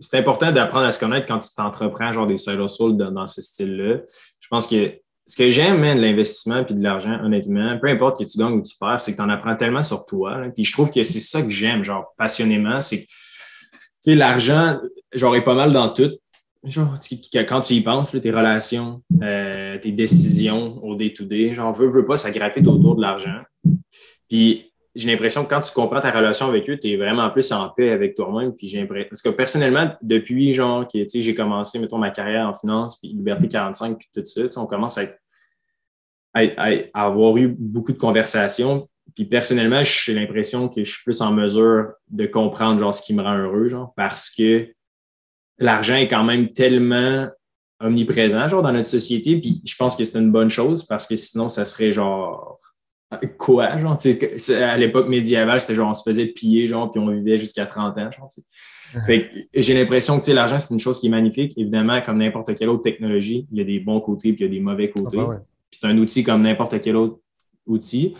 C'est 0.00 0.18
important 0.18 0.50
d'apprendre 0.50 0.86
à 0.86 0.90
se 0.90 0.98
connaître 0.98 1.28
quand 1.28 1.38
tu 1.38 1.50
t'entreprends, 1.56 2.12
genre, 2.12 2.26
des 2.26 2.36
side 2.36 2.58
hustles 2.58 2.96
dans, 2.96 3.12
dans 3.12 3.28
ce 3.28 3.40
style-là. 3.40 3.98
Je 4.40 4.48
pense 4.48 4.66
que 4.66 4.92
ce 5.24 5.36
que 5.36 5.50
j'aime, 5.50 5.80
de 5.80 6.00
l'investissement 6.00 6.64
puis 6.64 6.74
de 6.74 6.82
l'argent, 6.82 7.20
honnêtement, 7.22 7.78
peu 7.78 7.86
importe 7.86 8.18
que 8.18 8.24
tu 8.24 8.38
gagnes 8.38 8.54
ou 8.54 8.62
tu 8.62 8.74
perds, 8.76 9.00
c'est 9.00 9.12
que 9.12 9.18
tu 9.18 9.22
en 9.22 9.28
apprends 9.28 9.54
tellement 9.54 9.84
sur 9.84 10.04
toi. 10.04 10.42
Puis 10.52 10.64
je 10.64 10.72
trouve 10.72 10.90
que 10.90 11.04
c'est 11.04 11.20
ça 11.20 11.42
que 11.42 11.50
j'aime, 11.50 11.84
genre, 11.84 12.12
passionnément. 12.18 12.80
C'est 12.80 13.02
que, 13.02 13.06
tu 13.06 13.10
sais, 14.00 14.14
l'argent, 14.16 14.80
genre, 15.14 15.36
est 15.36 15.44
pas 15.44 15.54
mal 15.54 15.72
dans 15.72 15.90
tout. 15.90 16.10
Genre, 16.64 16.94
quand 17.48 17.60
tu 17.60 17.74
y 17.74 17.80
penses, 17.80 18.12
tes 18.12 18.30
relations, 18.30 19.02
euh, 19.20 19.78
tes 19.78 19.90
décisions 19.90 20.82
au 20.84 20.94
day-to-day, 20.94 21.54
genre, 21.54 21.72
veux, 21.74 21.88
veux 21.88 22.06
pas, 22.06 22.16
ça 22.16 22.30
gravite 22.30 22.66
autour 22.68 22.94
de 22.94 23.02
l'argent. 23.02 23.40
Puis 24.28 24.72
j'ai 24.94 25.10
l'impression 25.10 25.44
que 25.44 25.50
quand 25.50 25.60
tu 25.60 25.72
comprends 25.72 26.00
ta 26.00 26.10
relation 26.10 26.46
avec 26.46 26.68
eux, 26.68 26.78
tu 26.78 26.90
es 26.90 26.96
vraiment 26.96 27.28
plus 27.30 27.50
en 27.52 27.70
paix 27.70 27.90
avec 27.90 28.14
toi-même. 28.14 28.54
Puis 28.54 28.68
j'ai 28.68 28.84
Parce 28.86 29.22
que 29.22 29.30
personnellement, 29.30 29.92
depuis 30.02 30.52
genre 30.52 30.86
que 30.86 30.98
j'ai 31.12 31.34
commencé, 31.34 31.78
mettons, 31.78 31.98
ma 31.98 32.10
carrière 32.10 32.46
en 32.46 32.54
finance, 32.54 32.98
puis 33.00 33.08
Liberté 33.08 33.48
45, 33.48 33.98
puis 33.98 34.08
tout 34.14 34.24
ça, 34.24 34.60
on 34.60 34.66
commence 34.66 34.98
à, 34.98 35.04
avoir 36.94 37.36
eu 37.38 37.48
beaucoup 37.48 37.92
de 37.92 37.98
conversations. 37.98 38.88
Puis 39.14 39.24
personnellement, 39.24 39.82
j'ai 39.82 40.14
l'impression 40.14 40.68
que 40.68 40.84
je 40.84 40.90
suis 40.90 41.02
plus 41.02 41.20
en 41.22 41.32
mesure 41.32 41.92
de 42.08 42.26
comprendre 42.26 42.78
genre 42.78 42.94
ce 42.94 43.02
qui 43.02 43.14
me 43.14 43.22
rend 43.22 43.36
heureux, 43.36 43.68
genre, 43.68 43.92
parce 43.96 44.30
que 44.30 44.68
l'argent 45.62 45.96
est 45.96 46.08
quand 46.08 46.24
même 46.24 46.52
tellement 46.52 47.28
omniprésent, 47.80 48.48
genre, 48.48 48.62
dans 48.62 48.72
notre 48.72 48.88
société. 48.88 49.40
Puis 49.40 49.60
je 49.64 49.74
pense 49.76 49.96
que 49.96 50.04
c'est 50.04 50.18
une 50.18 50.30
bonne 50.30 50.50
chose 50.50 50.84
parce 50.84 51.06
que 51.06 51.16
sinon, 51.16 51.48
ça 51.48 51.64
serait 51.64 51.92
genre 51.92 52.58
quoi, 53.38 53.78
genre, 53.78 53.98
à 54.62 54.78
l'époque 54.78 55.08
médiévale, 55.08 55.60
c'était 55.60 55.74
genre, 55.74 55.90
on 55.90 55.94
se 55.94 56.02
faisait 56.02 56.26
piller, 56.26 56.66
genre, 56.66 56.90
puis 56.90 57.00
on 57.00 57.10
vivait 57.10 57.36
jusqu'à 57.36 57.66
30 57.66 57.98
ans, 57.98 58.10
genre, 58.10 58.28
Fait 59.06 59.30
j'ai 59.54 59.74
l'impression 59.74 60.18
que, 60.18 60.32
l'argent, 60.32 60.58
c'est 60.58 60.72
une 60.72 60.80
chose 60.80 60.98
qui 60.98 61.08
est 61.08 61.10
magnifique. 61.10 61.52
Évidemment, 61.56 62.00
comme 62.00 62.18
n'importe 62.18 62.54
quelle 62.54 62.70
autre 62.70 62.82
technologie, 62.82 63.46
il 63.52 63.58
y 63.58 63.60
a 63.60 63.64
des 63.64 63.80
bons 63.80 64.00
côtés, 64.00 64.32
puis 64.32 64.44
il 64.44 64.48
y 64.48 64.50
a 64.50 64.52
des 64.52 64.60
mauvais 64.60 64.90
ah, 64.94 65.00
côtés. 65.00 65.16
Bah 65.18 65.42
c'est 65.72 65.86
un 65.86 65.98
outil 65.98 66.22
comme 66.22 66.42
n'importe 66.42 66.80
quel 66.80 66.96
autre 66.96 67.18
outil. 67.66 68.14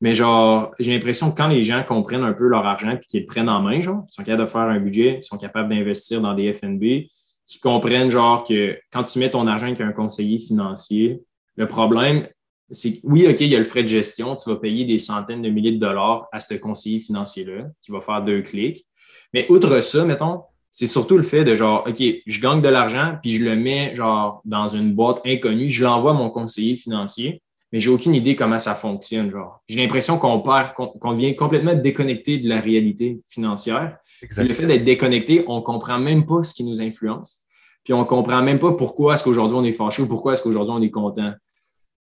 Mais 0.00 0.14
genre, 0.14 0.72
j'ai 0.78 0.92
l'impression 0.92 1.30
que 1.30 1.36
quand 1.36 1.48
les 1.48 1.62
gens 1.62 1.82
comprennent 1.82 2.22
un 2.22 2.32
peu 2.32 2.46
leur 2.46 2.64
argent 2.64 2.96
puis 2.96 3.06
qu'ils 3.06 3.20
le 3.22 3.26
prennent 3.26 3.48
en 3.48 3.60
main, 3.60 3.80
genre, 3.80 4.04
ils 4.08 4.14
sont 4.14 4.22
capables 4.22 4.44
de 4.44 4.50
faire 4.50 4.60
un 4.60 4.78
budget, 4.78 5.18
ils 5.22 5.24
sont 5.24 5.38
capables 5.38 5.68
d'investir 5.68 6.20
dans 6.20 6.34
des 6.34 6.52
FNB, 6.52 7.08
qui 7.46 7.60
comprennent 7.60 8.10
genre 8.10 8.44
que 8.44 8.78
quand 8.92 9.02
tu 9.02 9.18
mets 9.18 9.30
ton 9.30 9.46
argent 9.46 9.66
avec 9.66 9.80
un 9.80 9.92
conseiller 9.92 10.38
financier, 10.38 11.22
le 11.56 11.66
problème, 11.66 12.28
c'est 12.70 13.00
oui, 13.02 13.26
OK, 13.26 13.40
il 13.40 13.48
y 13.48 13.56
a 13.56 13.58
le 13.58 13.64
frais 13.64 13.82
de 13.82 13.88
gestion. 13.88 14.36
Tu 14.36 14.50
vas 14.50 14.56
payer 14.56 14.84
des 14.84 14.98
centaines 14.98 15.42
de 15.42 15.48
milliers 15.48 15.72
de 15.72 15.78
dollars 15.78 16.28
à 16.32 16.40
ce 16.40 16.54
conseiller 16.54 17.00
financier-là 17.00 17.64
qui 17.80 17.90
va 17.90 18.00
faire 18.00 18.22
deux 18.22 18.42
clics. 18.42 18.86
Mais 19.32 19.46
outre 19.50 19.80
ça, 19.80 20.04
mettons, 20.04 20.42
c'est 20.70 20.86
surtout 20.86 21.16
le 21.16 21.24
fait 21.24 21.44
de 21.44 21.56
genre, 21.56 21.84
OK, 21.88 22.02
je 22.26 22.40
gagne 22.40 22.60
de 22.60 22.68
l'argent, 22.68 23.16
puis 23.22 23.32
je 23.32 23.44
le 23.44 23.56
mets 23.56 23.94
genre 23.94 24.42
dans 24.44 24.68
une 24.68 24.94
boîte 24.94 25.20
inconnue, 25.26 25.70
je 25.70 25.82
l'envoie 25.82 26.10
à 26.12 26.14
mon 26.14 26.30
conseiller 26.30 26.76
financier, 26.76 27.42
mais 27.72 27.80
j'ai 27.80 27.90
aucune 27.90 28.14
idée 28.14 28.34
comment 28.34 28.58
ça 28.58 28.74
fonctionne. 28.74 29.30
Genre, 29.30 29.62
j'ai 29.68 29.80
l'impression 29.80 30.18
qu'on 30.18 30.40
perd, 30.40 30.72
qu'on 30.74 31.12
devient 31.12 31.36
complètement 31.36 31.74
déconnecté 31.74 32.38
de 32.38 32.48
la 32.48 32.60
réalité 32.60 33.20
financière. 33.28 33.98
Le 34.36 34.54
fait 34.54 34.66
d'être 34.66 34.84
déconnecté, 34.84 35.44
on 35.46 35.56
ne 35.56 35.62
comprend 35.62 35.98
même 35.98 36.26
pas 36.26 36.42
ce 36.42 36.54
qui 36.54 36.64
nous 36.64 36.80
influence. 36.80 37.42
Puis 37.84 37.92
on 37.92 38.00
ne 38.00 38.04
comprend 38.04 38.42
même 38.42 38.58
pas 38.58 38.72
pourquoi 38.72 39.14
est-ce 39.14 39.24
qu'aujourd'hui 39.24 39.56
on 39.58 39.64
est 39.64 39.72
fâché 39.72 40.02
ou 40.02 40.06
pourquoi 40.08 40.34
est-ce 40.34 40.42
qu'aujourd'hui 40.42 40.74
on 40.76 40.82
est 40.82 40.90
content 40.90 41.32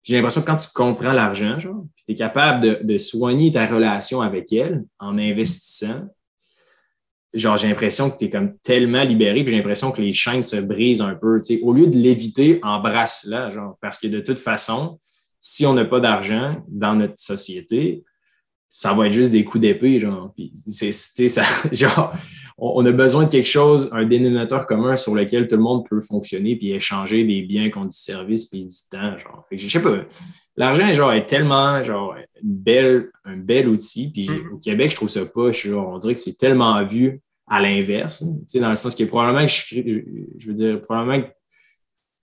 j'ai 0.05 0.16
l'impression 0.16 0.42
que 0.42 0.46
quand 0.46 0.59
tu 0.59 0.68
comprends 0.72 1.14
l'argent, 1.14 1.57
tu 1.59 2.12
es 2.12 2.14
capable 2.14 2.85
de, 2.85 2.98
soigner 2.98 3.50
ta 3.50 3.66
relation 3.66 4.20
avec 4.20 4.53
elle 4.53 4.85
en 4.98 5.16
investissant, 5.18 6.03
genre, 7.33 7.57
j'ai 7.57 7.68
l'impression 7.68 8.11
que 8.11 8.18
tu 8.18 8.27
es 8.27 8.31
comme 8.31 8.57
tellement 8.59 9.03
libéré, 9.03 9.42
puis 9.42 9.50
j'ai 9.50 9.57
l'impression 9.57 9.90
que 9.90 10.03
les 10.03 10.12
chaînes 10.12 10.42
se 10.42 10.57
brisent 10.57 11.00
un 11.00 11.14
peu. 11.14 11.40
Au 11.62 11.72
lieu 11.72 11.87
de 11.87 11.96
l'éviter, 11.96 12.61
embrasse-la, 12.62 13.50
genre, 13.50 13.79
parce 13.81 13.98
que 13.98 14.07
de 14.07 14.20
toute 14.20 14.38
façon, 14.38 15.00
si 15.46 15.66
on 15.66 15.74
n'a 15.74 15.85
pas 15.85 16.00
d'argent 16.00 16.64
dans 16.68 16.94
notre 16.94 17.18
société, 17.18 18.02
ça 18.70 18.94
va 18.94 19.09
être 19.09 19.12
juste 19.12 19.30
des 19.30 19.44
coups 19.44 19.61
d'épée, 19.61 20.00
genre. 20.00 20.33
Puis 20.35 20.50
c'est, 20.54 20.90
ça, 20.90 21.42
genre, 21.72 22.14
on, 22.57 22.85
a 22.87 22.92
besoin 22.92 23.24
de 23.24 23.28
quelque 23.28 23.46
chose, 23.46 23.90
un 23.92 24.07
dénominateur 24.07 24.66
commun 24.66 24.96
sur 24.96 25.14
lequel 25.14 25.46
tout 25.46 25.57
le 25.57 25.62
monde 25.62 25.87
peut 25.87 26.00
fonctionner 26.00 26.57
puis 26.57 26.72
échanger 26.72 27.24
des 27.24 27.42
biens 27.42 27.68
contre 27.68 27.90
du 27.90 27.98
service 27.98 28.46
puis 28.46 28.64
du 28.64 28.74
temps. 28.90 29.18
Genre. 29.18 29.44
je 29.52 29.68
sais 29.68 29.83
pas. 29.83 29.98
L'argent, 30.57 30.90
genre, 30.94 31.12
est 31.12 31.26
tellement 31.26 31.83
genre 31.83 32.16
belle, 32.42 33.11
un 33.26 33.37
bel 33.37 33.68
outil. 33.68 34.11
Puis 34.11 34.26
mm-hmm. 34.26 34.54
au 34.54 34.57
Québec, 34.57 34.92
je 34.92 34.96
trouve 34.96 35.11
ça 35.11 35.26
pas. 35.26 35.52
Genre, 35.52 35.87
on 35.87 35.98
dirait 35.98 36.14
que 36.14 36.20
c'est 36.20 36.38
tellement 36.38 36.83
vu 36.87 37.20
à 37.46 37.61
l'inverse. 37.61 38.24
Dans 38.54 38.70
le 38.70 38.76
sens 38.76 38.94
que 38.94 39.04
probablement 39.04 39.44
que 39.44 39.52
je, 39.52 40.00
je 40.38 40.46
veux 40.46 40.54
dire, 40.54 40.80
probablement 40.80 41.22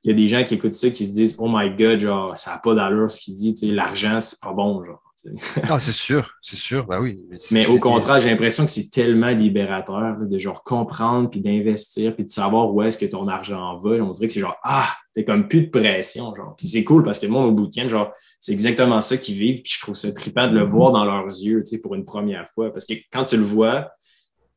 qu'il 0.01 0.11
y 0.11 0.13
a 0.13 0.17
des 0.17 0.27
gens 0.27 0.43
qui 0.43 0.55
écoutent 0.55 0.73
ça 0.73 0.89
qui 0.89 1.05
se 1.05 1.11
disent 1.11 1.35
Oh 1.37 1.47
my 1.49 1.69
God, 1.75 1.99
genre, 1.99 2.37
ça 2.37 2.51
n'a 2.51 2.57
pas 2.57 2.75
d'allure 2.75 3.09
ce 3.11 3.21
qu'il 3.21 3.35
dit, 3.35 3.53
l'argent, 3.71 4.19
c'est 4.19 4.39
pas 4.39 4.53
bon, 4.53 4.83
genre 4.83 5.01
ah, 5.69 5.79
c'est 5.79 5.91
sûr, 5.91 6.31
c'est 6.41 6.57
sûr, 6.57 6.85
ben 6.85 6.99
oui. 6.99 7.23
Mais, 7.51 7.67
au 7.67 7.79
contraire, 7.79 8.19
j'ai 8.19 8.29
l'impression 8.29 8.65
que 8.65 8.71
c'est 8.71 8.89
tellement 8.89 9.29
libérateur 9.29 10.17
de 10.19 10.37
genre 10.37 10.63
comprendre 10.63 11.29
puis 11.29 11.41
d'investir 11.41 12.15
puis 12.15 12.25
de 12.25 12.29
savoir 12.29 12.73
où 12.73 12.81
est-ce 12.81 12.97
que 12.97 13.05
ton 13.05 13.27
argent 13.27 13.79
va. 13.79 13.91
On 14.03 14.11
dirait 14.11 14.27
que 14.27 14.33
c'est 14.33 14.39
genre 14.39 14.57
ah, 14.63 14.89
t'es 15.13 15.23
comme 15.23 15.47
plus 15.47 15.63
de 15.63 15.69
pression, 15.69 16.33
genre. 16.35 16.55
Puis 16.57 16.67
c'est 16.67 16.83
cool 16.83 17.03
parce 17.03 17.19
que 17.19 17.27
moi, 17.27 17.45
au 17.45 17.51
week-end, 17.51 17.87
genre, 17.87 18.11
c'est 18.39 18.51
exactement 18.51 19.01
ça 19.01 19.17
qu'ils 19.17 19.35
vivent. 19.35 19.61
Puis 19.61 19.73
je 19.75 19.81
trouve 19.81 19.95
ça 19.95 20.11
trippant 20.11 20.47
de 20.47 20.57
le 20.57 20.63
voir 20.63 20.91
dans 20.91 21.05
leurs 21.05 21.25
yeux, 21.25 21.63
tu 21.63 21.75
sais, 21.75 21.81
pour 21.81 21.95
une 21.95 22.05
première 22.05 22.49
fois. 22.49 22.71
Parce 22.71 22.85
que 22.85 22.93
quand 23.11 23.25
tu 23.25 23.37
le 23.37 23.43
vois, 23.43 23.91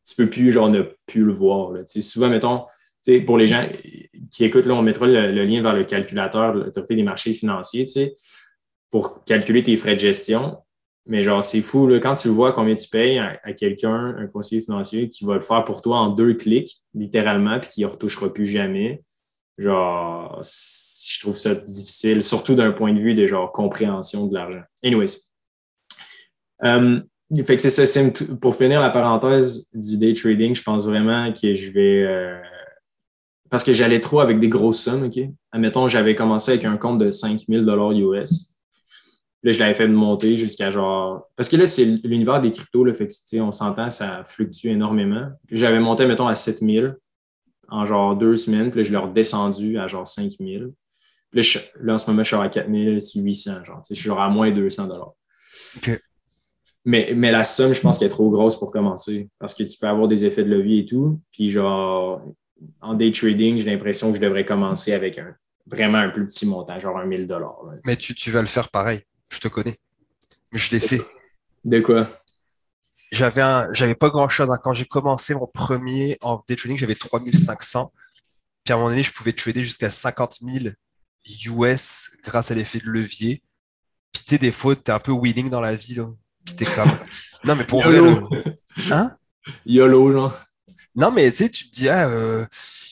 tu 0.06 0.14
peux 0.16 0.28
plus, 0.28 0.52
genre, 0.52 0.68
ne 0.68 0.82
plus 1.06 1.24
le 1.24 1.32
voir. 1.32 1.72
Là. 1.72 1.80
Souvent, 1.86 2.28
mettons, 2.28 2.64
pour 3.26 3.38
les 3.38 3.46
gens 3.46 3.62
qui 4.30 4.44
écoutent, 4.44 4.66
là, 4.66 4.74
on 4.74 4.82
mettra 4.82 5.06
le, 5.06 5.44
lien 5.44 5.62
vers 5.62 5.74
le 5.74 5.84
calculateur 5.84 6.54
de 6.54 6.64
l'autorité 6.64 6.96
des 6.96 7.02
marchés 7.02 7.34
financiers, 7.34 7.86
pour 8.90 9.24
calculer 9.24 9.62
tes 9.62 9.76
frais 9.76 9.94
de 9.94 10.00
gestion. 10.00 10.58
Mais 11.06 11.22
genre, 11.22 11.42
c'est 11.42 11.60
fou, 11.60 11.86
là, 11.86 11.98
quand 11.98 12.14
tu 12.14 12.28
vois 12.28 12.52
combien 12.52 12.74
tu 12.74 12.88
payes 12.88 13.18
à, 13.18 13.52
quelqu'un, 13.52 14.14
un 14.16 14.26
conseiller 14.26 14.62
financier, 14.62 15.08
qui 15.08 15.24
va 15.24 15.34
le 15.34 15.40
faire 15.40 15.64
pour 15.64 15.82
toi 15.82 15.98
en 15.98 16.08
deux 16.08 16.34
clics, 16.34 16.82
littéralement, 16.94 17.60
puis 17.60 17.68
qui 17.68 17.82
ne 17.82 17.86
retouchera 17.86 18.32
plus 18.32 18.46
jamais. 18.46 19.02
Genre, 19.58 20.40
je 20.42 21.20
trouve 21.20 21.36
ça 21.36 21.54
difficile, 21.54 22.22
surtout 22.22 22.54
d'un 22.54 22.72
point 22.72 22.92
de 22.92 23.00
vue 23.00 23.14
de 23.14 23.26
genre 23.26 23.52
compréhension 23.52 24.26
de 24.26 24.34
l'argent. 24.34 24.62
Anyways. 24.82 25.18
Euh, 26.64 27.00
fait 27.46 27.56
que 27.56 27.62
c'est 27.62 27.86
ça, 27.86 28.00
pour 28.40 28.56
finir 28.56 28.80
la 28.80 28.90
parenthèse 28.90 29.68
du 29.74 29.98
day 29.98 30.14
trading, 30.14 30.54
je 30.54 30.62
pense 30.62 30.86
vraiment 30.86 31.32
que 31.32 31.54
je 31.54 31.70
vais. 31.70 32.02
Euh, 32.02 32.40
parce 33.54 33.62
que 33.62 33.72
j'allais 33.72 34.00
trop 34.00 34.18
avec 34.18 34.40
des 34.40 34.48
grosses 34.48 34.82
sommes, 34.82 35.04
OK? 35.04 35.16
Admettons, 35.52 35.86
j'avais 35.86 36.16
commencé 36.16 36.50
avec 36.50 36.64
un 36.64 36.76
compte 36.76 36.98
de 36.98 37.08
5000 37.08 37.60
US. 37.60 38.52
Là, 39.44 39.52
je 39.52 39.60
l'avais 39.60 39.74
fait 39.74 39.86
monter 39.86 40.36
jusqu'à 40.36 40.70
genre. 40.70 41.30
Parce 41.36 41.48
que 41.48 41.56
là, 41.56 41.68
c'est 41.68 41.84
l'univers 41.84 42.40
des 42.40 42.50
cryptos, 42.50 42.84
là, 42.84 42.92
fait 42.94 43.06
que, 43.06 43.40
on 43.40 43.52
s'entend, 43.52 43.92
ça 43.92 44.24
fluctue 44.24 44.70
énormément. 44.70 45.28
J'avais 45.52 45.78
monté, 45.78 46.04
mettons, 46.04 46.26
à 46.26 46.34
7000 46.34 46.96
en 47.68 47.86
genre 47.86 48.16
deux 48.16 48.36
semaines, 48.36 48.72
puis 48.72 48.80
là, 48.80 48.84
je 48.88 48.90
l'ai 48.90 48.96
redescendu 48.96 49.78
à 49.78 49.86
genre 49.86 50.08
5000. 50.08 50.72
Puis 51.30 51.56
là, 51.80 51.94
en 51.94 51.98
ce 51.98 52.10
moment, 52.10 52.24
je 52.24 52.34
suis 52.34 52.36
à 52.36 52.48
4800, 52.48 53.62
genre. 53.64 53.82
Je 53.88 53.94
suis 53.94 54.02
genre 54.02 54.20
à 54.20 54.28
moins 54.28 54.50
200 54.50 54.88
OK. 55.76 56.02
Mais, 56.84 57.12
mais 57.14 57.30
la 57.30 57.44
somme, 57.44 57.72
je 57.72 57.80
pense 57.80 57.98
qu'elle 57.98 58.08
est 58.08 58.10
trop 58.10 58.30
grosse 58.30 58.58
pour 58.58 58.72
commencer 58.72 59.28
parce 59.38 59.54
que 59.54 59.62
tu 59.62 59.78
peux 59.78 59.86
avoir 59.86 60.08
des 60.08 60.24
effets 60.24 60.42
de 60.42 60.50
levier 60.50 60.80
et 60.80 60.86
tout. 60.86 61.20
Puis 61.30 61.50
genre, 61.50 62.20
en 62.80 62.94
day 62.94 63.12
trading, 63.12 63.58
j'ai 63.58 63.64
l'impression 63.64 64.10
que 64.10 64.16
je 64.16 64.22
devrais 64.22 64.44
commencer 64.44 64.92
avec 64.92 65.18
un 65.18 65.34
vraiment 65.66 65.98
un 65.98 66.10
plus 66.10 66.26
petit 66.26 66.46
montant, 66.46 66.78
genre 66.78 66.98
un 66.98 67.06
1000 67.06 67.26
dollars. 67.26 67.60
Mais 67.86 67.96
tu, 67.96 68.14
tu, 68.14 68.30
vas 68.30 68.40
le 68.40 68.46
faire 68.46 68.70
pareil. 68.70 69.00
Je 69.30 69.40
te 69.40 69.48
connais. 69.48 69.78
Je 70.52 70.70
l'ai 70.70 70.80
fait. 70.80 71.00
De 71.64 71.80
quoi? 71.80 72.08
J'avais 73.10 73.94
pas 73.94 74.10
grand 74.10 74.28
chose. 74.28 74.50
Hein. 74.50 74.58
Quand 74.62 74.72
j'ai 74.72 74.84
commencé 74.84 75.34
mon 75.34 75.46
premier 75.46 76.18
en 76.20 76.42
day 76.48 76.56
trading, 76.56 76.76
j'avais 76.76 76.94
3500. 76.94 77.92
Puis 78.64 78.72
à 78.72 78.76
un 78.76 78.78
moment 78.78 78.90
donné, 78.90 79.02
je 79.02 79.12
pouvais 79.12 79.32
trader 79.32 79.62
jusqu'à 79.62 79.90
50 79.90 80.38
000 80.42 80.74
US 81.46 82.16
grâce 82.22 82.50
à 82.50 82.54
l'effet 82.54 82.78
de 82.78 82.88
levier. 82.88 83.42
Puis 84.12 84.22
tu 84.24 84.30
sais, 84.30 84.38
des 84.38 84.52
fois, 84.52 84.76
t'es 84.76 84.92
un 84.92 84.98
peu 84.98 85.12
winning 85.12 85.50
dans 85.50 85.60
la 85.60 85.74
vie, 85.74 85.94
là. 85.94 86.06
Puis 86.44 86.56
t'es 86.56 86.66
comme. 86.66 86.98
Non, 87.44 87.56
mais 87.56 87.64
pour 87.64 87.82
vrai, 87.82 88.00
Hein? 88.90 89.16
YOLO, 89.66 90.12
genre. 90.12 90.40
Non, 90.96 91.10
mais 91.10 91.28
tu 91.30 91.38
sais, 91.38 91.48
tu 91.48 91.68
te 91.68 91.74
dis, 91.74 91.88
ah, 91.88 92.08
euh, 92.08 92.46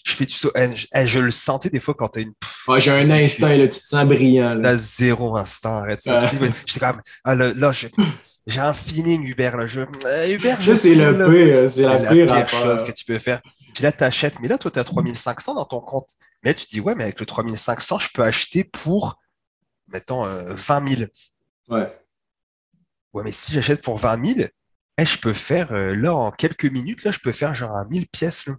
je 0.04 0.12
fais 0.12 0.26
du 0.26 0.34
saut. 0.34 0.50
Eh, 0.56 0.68
eh, 0.94 1.06
je, 1.06 1.20
le 1.20 1.30
sentais 1.30 1.70
des 1.70 1.78
fois 1.78 1.94
quand 1.94 2.08
t'as 2.08 2.22
une. 2.22 2.32
Ouais, 2.66 2.80
j'ai 2.80 2.90
un 2.90 3.08
instinct, 3.10 3.56
là, 3.56 3.68
tu 3.68 3.80
te 3.80 3.86
sens 3.86 4.04
brillant. 4.04 4.60
T'as 4.60 4.76
zéro 4.76 5.36
instant, 5.36 5.78
arrête 5.78 6.02
ça. 6.02 6.18
J'étais 6.66 6.80
comme, 6.80 7.00
ah, 7.22 7.34
là, 7.36 7.52
là 7.54 7.70
j'ai 7.72 8.60
un 8.60 8.74
feeling, 8.74 9.22
Hubert, 9.24 9.56
là. 9.56 9.66
Je, 9.66 9.82
euh, 9.82 10.28
Hubert, 10.28 10.60
ça, 10.60 10.74
c'est 10.74 10.96
le 10.96 11.12
pire, 11.30 11.70
c'est 11.70 11.82
la, 11.82 12.10
pire, 12.10 12.48
chose 12.48 12.82
que 12.82 12.90
tu 12.90 13.04
peux 13.04 13.18
faire. 13.18 13.40
Puis 13.72 13.84
là, 13.84 13.92
t'achètes, 13.92 14.40
mais 14.40 14.48
là, 14.48 14.58
toi, 14.58 14.70
t'as 14.70 14.84
3500 14.84 15.54
dans 15.54 15.64
ton 15.64 15.80
compte. 15.80 16.10
Mais 16.42 16.50
là, 16.50 16.54
tu 16.54 16.66
te 16.66 16.70
dis, 16.70 16.80
ouais, 16.80 16.96
mais 16.96 17.04
avec 17.04 17.20
le 17.20 17.26
3500, 17.26 18.00
je 18.00 18.08
peux 18.12 18.22
acheter 18.22 18.64
pour, 18.64 19.20
mettons, 19.86 20.24
20 20.24 20.88
000. 20.96 21.10
Ouais. 21.68 21.88
Ouais, 23.12 23.22
mais 23.22 23.32
si 23.32 23.52
j'achète 23.52 23.82
pour 23.82 23.96
20 23.98 24.34
000, 24.34 24.48
eh, 25.02 25.06
je 25.06 25.18
peux 25.18 25.32
faire, 25.32 25.72
euh, 25.72 25.94
là, 25.94 26.14
en 26.14 26.30
quelques 26.30 26.66
minutes, 26.66 27.04
là, 27.04 27.10
je 27.10 27.18
peux 27.18 27.32
faire 27.32 27.54
genre 27.54 27.76
un 27.76 27.86
1000 27.86 28.08
pièces. 28.08 28.46
Là. 28.46 28.54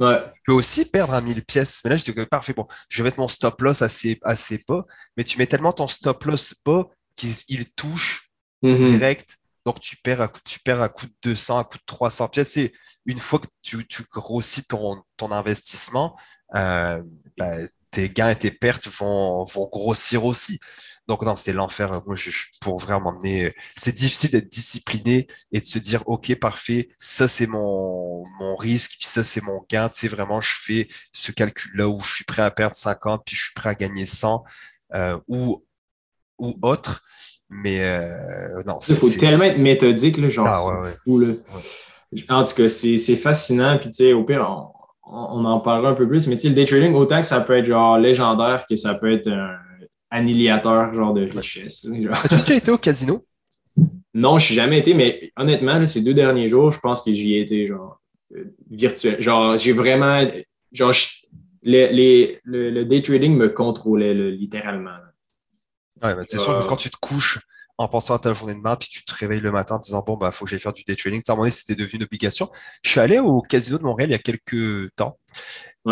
Ouais. 0.00 0.32
Je 0.34 0.40
peux 0.46 0.52
aussi 0.52 0.90
perdre 0.90 1.14
un 1.14 1.20
1000 1.20 1.44
pièces. 1.44 1.80
Mais 1.84 1.90
là, 1.90 1.96
je 1.96 2.04
dis, 2.04 2.12
parfait, 2.26 2.52
bon, 2.52 2.66
je 2.88 3.02
vais 3.02 3.08
mettre 3.08 3.20
mon 3.20 3.28
stop 3.28 3.60
loss 3.60 3.82
assez, 3.82 4.18
assez 4.22 4.62
bas, 4.66 4.84
mais 5.16 5.24
tu 5.24 5.38
mets 5.38 5.46
tellement 5.46 5.72
ton 5.72 5.88
stop 5.88 6.24
loss 6.24 6.54
bas 6.64 6.84
qu'il 7.16 7.70
touche 7.74 8.30
mm-hmm. 8.62 8.76
direct. 8.78 9.38
Donc, 9.64 9.80
tu 9.80 9.96
perds, 9.96 10.22
à, 10.22 10.32
tu 10.44 10.58
perds 10.60 10.82
à 10.82 10.88
coût 10.88 11.06
de 11.06 11.14
200, 11.22 11.58
à 11.58 11.64
coût 11.64 11.78
de 11.78 11.84
300 11.86 12.28
pièces. 12.28 12.56
Et 12.56 12.72
une 13.06 13.18
fois 13.18 13.38
que 13.38 13.46
tu, 13.62 13.86
tu 13.86 14.02
grossis 14.10 14.64
ton, 14.64 15.02
ton 15.16 15.30
investissement, 15.30 16.16
euh, 16.56 17.02
bah, 17.38 17.52
tes 17.92 18.08
gains 18.08 18.30
et 18.30 18.36
tes 18.36 18.50
pertes 18.50 18.88
vont, 18.88 19.44
vont 19.44 19.68
grossir 19.68 20.24
aussi. 20.24 20.58
Donc 21.08 21.22
non, 21.22 21.34
c'était 21.34 21.52
l'enfer. 21.52 21.90
Moi, 22.06 22.14
je, 22.14 22.30
pour 22.60 22.78
vraiment 22.78 23.12
m'emmener, 23.12 23.52
c'est 23.64 23.94
difficile 23.94 24.30
d'être 24.30 24.50
discipliné 24.50 25.26
et 25.50 25.60
de 25.60 25.66
se 25.66 25.78
dire, 25.78 26.02
OK, 26.06 26.34
parfait, 26.36 26.90
ça 26.98 27.26
c'est 27.26 27.48
mon, 27.48 28.24
mon 28.38 28.56
risque, 28.56 28.92
puis 28.98 29.08
ça 29.08 29.24
c'est 29.24 29.42
mon 29.42 29.64
gain. 29.68 29.88
Tu 29.88 29.98
sais, 29.98 30.08
vraiment, 30.08 30.40
je 30.40 30.52
fais 30.54 30.88
ce 31.12 31.32
calcul-là 31.32 31.88
où 31.88 32.00
je 32.00 32.14
suis 32.14 32.24
prêt 32.24 32.42
à 32.42 32.50
perdre 32.50 32.76
50, 32.76 33.22
puis 33.26 33.34
je 33.34 33.42
suis 33.44 33.54
prêt 33.54 33.70
à 33.70 33.74
gagner 33.74 34.06
100 34.06 34.44
euh, 34.94 35.18
ou, 35.26 35.64
ou 36.38 36.54
autre. 36.62 37.02
Mais 37.50 37.82
euh, 37.84 38.62
non, 38.64 38.78
Il 38.88 38.94
faut 38.94 39.10
tellement 39.10 39.44
être 39.44 39.58
méthodique, 39.58 40.16
là, 40.18 40.28
genre, 40.28 40.46
ah, 40.46 40.88
fou, 41.04 41.18
là. 41.18 41.34
En 42.28 42.44
tout 42.44 42.54
cas, 42.54 42.68
c'est 42.68 43.16
fascinant. 43.16 43.78
Puis, 43.78 43.90
tu 43.90 44.04
sais, 44.04 44.12
au 44.12 44.24
pire, 44.24 44.46
on, 44.48 44.68
on, 45.04 45.44
en 45.44 45.60
parlera 45.60 45.90
un 45.90 45.94
peu 45.94 46.06
plus. 46.06 46.26
Mais, 46.28 46.36
tu 46.36 46.42
sais, 46.42 46.48
le 46.48 46.54
day 46.54 46.64
trading, 46.64 46.94
autant 46.94 47.20
que 47.20 47.26
ça 47.26 47.40
peut 47.40 47.58
être 47.58 47.66
genre 47.66 47.98
légendaire 47.98 48.64
que 48.68 48.76
ça 48.76 48.94
peut 48.94 49.12
être 49.12 49.28
un 49.28 49.58
annihilateur 50.12 50.92
genre 50.94 51.14
de 51.14 51.22
richesse. 51.22 51.86
As-tu 51.86 52.40
déjà 52.40 52.54
été 52.54 52.70
au 52.70 52.78
casino? 52.78 53.26
Non, 54.14 54.38
je 54.38 54.46
suis 54.46 54.54
jamais 54.54 54.78
été, 54.78 54.92
mais 54.92 55.32
honnêtement, 55.36 55.84
ces 55.86 56.02
deux 56.02 56.12
derniers 56.12 56.48
jours, 56.48 56.70
je 56.70 56.78
pense 56.78 57.00
que 57.00 57.12
j'y 57.12 57.34
ai 57.34 57.40
été 57.40 57.66
genre 57.66 58.00
euh, 58.36 58.54
virtuel. 58.70 59.20
Genre, 59.20 59.56
j'ai 59.56 59.72
vraiment. 59.72 60.22
Genre, 60.70 60.94
les, 61.62 62.40
le, 62.44 62.84
day 62.84 63.00
trading 63.00 63.34
me 63.34 63.48
contrôlait 63.48 64.14
littéralement. 64.30 64.96
Ouais, 66.02 66.14
c'est 66.26 66.38
sûr 66.38 66.60
que 66.60 66.68
quand 66.68 66.76
tu 66.76 66.90
te 66.90 66.96
couches 66.96 67.38
en 67.78 67.88
pensant 67.88 68.14
à 68.14 68.18
ta 68.18 68.34
journée 68.34 68.54
de 68.54 68.60
merde, 68.60 68.80
puis 68.80 68.88
tu 68.90 69.04
te 69.04 69.14
réveilles 69.14 69.40
le 69.40 69.50
matin 69.50 69.76
en 69.76 69.78
disant 69.78 70.02
bon, 70.06 70.16
bah, 70.16 70.30
faut 70.30 70.44
que 70.44 70.50
j'aille 70.50 70.60
faire 70.60 70.72
du 70.72 70.82
day 70.84 70.96
trading. 70.96 71.22
À 71.26 71.32
un 71.32 71.36
moment 71.36 71.50
c'était 71.50 71.74
devenu 71.74 71.94
une 71.94 72.02
obligation. 72.02 72.50
Je 72.82 72.90
suis 72.90 73.00
allé 73.00 73.18
au 73.18 73.40
casino 73.40 73.78
de 73.78 73.84
Montréal 73.84 74.10
il 74.10 74.12
y 74.12 74.16
a 74.16 74.18
quelques 74.18 74.94
temps. 74.94 75.18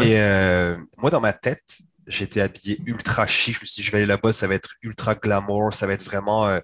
Et 0.01 0.21
euh, 0.21 0.77
moi, 0.99 1.11
dans 1.11 1.21
ma 1.21 1.33
tête, 1.33 1.81
j'étais 2.11 2.41
habillé 2.41 2.81
ultra 2.85 3.27
chic. 3.27 3.55
Je 3.55 3.61
me 3.61 3.65
suis 3.67 3.83
dit, 3.83 3.87
je 3.87 3.93
vais 3.93 3.99
aller 3.99 4.07
là-bas, 4.07 4.33
ça 4.33 4.47
va 4.47 4.55
être 4.55 4.75
ultra 4.83 5.15
glamour, 5.15 5.73
ça 5.73 5.87
va 5.87 5.95
être 5.95 6.05
vraiment, 6.05 6.47
euh, 6.47 6.61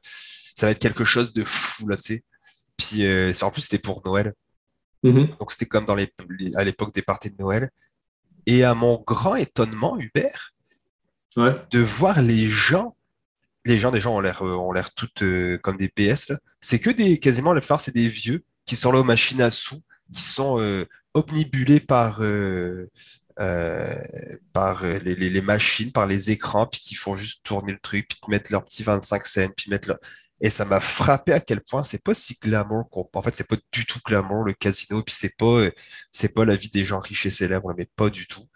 ça 0.54 0.66
va 0.66 0.72
être 0.72 0.78
quelque 0.78 1.04
chose 1.04 1.32
de 1.32 1.44
fou, 1.44 1.88
là, 1.88 1.96
tu 1.96 2.02
sais. 2.02 2.24
Puis, 2.76 3.06
euh, 3.06 3.32
en 3.42 3.50
plus, 3.50 3.62
c'était 3.62 3.78
pour 3.78 4.02
Noël. 4.04 4.34
Mm-hmm. 5.04 5.38
Donc, 5.38 5.52
c'était 5.52 5.66
comme 5.66 5.86
dans 5.86 5.94
les, 5.94 6.12
à 6.56 6.64
l'époque 6.64 6.92
des 6.92 7.02
parties 7.02 7.30
de 7.30 7.36
Noël. 7.38 7.70
Et 8.46 8.64
à 8.64 8.74
mon 8.74 9.02
grand 9.06 9.34
étonnement, 9.34 9.98
Hubert, 9.98 10.52
de 11.36 11.80
voir 11.80 12.22
les 12.22 12.48
gens, 12.48 12.96
les 13.64 13.78
gens, 13.78 13.90
des 13.90 14.00
gens 14.00 14.16
ont 14.16 14.20
l'air, 14.20 14.42
euh, 14.42 14.54
ont 14.54 14.72
l'air 14.72 14.92
toutes 14.94 15.24
comme 15.62 15.76
des 15.76 15.88
PS. 15.88 16.32
C'est 16.60 16.80
que 16.80 16.90
des, 16.90 17.18
quasiment, 17.18 17.52
la 17.52 17.60
plupart, 17.60 17.80
c'est 17.80 17.94
des 17.94 18.08
vieux 18.08 18.44
qui 18.64 18.76
sont 18.76 18.92
là 18.92 19.00
aux 19.00 19.04
machines 19.04 19.40
à 19.42 19.50
sous, 19.50 19.82
qui 20.12 20.22
sont 20.22 20.86
omnibulés 21.14 21.80
par, 21.80 22.20
euh, 23.38 23.94
par 24.52 24.84
les, 24.84 25.14
les, 25.14 25.40
machines, 25.42 25.92
par 25.92 26.06
les 26.06 26.30
écrans, 26.30 26.66
puis 26.66 26.80
qui 26.80 26.94
font 26.94 27.14
juste 27.14 27.44
tourner 27.44 27.72
le 27.72 27.78
truc, 27.78 28.08
puis 28.08 28.18
te 28.18 28.30
mettre 28.30 28.50
leurs 28.50 28.64
petits 28.64 28.82
25 28.82 29.26
cents, 29.26 29.50
puis 29.56 29.70
mettre 29.70 29.88
leur... 29.88 29.98
Et 30.40 30.50
ça 30.50 30.64
m'a 30.64 30.80
frappé 30.80 31.32
à 31.32 31.40
quel 31.40 31.62
point 31.62 31.82
c'est 31.82 32.02
pas 32.02 32.12
si 32.14 32.34
glamour 32.42 32.88
qu'on... 32.90 33.08
En 33.14 33.22
fait, 33.22 33.34
c'est 33.34 33.48
pas 33.48 33.56
du 33.72 33.86
tout 33.86 34.00
glamour, 34.04 34.44
le 34.44 34.52
casino, 34.52 35.02
puis 35.02 35.14
c'est 35.18 35.34
pas, 35.36 35.68
c'est 36.12 36.34
pas 36.34 36.44
la 36.44 36.56
vie 36.56 36.70
des 36.70 36.84
gens 36.84 36.98
riches 37.00 37.26
et 37.26 37.30
célèbres, 37.30 37.74
mais 37.76 37.88
pas 37.96 38.10
du 38.10 38.26
tout. 38.26 38.46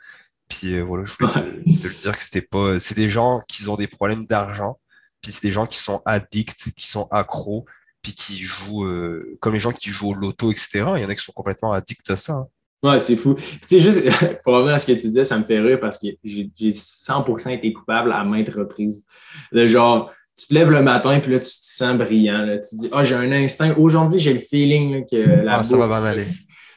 Puis 0.48 0.74
euh, 0.74 0.82
voilà, 0.82 1.04
je 1.04 1.12
voulais 1.14 1.32
te, 1.32 1.86
le 1.88 1.94
dire 1.94 2.16
que 2.16 2.22
c'était 2.22 2.42
pas... 2.42 2.80
C'est 2.80 2.96
des 2.96 3.10
gens 3.10 3.42
qui 3.48 3.66
ont 3.68 3.76
des 3.76 3.86
problèmes 3.86 4.26
d'argent, 4.26 4.78
puis 5.22 5.32
c'est 5.32 5.42
des 5.42 5.52
gens 5.52 5.66
qui 5.66 5.78
sont 5.78 6.02
addicts, 6.06 6.72
qui 6.74 6.86
sont 6.86 7.08
accros, 7.10 7.64
puis 8.02 8.14
qui 8.14 8.38
jouent... 8.40 8.84
Euh, 8.84 9.38
comme 9.40 9.54
les 9.54 9.60
gens 9.60 9.72
qui 9.72 9.90
jouent 9.90 10.10
au 10.10 10.14
loto, 10.14 10.50
etc. 10.52 10.84
Il 10.96 11.02
y 11.02 11.06
en 11.06 11.08
a 11.08 11.14
qui 11.14 11.24
sont 11.24 11.32
complètement 11.32 11.72
addicts 11.72 12.10
à 12.10 12.16
ça. 12.16 12.34
Hein. 12.34 12.48
Ouais, 12.82 12.98
c'est 12.98 13.16
fou. 13.16 13.34
Tu 13.34 13.58
sais, 13.66 13.80
juste 13.80 14.02
pour 14.44 14.54
revenir 14.54 14.74
à 14.74 14.78
ce 14.78 14.86
que 14.86 14.92
tu 14.92 15.06
disais, 15.06 15.24
ça 15.24 15.38
me 15.38 15.44
fait 15.44 15.60
rire 15.60 15.78
parce 15.80 15.98
que 15.98 16.08
j'ai 16.24 16.50
100% 16.70 17.50
été 17.50 17.72
coupable 17.72 18.12
à 18.12 18.24
maintes 18.24 18.48
reprises. 18.48 19.04
De 19.52 19.66
genre, 19.66 20.10
tu 20.36 20.46
te 20.46 20.54
lèves 20.54 20.70
le 20.70 20.82
matin 20.82 21.20
puis 21.20 21.32
là, 21.32 21.38
tu 21.38 21.50
te 21.50 21.58
sens 21.60 21.96
brillant. 21.98 22.46
Tu 22.54 22.76
te 22.76 22.80
dis, 22.80 22.88
ah, 22.92 23.04
j'ai 23.04 23.14
un 23.14 23.30
instinct. 23.32 23.74
Aujourd'hui, 23.76 24.18
j'ai 24.18 24.32
le 24.32 24.38
feeling 24.38 25.04
que 25.04 25.44
la 25.44 25.58
ah, 25.58 25.62
ça 25.62 25.76
va 25.76 25.86
bien 25.86 26.04
aller. 26.04 26.26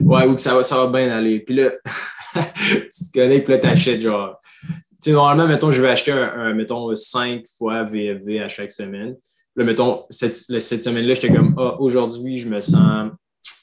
Ouais, 0.01 0.25
ou 0.25 0.35
que 0.35 0.41
ça 0.41 0.55
va, 0.55 0.63
ça 0.63 0.77
va 0.77 0.87
bien 0.87 1.09
aller. 1.15 1.39
Puis 1.39 1.55
là, 1.55 1.71
tu 2.35 3.11
te 3.11 3.19
connectes 3.19 3.45
puis 3.45 3.53
là, 3.53 3.59
tu 3.59 3.67
achètes 3.67 4.01
genre. 4.01 4.37
Tu 4.61 5.09
sais, 5.09 5.11
normalement, 5.13 5.47
mettons, 5.47 5.71
je 5.71 5.81
vais 5.81 5.89
acheter 5.89 6.11
un, 6.11 6.53
mettons, 6.53 6.93
5 6.93 7.43
fois 7.57 7.83
VFV 7.83 8.41
à 8.41 8.49
chaque 8.49 8.71
semaine. 8.71 9.15
Là, 9.55 9.63
mettons, 9.63 10.03
cette, 10.09 10.35
cette 10.35 10.81
semaine-là, 10.81 11.13
j'étais 11.13 11.33
comme, 11.33 11.55
ah, 11.57 11.79
aujourd'hui, 11.79 12.37
je 12.37 12.49
me 12.49 12.59
sens 12.59 13.11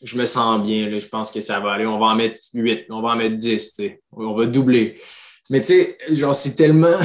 je 0.03 0.17
me 0.17 0.27
sens 0.27 0.63
bien. 0.63 0.99
je 0.99 1.07
pense 1.07 1.31
que 1.31 1.41
ça 1.41 1.61
va 1.61 1.73
aller. 1.73 1.87
On 1.87 1.99
va 1.99 2.07
en 2.07 2.17
mettre 2.17 2.39
8, 2.55 2.87
on 2.91 3.03
va 3.03 3.11
en 3.11 3.17
mettre 3.17 3.37
10. 3.37 3.81
On 4.13 4.35
va 4.35 4.47
doubler. 4.47 4.97
Mais 5.51 5.61
tu 5.61 5.67
sais, 5.67 5.99
genre, 6.13 6.35
c'est 6.35 6.55
tellement. 6.55 6.97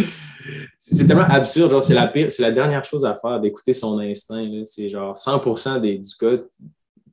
c'est 0.78 1.06
tellement 1.06 1.24
absurde. 1.28 1.70
Genre, 1.70 1.82
c'est 1.82 1.94
la 1.94 2.06
pire, 2.06 2.30
c'est 2.30 2.42
la 2.42 2.52
dernière 2.52 2.84
chose 2.84 3.04
à 3.04 3.14
faire 3.16 3.40
d'écouter 3.40 3.72
son 3.72 3.98
instinct. 3.98 4.62
C'est 4.64 4.88
genre 4.88 5.16
100 5.16 5.80
des, 5.80 5.98
du 5.98 6.14
cas. 6.18 6.36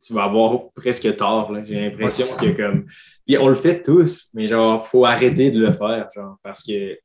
tu 0.02 0.14
vas 0.14 0.24
avoir 0.24 0.72
presque 0.76 1.16
tort. 1.16 1.52
J'ai 1.64 1.90
l'impression 1.90 2.28
que 2.38 2.56
comme. 2.56 2.86
Puis 3.26 3.38
on 3.38 3.48
le 3.48 3.56
fait 3.56 3.82
tous, 3.82 4.30
mais 4.34 4.48
genre, 4.48 4.86
faut 4.86 5.06
arrêter 5.06 5.50
de 5.50 5.60
le 5.60 5.72
faire, 5.72 6.10
genre, 6.14 6.38
parce 6.44 6.64
que 6.64 6.98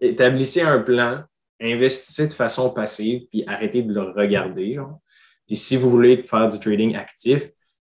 établissez 0.00 0.62
un 0.62 0.78
plan, 0.78 1.22
investissez 1.60 2.26
de 2.26 2.32
façon 2.32 2.70
passive, 2.70 3.22
puis 3.30 3.44
arrêtez 3.46 3.82
de 3.82 3.92
le 3.92 4.10
regarder, 4.12 4.72
genre. 4.72 4.98
Puis 5.46 5.56
si 5.56 5.76
vous 5.76 5.90
voulez 5.90 6.22
faire 6.22 6.48
du 6.48 6.58
trading 6.58 6.94
actif, 6.96 7.42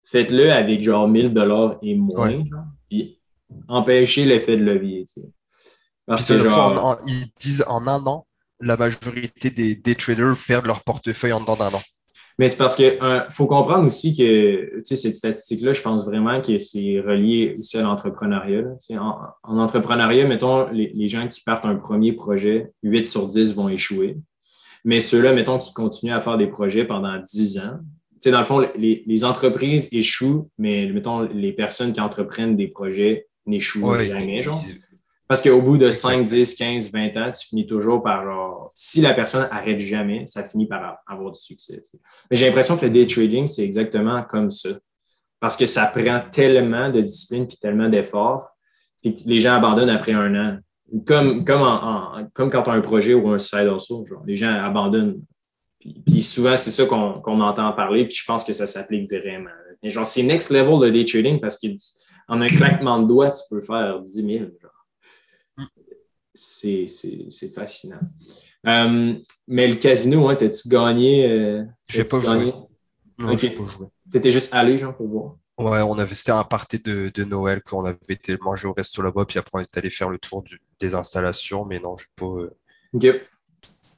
faites-le 0.04 0.52
avec 0.52 0.82
genre 0.82 1.08
1000 1.08 1.32
dollars 1.32 1.78
et 1.82 1.94
moins, 1.94 2.44
puis 2.88 3.20
empêchez 3.68 4.24
l'effet 4.24 4.56
de 4.56 4.64
levier, 4.64 5.04
tu 5.04 5.20
sais. 5.20 5.28
Parce 6.06 6.26
que 6.26 6.36
genre... 6.36 7.00
ils 7.06 7.26
disent 7.40 7.64
en 7.66 7.86
un 7.86 8.04
an, 8.06 8.26
la 8.60 8.76
majorité 8.76 9.50
des, 9.50 9.74
des 9.74 9.94
traders 9.94 10.36
perdent 10.46 10.66
leur 10.66 10.82
portefeuille 10.84 11.32
en 11.32 11.40
dedans 11.40 11.56
d'un 11.56 11.68
an. 11.68 11.82
Mais 12.38 12.48
c'est 12.48 12.56
parce 12.56 12.74
qu'il 12.74 12.98
faut 13.30 13.46
comprendre 13.46 13.86
aussi 13.86 14.16
que 14.16 14.80
cette 14.82 15.14
statistique-là, 15.14 15.72
je 15.72 15.82
pense 15.82 16.04
vraiment 16.04 16.42
que 16.42 16.58
c'est 16.58 17.00
relié 17.00 17.56
aussi 17.58 17.78
à 17.78 17.82
l'entrepreneuriat. 17.82 18.64
En, 18.90 19.18
en, 19.44 19.58
entrepreneuriat, 19.58 20.26
mettons, 20.26 20.68
les, 20.70 21.08
gens 21.08 21.28
qui 21.28 21.40
partent 21.42 21.64
un 21.64 21.76
premier 21.76 22.12
projet, 22.12 22.72
8 22.82 23.06
sur 23.06 23.28
10 23.28 23.54
vont 23.54 23.68
échouer. 23.68 24.16
Mais 24.84 25.00
ceux-là, 25.00 25.32
mettons, 25.32 25.58
qui 25.58 25.72
continuent 25.72 26.14
à 26.14 26.20
faire 26.20 26.36
des 26.36 26.46
projets 26.46 26.84
pendant 26.84 27.18
10 27.18 27.58
ans, 27.58 27.78
dans 28.30 28.38
le 28.38 28.44
fond, 28.44 28.66
les, 28.76 29.02
les, 29.06 29.24
entreprises 29.24 29.88
échouent, 29.92 30.48
mais 30.58 30.86
mettons, 30.86 31.20
les 31.20 31.52
personnes 31.52 31.92
qui 31.92 32.00
entreprennent 32.00 32.56
des 32.56 32.68
projets 32.68 33.28
n'échouent 33.46 33.94
jamais. 33.96 34.42
Genre. 34.42 34.62
Parce 35.26 35.40
qu'au 35.40 35.62
bout 35.62 35.78
de 35.78 35.90
5, 35.90 36.22
10, 36.22 36.54
15, 36.54 36.92
20 36.92 37.16
ans, 37.16 37.32
tu 37.32 37.46
finis 37.46 37.66
toujours 37.66 38.02
par 38.02 38.24
genre, 38.24 38.70
si 38.74 39.00
la 39.00 39.14
personne 39.14 39.48
arrête 39.50 39.80
jamais, 39.80 40.26
ça 40.26 40.44
finit 40.44 40.66
par 40.66 40.98
avoir 41.06 41.32
du 41.32 41.40
succès. 41.40 41.80
Mais 42.30 42.36
j'ai 42.36 42.46
l'impression 42.46 42.76
que 42.76 42.84
le 42.84 42.90
day 42.90 43.06
trading, 43.06 43.46
c'est 43.46 43.64
exactement 43.64 44.22
comme 44.22 44.50
ça. 44.50 44.70
Parce 45.40 45.56
que 45.56 45.66
ça 45.66 45.86
prend 45.86 46.22
tellement 46.30 46.90
de 46.90 47.00
discipline 47.00 47.48
puis 47.48 47.56
tellement 47.56 47.88
d'efforts, 47.88 48.50
puis 49.02 49.14
les 49.26 49.40
gens 49.40 49.54
abandonnent 49.54 49.90
après 49.90 50.12
un 50.12 50.34
an. 50.34 50.58
Comme, 51.06 51.44
comme, 51.44 51.62
en, 51.62 52.28
comme 52.32 52.50
quand 52.50 52.62
tu 52.62 52.70
as 52.70 52.74
un 52.74 52.80
projet 52.80 53.14
ou 53.14 53.28
un 53.30 53.38
side 53.38 53.68
also, 53.68 54.04
genre, 54.06 54.22
les 54.26 54.36
gens 54.36 54.52
abandonnent. 54.52 55.22
Puis, 55.80 56.22
souvent, 56.22 56.56
c'est 56.56 56.70
ça 56.70 56.86
qu'on 56.86 57.40
entend 57.40 57.72
parler, 57.72 58.06
puis 58.06 58.16
je 58.16 58.24
pense 58.24 58.44
que 58.44 58.52
ça 58.52 58.66
s'applique 58.66 59.10
vraiment. 59.10 59.50
Et 59.82 59.90
genre, 59.90 60.06
c'est 60.06 60.22
next 60.22 60.50
level 60.50 60.80
de 60.80 60.90
day 60.90 61.04
trading 61.04 61.40
parce 61.40 61.58
qu'en 61.58 62.40
un 62.40 62.46
claquement 62.46 63.00
de 63.00 63.06
doigts, 63.06 63.30
tu 63.30 63.42
peux 63.50 63.60
faire 63.60 64.00
10 64.00 64.12
000. 64.12 64.44
Genre 64.60 64.70
c'est 66.34 67.54
fascinant. 67.54 68.00
Euh, 68.66 69.14
mais 69.46 69.68
le 69.68 69.74
casino, 69.74 70.28
hein, 70.28 70.36
t'as-tu 70.36 70.68
gagné? 70.68 71.30
Euh, 71.30 71.64
j'ai 71.88 72.04
pas, 72.04 72.18
gagné? 72.18 72.52
Non, 73.18 73.36
j'ai 73.36 73.50
pas 73.50 73.64
joué. 73.64 73.86
T'étais 74.10 74.32
juste 74.32 74.52
allé, 74.54 74.78
genre, 74.78 74.96
pour 74.96 75.08
voir? 75.08 75.36
Ouais, 75.56 75.80
on 75.82 75.98
avait, 75.98 76.14
c'était 76.14 76.32
un 76.32 76.42
party 76.42 76.80
de, 76.80 77.10
de 77.14 77.24
Noël 77.24 77.62
qu'on 77.62 77.84
avait 77.84 77.98
été 78.08 78.36
manger 78.40 78.66
au 78.66 78.72
resto 78.72 79.02
là-bas, 79.02 79.24
puis 79.24 79.38
après 79.38 79.50
on 79.54 79.60
est 79.60 79.78
allé 79.78 79.88
faire 79.88 80.08
le 80.08 80.18
tour 80.18 80.42
des 80.80 80.94
installations, 80.94 81.64
mais 81.64 81.80
non, 81.80 81.96
je 81.96 82.06
pas. 82.16 82.26
Euh, 82.26 82.50
ok. 82.92 83.06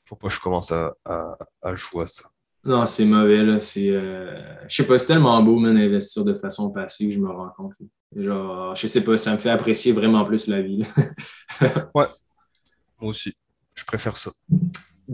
Faut 0.04 0.16
pas 0.16 0.28
que 0.28 0.34
je 0.34 0.40
commence 0.40 0.70
à, 0.70 0.94
à, 1.04 1.74
jouer 1.74 2.04
à 2.04 2.06
ça. 2.06 2.24
Non, 2.64 2.86
c'est 2.86 3.04
mauvais, 3.04 3.42
là. 3.42 3.58
C'est, 3.58 3.88
je 3.88 4.68
sais 4.68 4.86
pas, 4.86 4.98
c'est 4.98 5.06
tellement 5.06 5.42
beau, 5.42 5.58
man, 5.58 5.74
d'investir 5.74 6.24
de 6.24 6.34
façon 6.34 6.70
passive, 6.70 7.10
je 7.10 7.18
me 7.18 7.28
rends 7.28 7.50
compte. 7.56 7.72
Genre, 8.14 8.74
je 8.76 8.86
sais 8.86 9.02
pas, 9.02 9.18
ça 9.18 9.32
me 9.32 9.38
fait 9.38 9.50
apprécier 9.50 9.92
vraiment 9.92 10.24
plus 10.24 10.46
la 10.46 10.62
vie. 10.62 10.84
ouais, 11.94 12.06
moi 13.00 13.10
aussi. 13.10 13.34
Je 13.74 13.84
préfère 13.84 14.16
ça. 14.16 14.30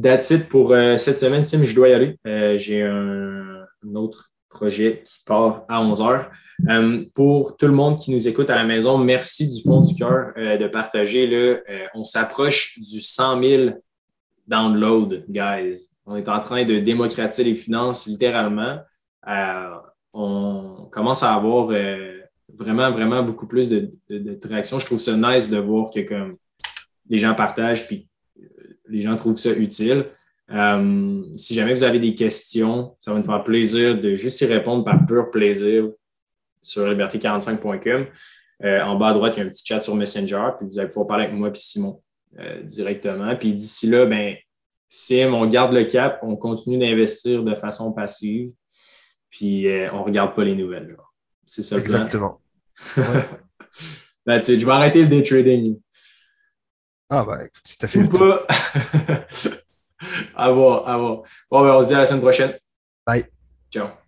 That's 0.00 0.30
it 0.30 0.48
pour 0.48 0.72
euh, 0.72 0.96
cette 0.96 1.18
semaine, 1.18 1.44
Sim. 1.44 1.64
Je 1.64 1.74
dois 1.74 1.88
y 1.88 1.92
aller. 1.92 2.18
Euh, 2.26 2.56
j'ai 2.58 2.82
un, 2.82 3.66
autre 3.94 4.30
projet 4.48 5.02
qui 5.04 5.18
part 5.26 5.64
à 5.68 5.82
11 5.82 6.00
h. 6.00 6.30
Euh, 6.68 7.04
pour 7.14 7.56
tout 7.56 7.66
le 7.66 7.72
monde 7.72 7.98
qui 7.98 8.10
nous 8.10 8.28
écoute 8.28 8.50
à 8.50 8.56
la 8.56 8.64
maison, 8.64 8.98
merci 8.98 9.48
du 9.48 9.62
fond 9.62 9.80
du 9.80 9.94
cœur 9.94 10.32
de 10.36 10.66
partager. 10.68 11.26
Là, 11.26 11.58
on 11.94 12.04
s'approche 12.04 12.78
du 12.78 13.00
100 13.00 13.42
000 13.42 13.70
downloads, 14.46 15.24
guys. 15.28 15.88
On 16.06 16.16
est 16.16 16.28
en 16.28 16.38
train 16.40 16.64
de 16.64 16.78
démocratiser 16.78 17.44
les 17.44 17.54
finances 17.54 18.06
littéralement. 18.06 18.78
on 20.12 20.88
commence 20.92 21.22
à 21.22 21.34
avoir 21.34 21.72
vraiment, 22.54 22.90
vraiment 22.90 23.22
beaucoup 23.22 23.46
plus 23.46 23.68
de, 23.68 23.90
de, 24.08 24.18
de, 24.18 24.34
traction. 24.34 24.78
Je 24.78 24.86
trouve 24.86 25.00
ça 25.00 25.16
nice 25.16 25.50
de 25.50 25.58
voir 25.58 25.90
que 25.90 26.00
comme 26.00 26.36
les 27.08 27.18
gens 27.18 27.34
partagent 27.34 27.86
puis 27.86 28.08
euh, 28.38 28.44
les 28.88 29.00
gens 29.00 29.16
trouvent 29.16 29.38
ça 29.38 29.50
utile. 29.50 30.06
Euh, 30.50 31.22
si 31.34 31.54
jamais 31.54 31.72
vous 31.72 31.82
avez 31.82 31.98
des 31.98 32.14
questions, 32.14 32.94
ça 32.98 33.12
va 33.12 33.18
nous 33.18 33.24
faire 33.24 33.44
plaisir 33.44 33.98
de 33.98 34.14
juste 34.16 34.40
y 34.40 34.46
répondre 34.46 34.84
par 34.84 35.06
pur 35.06 35.30
plaisir 35.30 35.90
sur 36.62 36.86
liberté45.com. 36.86 38.06
Euh, 38.64 38.80
en 38.82 38.96
bas 38.96 39.08
à 39.08 39.12
droite, 39.12 39.34
il 39.36 39.40
y 39.40 39.42
a 39.42 39.46
un 39.46 39.48
petit 39.48 39.64
chat 39.66 39.80
sur 39.80 39.94
Messenger, 39.94 40.50
puis 40.58 40.68
vous 40.68 40.78
allez 40.78 40.88
pouvoir 40.88 41.08
parler 41.08 41.24
avec 41.24 41.36
moi 41.36 41.48
et 41.48 41.52
Simon 41.54 42.00
directement. 42.62 43.36
Puis 43.36 43.52
d'ici 43.52 43.88
là, 43.88 44.06
ben, 44.06 44.36
Sim, 44.88 45.32
on 45.34 45.46
garde 45.46 45.72
le 45.72 45.84
cap, 45.84 46.18
on 46.22 46.36
continue 46.36 46.78
d'investir 46.78 47.42
de 47.42 47.54
façon 47.54 47.92
passive, 47.92 48.52
puis 49.28 49.66
on 49.92 49.98
ne 49.98 50.04
regarde 50.04 50.34
pas 50.34 50.44
les 50.44 50.54
nouvelles. 50.54 50.96
C'est 51.44 51.62
ça 51.62 51.78
Exactement. 51.78 52.40
Ben, 54.24 54.40
je 54.40 54.64
vais 54.64 54.72
arrêter 54.72 55.02
le 55.02 55.08
day 55.08 55.22
trading. 55.22 55.80
Ah, 57.10 57.24
bah 57.26 57.44
écoute, 57.44 57.60
si 57.64 57.78
t'as 57.78 57.88
fait 57.88 58.02
le 58.02 58.08
pas. 58.08 58.46
à 60.36 60.50
voir, 60.50 60.88
à 60.88 60.96
voir. 60.96 61.22
Bon, 61.50 61.62
ben, 61.62 61.74
on 61.74 61.82
se 61.82 61.88
dit 61.88 61.94
à 61.94 61.98
la 61.98 62.06
semaine 62.06 62.22
prochaine. 62.22 62.56
Bye. 63.06 63.26
Ciao. 63.70 64.01